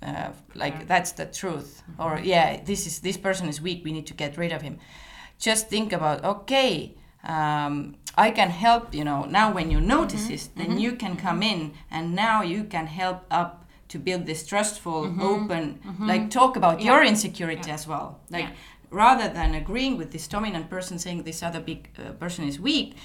uh, 0.03 0.31
like 0.55 0.87
that's 0.87 1.13
the 1.13 1.27
truth. 1.27 1.83
Or 1.99 2.21
yeah 2.23 2.63
this 2.65 2.87
is 2.87 3.01
this 3.01 3.17
person 3.17 3.49
is 3.49 3.61
weak 3.61 3.85
we 3.85 3.93
need 3.93 4.07
to 4.07 4.15
get 4.15 4.37
rid 4.37 4.53
of 4.53 4.63
him. 4.63 4.79
Just 5.39 5.69
think 5.69 5.93
about 5.93 6.25
okay 6.25 6.95
um, 7.27 7.97
i 8.17 8.31
can 8.31 8.51
help 8.51 8.95
you 8.95 9.05
know 9.05 9.25
now 9.25 9.53
when 9.53 9.71
you 9.71 9.81
notice 9.81 10.29
this 10.29 10.47
then 10.57 10.79
you 10.79 10.93
can 10.93 11.17
come 11.17 11.43
in 11.43 11.75
and 11.91 12.15
now 12.15 12.43
you 12.43 12.65
can 12.65 12.87
help 12.87 13.25
up 13.31 13.66
to 13.89 13.99
build 13.99 14.27
this 14.27 14.47
trustful 14.47 15.05
mm-hmm. 15.05 15.21
open 15.21 15.81
mm-hmm. 15.87 16.07
like 16.07 16.31
talk 16.31 16.57
about 16.57 16.83
your 16.83 17.03
insecurity 17.05 17.71
as 17.71 17.87
well. 17.87 18.21
Like 18.31 18.45
Yeah. 18.45 18.55
rather 18.91 19.29
than 19.29 19.55
agreeing 19.55 19.97
with 19.97 20.11
this 20.13 20.29
dominant 20.29 20.69
person 20.71 20.99
saying 20.99 21.25
this 21.25 21.43
other 21.43 21.61
big 21.61 21.89
uh, 21.99 22.13
person 22.13 22.47
is 22.49 22.61
weak 22.61 22.97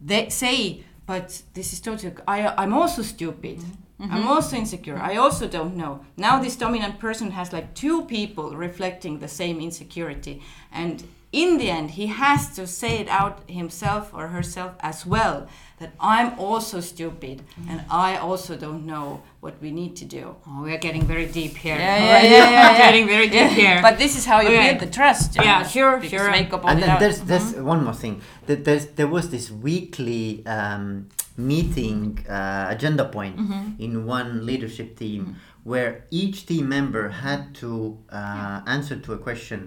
they 0.00 0.28
say 0.28 0.84
but 1.06 1.42
this 1.54 1.72
is 1.72 1.80
totally 1.80 2.12
I, 2.26 2.54
i'm 2.62 2.72
also 2.72 3.02
stupid. 3.02 3.58
Mm-hmm. 4.02 4.14
I'm 4.14 4.26
also 4.26 4.56
insecure. 4.56 4.98
I 4.98 5.16
also 5.16 5.46
don't 5.46 5.76
know. 5.76 6.04
Now 6.16 6.40
this 6.40 6.56
dominant 6.56 6.98
person 6.98 7.30
has 7.30 7.52
like 7.52 7.72
two 7.74 8.04
people 8.06 8.56
reflecting 8.56 9.20
the 9.20 9.28
same 9.28 9.60
insecurity 9.60 10.42
and 10.72 11.04
in 11.32 11.56
the 11.58 11.68
end 11.70 11.90
he 11.92 12.06
has 12.08 12.50
to 12.56 12.66
say 12.66 12.98
it 13.02 13.08
out 13.08 13.36
himself 13.48 14.12
or 14.12 14.28
herself 14.28 14.72
as 14.80 15.06
well 15.06 15.46
that 15.80 15.92
i'm 15.98 16.38
also 16.38 16.78
stupid 16.80 17.42
and 17.70 17.80
i 17.90 18.16
also 18.16 18.54
don't 18.56 18.84
know 18.92 19.22
what 19.40 19.54
we 19.62 19.70
need 19.70 19.96
to 19.96 20.04
do 20.04 20.24
Oh, 20.46 20.62
we 20.62 20.72
are 20.74 20.78
getting 20.78 21.04
very 21.14 21.26
deep 21.26 21.54
here. 21.56 21.76
Yeah, 21.76 21.94
All 21.96 22.04
yeah, 22.06 22.14
right. 22.14 22.30
yeah, 22.30 22.50
yeah, 22.50 22.70
yeah. 22.78 22.78
getting 22.86 23.06
very 23.06 23.28
deep 23.36 23.50
here. 23.62 23.78
but 23.82 23.94
this 23.98 24.12
is 24.18 24.24
how 24.30 24.38
you 24.40 24.48
Okay. 24.48 24.68
build 24.68 24.80
the 24.86 24.92
trust 24.98 25.28
you 25.36 25.42
Yeah, 25.42 25.62
know, 25.62 25.68
sure, 25.76 25.94
because 26.02 26.20
sure. 26.20 26.30
Veikko 26.36 26.52
and 26.52 26.62
pointed 26.62 26.82
then 26.82 26.90
out. 26.90 27.00
there's 27.02 27.20
there's 27.30 27.48
one 27.72 27.80
more 27.86 27.94
thing 28.04 28.14
that 28.48 28.60
there's 28.66 28.86
there 28.98 29.08
was 29.16 29.24
this 29.30 29.46
weekly 29.68 30.44
um, 30.56 31.08
meeting 31.36 32.24
uh, 32.28 32.66
agenda 32.76 33.04
point 33.16 33.36
in 33.86 33.92
one 34.06 34.30
leadership 34.50 34.88
team 35.02 35.36
where 35.64 35.90
each 36.10 36.36
team 36.46 36.68
member 36.68 37.04
had 37.24 37.42
to 37.62 37.70
uh, 38.10 38.60
answer 38.76 38.96
to 39.04 39.12
a 39.12 39.18
question 39.18 39.60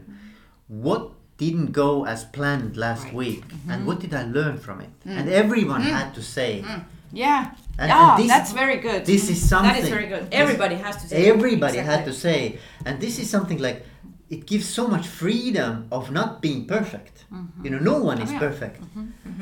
what 0.68 1.02
didn't 1.38 1.72
go 1.72 2.06
as 2.06 2.24
planned 2.26 2.78
last 2.78 3.06
Right. 3.06 3.14
week. 3.14 3.44
And 3.52 3.80
mm-hmm. 3.80 3.86
what 3.88 4.00
did 4.00 4.14
i 4.14 4.24
learn 4.24 4.58
from 4.58 4.82
it? 4.82 4.92
Mm. 5.06 5.18
And 5.18 5.30
everyone 5.30 5.82
mm. 5.82 5.92
had 5.98 6.14
to 6.16 6.22
say 6.22 6.64
mm. 6.66 6.84
Yeah. 7.12 7.52
And- 7.78 7.90
yeah, 7.90 8.12
and 8.12 8.12
oh, 8.12 8.18
this- 8.18 8.28
that's 8.28 8.52
very 8.54 8.78
good. 8.78 9.06
this 9.06 9.30
is 9.30 9.40
something 9.50 9.74
That 9.74 9.84
is 9.84 9.90
very 9.90 10.08
good. 10.08 10.24
this- 10.32 10.40
Everybody 10.44 10.76
has 10.76 10.96
to 11.02 11.08
say. 11.08 11.30
everybody 11.30 11.78
had 11.78 12.06
to 12.06 12.14
say 12.14 12.60
and 12.86 13.00
this 13.06 13.20
is 13.20 13.30
something 13.30 13.60
like 13.68 13.86
it 14.30 14.42
gives 14.52 14.68
so 14.68 14.88
much 14.88 15.06
freedom 15.08 15.72
of 15.92 16.12
not 16.12 16.42
being 16.42 16.66
perfect. 16.66 17.26
Mm-hmm. 17.32 17.64
You 17.64 17.70
know 17.72 17.80
no 17.92 17.98
one 18.10 18.20
oh, 18.20 18.24
is 18.26 18.30
Oh, 18.30 18.34
yeah. 18.34 18.48
perfect. 18.48 18.78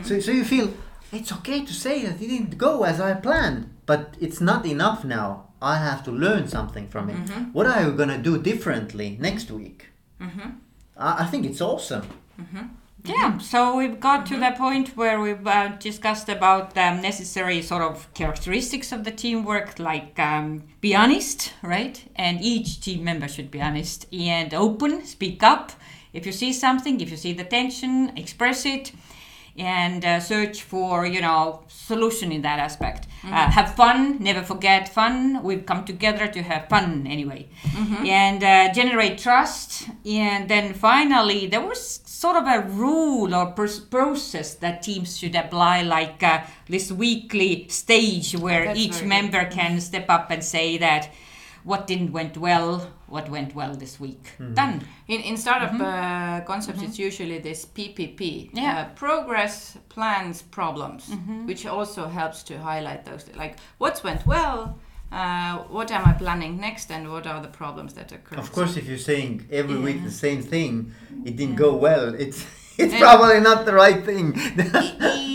So, 0.08 0.20
so 0.20 0.32
you 0.32 0.44
feel 0.44 0.68
it's 1.12 1.32
okay 1.38 1.60
to 1.70 1.74
say 1.74 1.96
that 2.06 2.16
it 2.24 2.28
didn't 2.34 2.58
go 2.58 2.84
as 2.84 3.00
i 3.00 3.14
planned 3.14 3.70
but 3.86 4.02
it's 4.26 4.42
not 4.42 4.66
enough 4.66 5.04
now. 5.06 5.50
I 5.62 5.78
have 5.78 6.04
to 6.08 6.12
learn 6.12 6.48
something 6.48 6.88
from 6.94 7.10
it. 7.10 7.18
What 7.54 7.66
are 7.68 7.82
you 7.86 7.92
going 7.94 8.10
to 8.10 8.18
do 8.18 8.34
differently 8.52 9.18
next 9.28 9.50
week 9.52 9.80
I, 10.98 11.24
I 11.24 11.26
think 11.26 11.46
it's 11.46 11.62
awesome 11.62 12.08
Yeah, 13.06 13.38
so 13.40 13.76
we've 13.76 14.00
got 14.00 14.26
to 14.28 14.40
the 14.40 14.54
point 14.58 14.96
where 14.96 15.20
we've 15.20 15.46
uh, 15.46 15.76
discussed 15.78 16.30
about 16.30 16.78
um, 16.78 17.02
necessary 17.02 17.62
sort 17.62 17.82
of 17.82 18.12
characteristics 18.14 18.94
of 18.94 19.04
the 19.04 19.12
teamwork, 19.12 19.78
like 19.78 20.18
um, 20.18 20.64
be 20.80 20.96
honest, 20.96 21.54
right? 21.62 22.02
And 22.16 22.42
each 22.42 22.80
team 22.80 23.04
member 23.04 23.28
should 23.28 23.52
be 23.52 23.62
honest 23.62 24.08
and 24.14 24.54
open, 24.54 25.06
speak 25.06 25.44
up. 25.44 25.74
If 26.14 26.26
you 26.26 26.32
see 26.32 26.54
something, 26.54 27.02
if 27.02 27.12
you 27.12 27.18
see 27.18 27.34
the 27.34 27.44
tension, 27.44 28.18
express 28.18 28.66
it 28.66 28.94
and 29.58 30.04
uh, 30.04 30.20
search 30.20 30.64
for 30.64 31.06
you 31.06 31.22
know 31.22 31.62
solution 31.68 32.32
in 32.32 32.42
that 32.42 32.60
aspect. 32.60 33.08
Uh, 33.26 33.50
have 33.52 33.74
fun 33.76 34.18
never 34.22 34.42
forget 34.42 34.90
fun. 34.90 35.42
We've 35.44 35.66
come 35.66 35.86
together 35.86 36.28
to 36.28 36.42
have 36.42 36.68
fun 36.68 37.08
anyway. 37.08 37.48
And 38.06 38.44
uh, 38.44 38.74
generate 38.74 39.18
trust. 39.18 39.88
And 40.06 40.50
then 40.50 40.74
finally 40.74 41.48
there 41.48 41.62
was 41.62 42.02
sort 42.06 42.36
of 42.36 42.46
a 42.48 42.68
rule 42.68 43.34
or 43.34 43.48
pers- 43.52 43.80
process 43.80 44.56
that 44.56 44.82
teams 44.84 45.18
should 45.18 45.36
apply 45.36 45.84
like 45.84 46.22
uh, 46.24 46.42
this 46.68 46.92
weekly 46.92 47.68
stage 47.70 48.36
where 48.36 48.66
That's 48.66 48.80
each 48.80 48.92
very 48.96 49.02
good. 49.04 49.10
member 49.10 49.46
can 49.50 49.80
step 49.80 50.08
up 50.10 50.32
and 50.32 50.44
say 50.44 50.78
that 50.80 51.10
what 51.64 51.88
didn't 51.88 52.12
went 52.12 52.38
well 52.38 52.70
what 53.08 53.30
went 53.30 53.54
well 53.56 53.74
this 53.76 54.00
week 54.00 54.24
done 54.54 54.82
In, 55.08 55.22
in 55.22 55.38
startup 55.38 55.74
uh, 55.80 56.46
concepts, 56.46 56.82
it's 56.82 56.98
usually 57.00 57.40
this 57.40 57.66
PPP, 57.66 58.20
Mm-hmm. 58.20 58.58
Yeah. 58.58 58.76
Mm-hmm. 58.76 58.92
uh, 58.92 58.96
progress, 58.96 59.78
plans, 59.90 60.42
problems, 60.42 61.04
which 61.46 61.66
also 61.66 62.08
helps 62.08 62.44
to 62.44 62.54
highlight 62.58 63.02
those. 63.06 63.24
Like, 63.36 63.54
what's 63.78 64.02
went 64.04 64.26
well, 64.26 64.78
uh, 65.12 65.54
what 65.78 65.92
am 65.92 66.04
I 66.12 66.14
planning 66.14 66.54
next, 66.60 66.90
and 66.92 67.12
what 67.12 67.26
are 67.28 67.42
the 67.42 67.54
problems 67.64 67.94
that 67.94 68.12
occur. 68.12 68.38
of 68.38 68.52
course 68.52 68.74
if 68.80 68.86
you're 68.90 69.06
saying 69.14 69.32
every 69.52 69.78
week 69.88 70.00
the 70.04 70.16
same 70.26 70.42
thing 70.54 70.72
it 71.30 71.34
didn't 71.40 71.58
go 71.66 71.70
well 71.88 72.06
it's 72.26 72.40
it's 72.78 72.94
And- 72.94 73.02
probably 73.02 73.40
not 73.40 73.66
the 73.66 73.74
right 73.74 74.04
thing. 74.04 74.34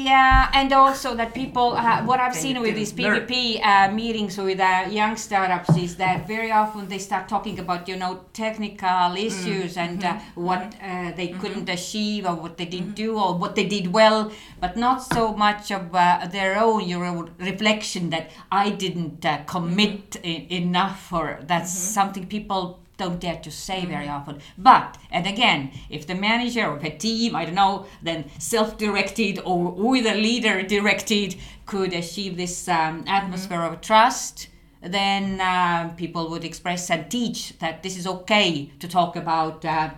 Yeah, 0.09 0.49
and 0.55 0.73
also 0.73 1.15
that 1.17 1.35
people, 1.35 1.75
uh, 1.75 2.03
what 2.03 2.19
I've 2.19 2.35
seen 2.35 2.61
with 2.63 2.75
these 2.75 2.93
PPP 2.95 3.61
uh, 3.63 3.91
meetings 3.93 4.39
with 4.39 4.59
uh, 4.59 4.87
young 4.89 5.17
startups 5.17 5.77
is 5.77 5.97
that 5.97 6.27
very 6.27 6.51
often 6.51 6.89
they 6.89 6.99
start 6.99 7.29
talking 7.29 7.59
about, 7.59 7.87
you 7.89 7.97
know, 7.97 8.21
technical 8.33 9.15
issues 9.17 9.77
and 9.77 10.03
uh, 10.03 10.19
what 10.35 10.75
uh, 10.83 11.13
they 11.13 11.29
couldn't 11.29 11.69
achieve 11.69 12.25
or 12.25 12.35
what 12.37 12.57
they 12.57 12.65
didn't 12.65 12.95
do 12.95 13.19
or 13.19 13.35
what 13.35 13.55
they 13.55 13.67
did 13.67 13.93
well, 13.93 14.33
but 14.61 14.77
not 14.77 15.03
so 15.03 15.35
much 15.35 15.71
of 15.71 15.95
uh, 15.95 16.27
their 16.33 16.57
own, 16.59 16.89
your 16.89 17.05
own 17.05 17.31
reflection 17.39 18.09
that 18.11 18.31
I 18.51 18.71
didn't 18.71 19.25
uh, 19.27 19.39
commit 19.47 20.17
e- 20.25 20.47
enough 20.51 21.13
or 21.13 21.41
that's 21.47 21.71
something 21.71 22.27
people 22.27 22.81
don't 22.99 23.21
dare 23.21 23.37
to 23.37 23.51
say 23.51 23.87
very 23.87 24.09
often. 24.09 24.41
But, 24.59 24.99
and 25.11 25.27
again, 25.27 25.71
if 25.89 26.07
the 26.07 26.15
manager 26.15 26.67
or 26.67 26.79
the 26.79 26.91
team, 26.91 27.35
I 27.35 27.47
don't 27.47 27.55
know, 27.55 27.87
then 28.03 28.27
self 28.39 28.77
directed 28.77 29.41
or 29.45 29.71
with 29.73 30.07
a 30.07 30.15
leader 30.15 30.63
directed 30.63 31.37
could 31.65 31.95
achieve 31.95 32.37
this 32.37 32.69
um, 32.69 33.05
atmosphere 33.07 33.63
of 33.63 33.81
trust, 33.81 34.49
then 34.83 35.41
uh, 35.41 35.95
people 35.97 36.29
would 36.31 36.45
express 36.45 36.91
and 36.91 37.11
teach 37.11 37.59
that 37.59 37.83
this 37.83 37.97
is 37.97 38.07
okay 38.07 38.71
to 38.81 38.89
talk 38.89 39.17
about. 39.17 39.65
Uh, 39.65 39.91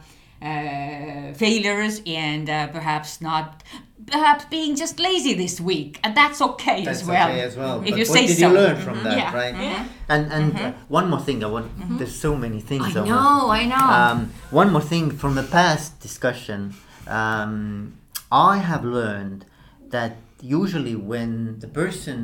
uh, 0.43 1.32
failures 1.34 2.01
and 2.07 2.49
uh, 2.49 2.66
perhaps 2.68 3.20
not 3.20 3.62
perhaps 4.07 4.45
being 4.47 4.74
just 4.74 4.99
lazy 4.99 5.34
this 5.34 5.61
week 5.61 6.01
and 6.03 6.16
that's 6.16 6.41
okay 6.41 6.84
That's 6.84 7.03
as 7.03 7.07
well 7.09 7.28
okay 7.30 7.41
as 7.43 7.57
well. 7.57 7.76
if 7.82 7.91
But 7.91 7.99
you 7.99 8.05
what 8.09 8.18
say 8.18 8.26
did 8.26 8.38
so 8.38 8.49
you 8.49 8.55
learn 8.55 8.76
from 8.76 9.03
that, 9.05 9.16
Yeah. 9.16 9.34
right? 9.43 9.55
Mhm. 9.55 9.86
And 10.09 10.32
and 10.32 10.59
uh, 10.59 10.72
one 10.88 11.09
more 11.11 11.20
thing 11.20 11.45
I 11.45 11.47
want. 11.57 11.68
There's 11.99 12.18
so 12.26 12.34
many 12.34 12.61
things 12.61 12.97
I 12.97 13.01
I 13.01 13.03
want. 13.03 13.09
know 13.11 13.51
I 13.61 13.62
know 13.72 13.86
Um, 14.01 14.18
one 14.51 14.70
more 14.72 14.82
thing 14.93 15.11
from 15.22 15.34
the 15.41 15.47
past 15.59 16.01
discussion. 16.01 16.74
Um, 17.07 17.95
I 18.32 18.59
have 18.70 18.84
learned 18.84 19.45
that 19.91 20.12
usually 20.43 20.97
when 21.12 21.59
the 21.61 21.68
person 21.82 22.18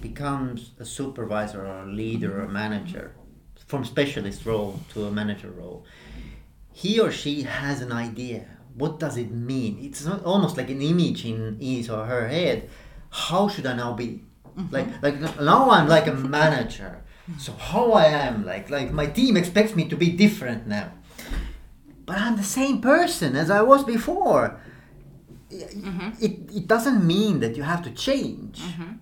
becomes 0.00 0.58
a 0.78 0.84
supervisor 0.84 1.60
or 1.66 1.82
a 1.82 1.86
leader 1.86 2.30
or 2.38 2.44
a 2.44 2.48
manager, 2.62 3.06
from 3.70 3.84
specialist 3.84 4.40
role 4.46 4.72
to 4.92 5.06
a 5.06 5.10
manager 5.10 5.50
role, 5.62 5.84
he 6.76 7.00
or 7.00 7.10
she 7.10 7.42
has 7.42 7.80
an 7.80 7.90
idea. 7.90 8.44
What 8.74 9.00
does 9.00 9.16
it 9.16 9.30
mean? 9.30 9.78
It's 9.80 10.04
not 10.04 10.22
almost 10.26 10.58
like 10.58 10.68
an 10.68 10.82
image 10.82 11.24
in 11.24 11.58
his 11.58 11.88
or 11.88 12.04
her 12.04 12.28
head. 12.28 12.68
How 13.08 13.48
should 13.48 13.64
I 13.64 13.74
now 13.74 13.94
be? 13.94 14.24
Mm-hmm. 14.58 14.74
Like 14.74 15.02
like 15.02 15.40
now 15.40 15.70
I'm 15.70 15.88
like 15.88 16.06
a 16.06 16.12
manager. 16.12 17.02
So 17.38 17.52
how 17.52 17.92
I 17.92 18.04
am 18.26 18.44
like 18.44 18.68
like 18.68 18.92
my 18.92 19.06
team 19.06 19.38
expects 19.38 19.74
me 19.74 19.88
to 19.88 19.96
be 19.96 20.10
different 20.10 20.66
now. 20.66 20.92
But 22.04 22.18
I'm 22.18 22.36
the 22.36 22.50
same 22.58 22.82
person 22.82 23.36
as 23.36 23.48
I 23.50 23.62
was 23.62 23.82
before. 23.82 24.60
Mm-hmm. 25.50 26.10
it, 26.20 26.32
it 26.58 26.66
doesn't 26.66 27.06
mean 27.06 27.40
that 27.40 27.56
you 27.56 27.62
have 27.62 27.82
to 27.84 27.90
change. 27.90 28.60
Mm-hmm. 28.60 28.92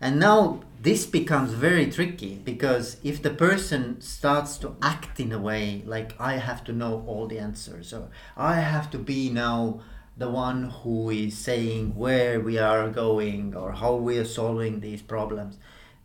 And 0.00 0.20
now 0.20 0.60
this 0.80 1.06
becomes 1.06 1.52
very 1.52 1.90
tricky 1.90 2.40
because 2.44 2.98
if 3.02 3.20
the 3.22 3.30
person 3.30 4.00
starts 4.00 4.56
to 4.58 4.76
act 4.80 5.18
in 5.18 5.32
a 5.32 5.38
way 5.38 5.82
like 5.86 6.14
I 6.20 6.34
have 6.34 6.62
to 6.64 6.72
know 6.72 7.04
all 7.06 7.26
the 7.26 7.38
answers 7.38 7.92
or 7.92 8.10
I 8.36 8.54
have 8.54 8.90
to 8.90 8.98
be 8.98 9.28
now 9.28 9.80
the 10.16 10.28
one 10.28 10.70
who 10.82 11.10
is 11.10 11.38
saying 11.38 11.94
where 11.94 12.40
we 12.40 12.58
are 12.58 12.90
going 12.90 13.54
or 13.54 13.72
how 13.72 13.94
we 13.94 14.18
are 14.18 14.24
solving 14.24 14.80
these 14.80 15.00
problems, 15.00 15.56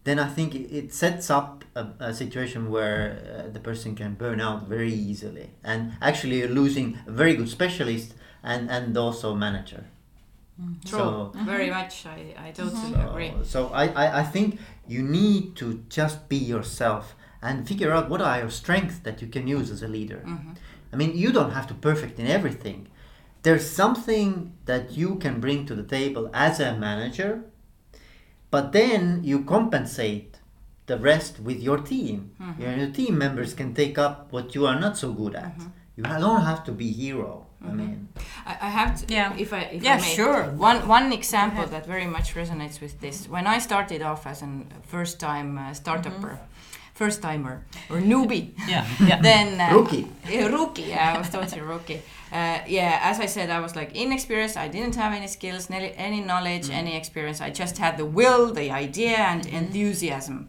then 0.03 0.19
I 0.19 0.27
think 0.27 0.53
it, 0.53 0.93
sets 0.93 1.29
up 1.29 1.65
a, 1.75 1.87
a 1.99 2.13
situation 2.13 2.69
where 2.69 3.45
uh, 3.47 3.51
the 3.51 3.59
person 3.59 3.95
can 3.95 4.13
burn 4.13 4.39
out 4.39 4.67
very 4.67 4.93
easily 4.93 5.51
and 5.63 5.93
actually 6.01 6.39
you're 6.39 6.49
losing 6.49 6.99
a 7.07 7.11
very 7.11 7.35
good 7.35 7.49
specialist 7.49 8.13
and, 8.43 8.69
and 8.69 8.95
also 8.95 9.33
manager. 9.33 9.85
Mm-hmm. 10.61 10.87
True. 10.87 10.99
So- 10.99 11.31
Very 11.35 11.69
much. 11.69 12.05
I, 12.05 12.33
I 12.37 12.51
totally 12.51 12.91
mm-hmm. 12.91 12.93
so, 12.93 13.09
agree. 13.09 13.33
so 13.43 13.67
I, 13.73 13.87
I, 13.87 14.19
I 14.19 14.23
think 14.23 14.59
you 14.87 15.01
need 15.01 15.55
to 15.57 15.83
just 15.89 16.29
be 16.29 16.37
yourself 16.37 17.15
and 17.41 17.67
figure 17.67 17.91
out 17.91 18.09
what 18.09 18.21
are 18.21 18.39
your 18.39 18.49
strengths 18.49 18.99
that 18.99 19.21
you 19.21 19.27
can 19.27 19.47
use 19.47 19.69
as 19.69 19.83
a 19.83 19.87
leader. 19.87 20.23
I 20.93 20.95
mean, 20.95 21.17
you 21.17 21.31
don't 21.33 21.51
have 21.51 21.67
to 21.67 21.73
perfect 21.73 22.19
in 22.19 22.27
everything. 22.27 22.87
There's 23.41 23.69
something 23.69 24.53
that 24.65 24.91
you 24.93 25.15
can 25.15 25.41
bring 25.41 25.65
to 25.65 25.75
the 25.75 25.83
table 25.83 26.29
as 26.33 26.61
a 26.61 26.77
manager, 26.77 27.43
but 28.49 28.71
then 28.71 29.21
you 29.23 29.43
compensate 29.43 30.39
the 30.85 30.97
rest 30.97 31.39
with 31.41 31.59
your 31.59 31.79
team. 31.79 32.31
Your, 32.57 32.73
your 32.75 32.91
team 32.91 33.17
members 33.17 33.53
can 33.53 33.73
take 33.73 33.97
up 33.97 34.31
what 34.31 34.55
you 34.55 34.65
are 34.65 34.79
not 34.79 34.97
so 34.97 35.11
good 35.11 35.35
at. 35.35 35.59
You 35.97 36.03
don't 36.03 36.41
have 36.41 36.63
to 36.65 36.71
be 36.71 36.91
hero. 36.91 37.47
I 37.67 37.71
mean, 37.71 38.07
I, 38.45 38.57
I 38.67 38.69
have 38.69 38.91
to. 38.99 39.13
Yeah. 39.13 39.33
If 39.37 39.53
I 39.53 39.61
if 39.75 39.83
Yeah, 39.83 39.93
I 39.95 40.01
may. 40.01 40.15
sure. 40.15 40.43
One 40.57 40.87
one 40.87 41.11
example 41.13 41.65
that 41.67 41.85
very 41.85 42.07
much 42.07 42.35
resonates 42.35 42.81
with 42.81 42.99
this. 42.99 43.27
When 43.29 43.47
I 43.47 43.59
started 43.59 44.01
off 44.01 44.25
as 44.27 44.41
a 44.41 44.47
first 44.87 45.19
time 45.19 45.57
uh, 45.57 45.71
startupper, 45.73 46.37
first 46.93 47.21
timer 47.21 47.65
or 47.89 47.97
newbie. 48.01 48.51
Yeah, 48.67 48.85
yeah. 49.07 49.21
then 49.21 49.59
uh, 49.61 49.75
Rookie. 49.77 50.07
yeah, 50.29 50.47
rookie. 50.47 50.83
Yeah, 50.89 51.13
I 51.15 51.17
was 51.19 51.29
totally 51.29 51.61
rookie. 51.61 52.01
Uh, 52.31 52.59
yeah, 52.67 52.99
as 53.03 53.19
I 53.19 53.27
said, 53.27 53.49
I 53.49 53.59
was 53.59 53.75
like 53.75 53.95
inexperienced. 53.95 54.57
I 54.57 54.67
didn't 54.67 54.95
have 54.95 55.13
any 55.13 55.27
skills, 55.27 55.69
any, 55.69 55.93
any 55.95 56.21
knowledge, 56.21 56.69
any 56.71 56.95
experience. 56.97 57.39
I 57.41 57.51
just 57.51 57.77
had 57.77 57.95
the 57.97 58.05
will, 58.05 58.51
the 58.53 58.71
idea, 58.71 59.17
and 59.17 59.45
enthusiasm. 59.45 60.47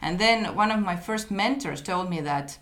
And 0.00 0.18
then 0.18 0.54
one 0.56 0.70
of 0.70 0.80
my 0.80 0.96
first 0.96 1.30
mentors 1.30 1.82
told 1.82 2.08
me 2.08 2.20
that 2.22 2.58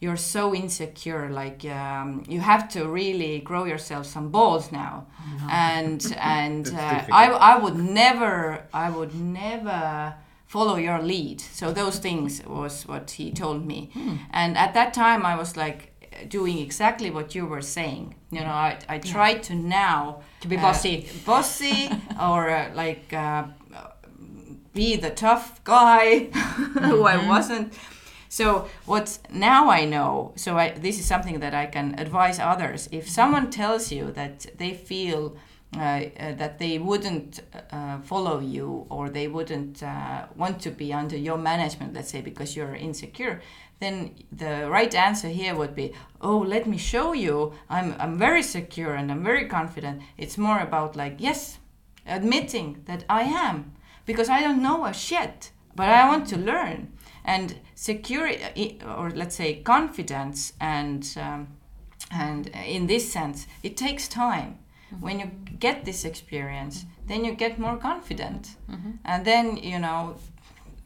you're 0.00 0.16
so 0.16 0.54
insecure. 0.54 1.28
Like 1.30 1.64
um, 1.66 2.24
you 2.28 2.40
have 2.40 2.68
to 2.70 2.88
really 2.88 3.40
grow 3.40 3.64
yourself 3.64 4.06
some 4.06 4.30
balls 4.30 4.72
now. 4.72 5.06
And 5.50 6.02
and 6.20 6.68
uh. 6.68 7.04
I 7.12 7.26
I 7.30 7.58
would 7.58 7.76
never 7.76 8.66
I 8.72 8.90
would 8.90 9.14
never 9.14 10.14
follow 10.46 10.76
your 10.76 11.00
lead. 11.02 11.40
So 11.40 11.72
those 11.72 11.98
things 11.98 12.42
was 12.46 12.86
what 12.88 13.10
he 13.12 13.30
told 13.32 13.64
me. 13.66 13.90
And 14.30 14.56
at 14.56 14.74
that 14.74 14.92
time 14.94 15.24
I 15.24 15.36
was 15.36 15.56
like 15.56 15.86
doing 16.28 16.58
exactly 16.58 17.10
what 17.10 17.34
you 17.34 17.46
were 17.46 17.62
saying. 17.62 18.14
You 18.30 18.40
know, 18.40 18.46
I, 18.46 18.78
I 18.88 18.98
tried 18.98 19.42
to 19.44 19.54
now 19.54 20.22
To 20.40 20.48
be 20.48 20.56
uh, 20.56 20.62
bossy. 20.62 21.08
bossy 21.24 21.90
or 22.20 22.50
uh, 22.50 22.70
like 22.74 23.12
uh, 23.12 23.44
be 24.74 24.96
the 24.96 25.10
tough 25.10 25.62
guy 25.64 26.24
who 26.88 27.04
I 27.04 27.28
wasn't. 27.28 27.72
So 28.30 28.68
what 28.86 29.18
now 29.28 29.68
I 29.70 29.84
know. 29.84 30.32
So 30.36 30.56
I, 30.56 30.70
this 30.70 31.00
is 31.00 31.04
something 31.04 31.40
that 31.40 31.52
I 31.52 31.66
can 31.66 31.96
advise 31.98 32.38
others. 32.38 32.88
If 32.92 33.08
someone 33.08 33.50
tells 33.50 33.90
you 33.90 34.12
that 34.12 34.46
they 34.56 34.72
feel 34.72 35.36
uh, 35.76 35.80
uh, 35.80 36.32
that 36.34 36.58
they 36.60 36.78
wouldn't 36.78 37.40
uh, 37.72 37.98
follow 38.00 38.38
you 38.38 38.86
or 38.88 39.08
they 39.08 39.26
wouldn't 39.26 39.82
uh, 39.82 40.26
want 40.36 40.60
to 40.60 40.70
be 40.70 40.92
under 40.92 41.16
your 41.16 41.38
management, 41.38 41.92
let's 41.92 42.10
say 42.10 42.20
because 42.20 42.54
you're 42.54 42.76
insecure, 42.76 43.40
then 43.80 44.14
the 44.30 44.68
right 44.70 44.94
answer 44.94 45.28
here 45.28 45.56
would 45.56 45.74
be, 45.74 45.92
oh, 46.20 46.38
let 46.38 46.68
me 46.68 46.78
show 46.78 47.12
you. 47.12 47.52
I'm 47.68 47.96
I'm 47.98 48.16
very 48.16 48.44
secure 48.44 48.94
and 48.94 49.10
I'm 49.10 49.24
very 49.24 49.46
confident. 49.48 50.02
It's 50.16 50.38
more 50.38 50.60
about 50.60 50.94
like 50.94 51.16
yes, 51.18 51.58
admitting 52.06 52.82
that 52.84 53.04
I 53.08 53.22
am 53.22 53.72
because 54.06 54.28
I 54.28 54.40
don't 54.40 54.62
know 54.62 54.86
a 54.86 54.94
shit, 54.94 55.50
but 55.74 55.88
I 55.88 56.06
want 56.08 56.28
to 56.28 56.36
learn. 56.36 56.92
And 57.24 57.56
security, 57.74 58.78
or 58.84 59.10
let's 59.10 59.36
say 59.36 59.62
confidence, 59.62 60.52
and 60.60 61.06
um, 61.20 61.48
and 62.10 62.48
in 62.66 62.86
this 62.86 63.12
sense, 63.12 63.46
it 63.62 63.76
takes 63.76 64.08
time. 64.08 64.58
Mm-hmm. 64.92 65.04
When 65.04 65.20
you 65.20 65.30
get 65.58 65.84
this 65.84 66.04
experience, 66.04 66.84
mm-hmm. 66.84 67.08
then 67.08 67.24
you 67.24 67.34
get 67.34 67.58
more 67.58 67.76
confident, 67.76 68.56
mm-hmm. 68.70 68.92
and 69.04 69.24
then 69.24 69.56
you 69.58 69.78
know 69.78 70.16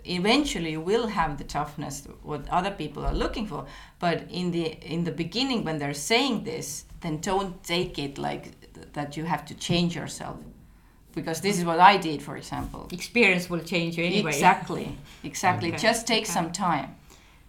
eventually 0.04 0.72
you 0.72 0.80
will 0.80 1.06
have 1.06 1.38
the 1.38 1.44
toughness 1.44 2.06
what 2.22 2.46
other 2.50 2.70
people 2.70 3.04
are 3.06 3.14
looking 3.14 3.46
for. 3.46 3.66
But 3.98 4.24
in 4.30 4.50
the 4.50 4.72
in 4.82 5.04
the 5.04 5.12
beginning 5.12 5.64
when 5.64 5.78
they're 5.78 5.94
saying 5.94 6.44
this 6.44 6.84
then 7.00 7.20
don't 7.20 7.62
take 7.62 7.98
it 7.98 8.18
like 8.18 8.44
that 8.94 9.16
you 9.16 9.24
have 9.24 9.44
to 9.44 9.54
change 9.54 9.94
yourself 9.94 10.36
because 11.14 11.40
this 11.40 11.58
is 11.58 11.64
what 11.64 11.80
i 11.80 11.96
did 11.96 12.20
for 12.22 12.36
example 12.36 12.88
Experience 12.92 13.48
will 13.50 13.60
change 13.60 13.96
you 13.98 14.04
anyway. 14.04 14.30
exactly 14.30 14.96
exactly 15.22 15.68
Okay, 15.68 15.78
just 15.78 16.06
take 16.06 16.24
okay. 16.24 16.32
some 16.32 16.50
time 16.52 16.90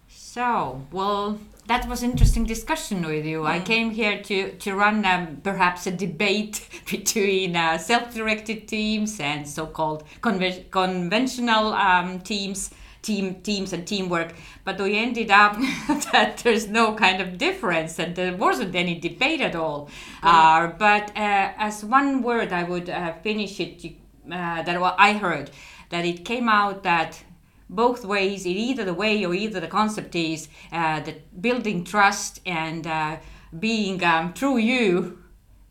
So, 0.08 0.82
well, 0.92 1.38
that 1.66 1.88
was 1.88 2.02
interesting 2.02 2.44
discussion 2.46 2.98
with 3.06 3.24
you. 3.26 3.44
I 3.46 3.58
came 3.60 3.90
here 3.90 4.22
to, 4.28 4.52
to 4.64 4.74
run 4.74 5.04
um, 5.04 5.40
perhaps 5.42 5.86
a 5.86 5.90
debate 5.90 6.56
between 6.90 7.56
uh, 7.56 7.78
self-directed 7.78 8.68
teams 8.68 9.18
and 9.20 9.48
so-called 9.48 10.04
conven- 10.20 10.70
conventional 10.70 11.72
um, 11.72 12.20
teams, 12.20 12.70
team 13.06 13.36
teams 13.42 13.72
and 13.72 13.86
teamwork. 13.86 14.34
But 14.64 14.78
we 14.80 14.98
ended 14.98 15.30
up 15.30 15.56
that 16.12 16.38
there's 16.42 16.66
no 16.68 16.94
kind 16.94 17.22
of 17.22 17.38
difference 17.38 17.98
and 17.98 18.14
there 18.16 18.36
wasn't 18.36 18.74
any 18.74 18.98
debate 18.98 19.40
at 19.40 19.54
all. 19.54 19.88
Uh, 20.22 20.68
but 20.78 21.10
uh, 21.16 21.52
as 21.56 21.84
one 21.84 22.22
word, 22.22 22.52
I 22.52 22.64
would 22.64 22.90
uh, 22.90 23.12
finish 23.22 23.60
it. 23.60 23.96
Uh, 24.26 24.60
that 24.62 24.80
what 24.80 24.96
I 24.98 25.12
heard 25.12 25.52
that 25.90 26.04
it 26.04 26.24
came 26.24 26.48
out 26.48 26.82
that 26.82 27.22
both 27.68 28.04
ways 28.04 28.44
in 28.44 28.56
either 28.56 28.84
the 28.84 28.94
way 28.94 29.24
or 29.24 29.34
either 29.34 29.60
the 29.60 29.68
concept 29.68 30.14
is 30.14 30.48
uh, 30.72 31.00
that 31.00 31.40
building 31.40 31.84
trust 31.84 32.40
and 32.46 32.86
uh, 32.86 33.16
being 33.58 34.02
um, 34.04 34.32
true 34.32 34.56
you 34.56 35.18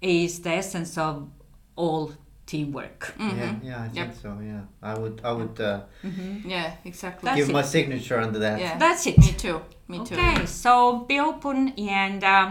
is 0.02 0.42
the 0.42 0.52
essence 0.52 0.98
of 0.98 1.30
all 1.76 2.14
teamwork 2.46 3.14
yeah, 3.20 3.56
yeah, 3.64 3.82
I 3.86 3.88
think 3.90 3.96
Yep. 3.96 4.16
so. 4.22 4.38
Yeah, 4.52 4.62
I 4.82 4.94
would, 5.00 5.22
I 5.24 5.32
would 5.32 5.60
uh, 5.60 5.82
yeah 6.46 6.74
exactly 6.86 7.26
That's 7.28 7.38
give 7.40 7.50
it. 7.50 7.54
my 7.54 7.62
signature 7.64 8.20
under 8.20 8.40
that. 8.40 8.60
yeah 8.60 8.78
that's 8.78 9.08
it 9.08 9.18
me 9.18 9.32
too 9.46 9.62
me 9.88 9.98
too 10.06 10.16
okay 10.16 10.46
so 10.46 11.00
be 11.10 11.20
open 11.20 11.74
and 11.78 12.24
um, 12.24 12.48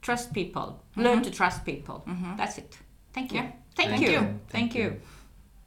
trust 0.00 0.32
people 0.32 0.68
learn 0.96 1.22
to 1.22 1.30
trust 1.30 1.64
people 1.64 2.04
that's 2.38 2.58
it 2.58 2.78
thank 3.12 3.32
you 3.32 3.40
Yeah. 3.40 3.50
thank, 3.76 3.90
Thank 3.90 4.02
you. 4.02 4.10
you. 4.12 4.18
thank 4.20 4.50
Thank 4.50 4.74
you 4.74 4.82
you. 4.84 5.00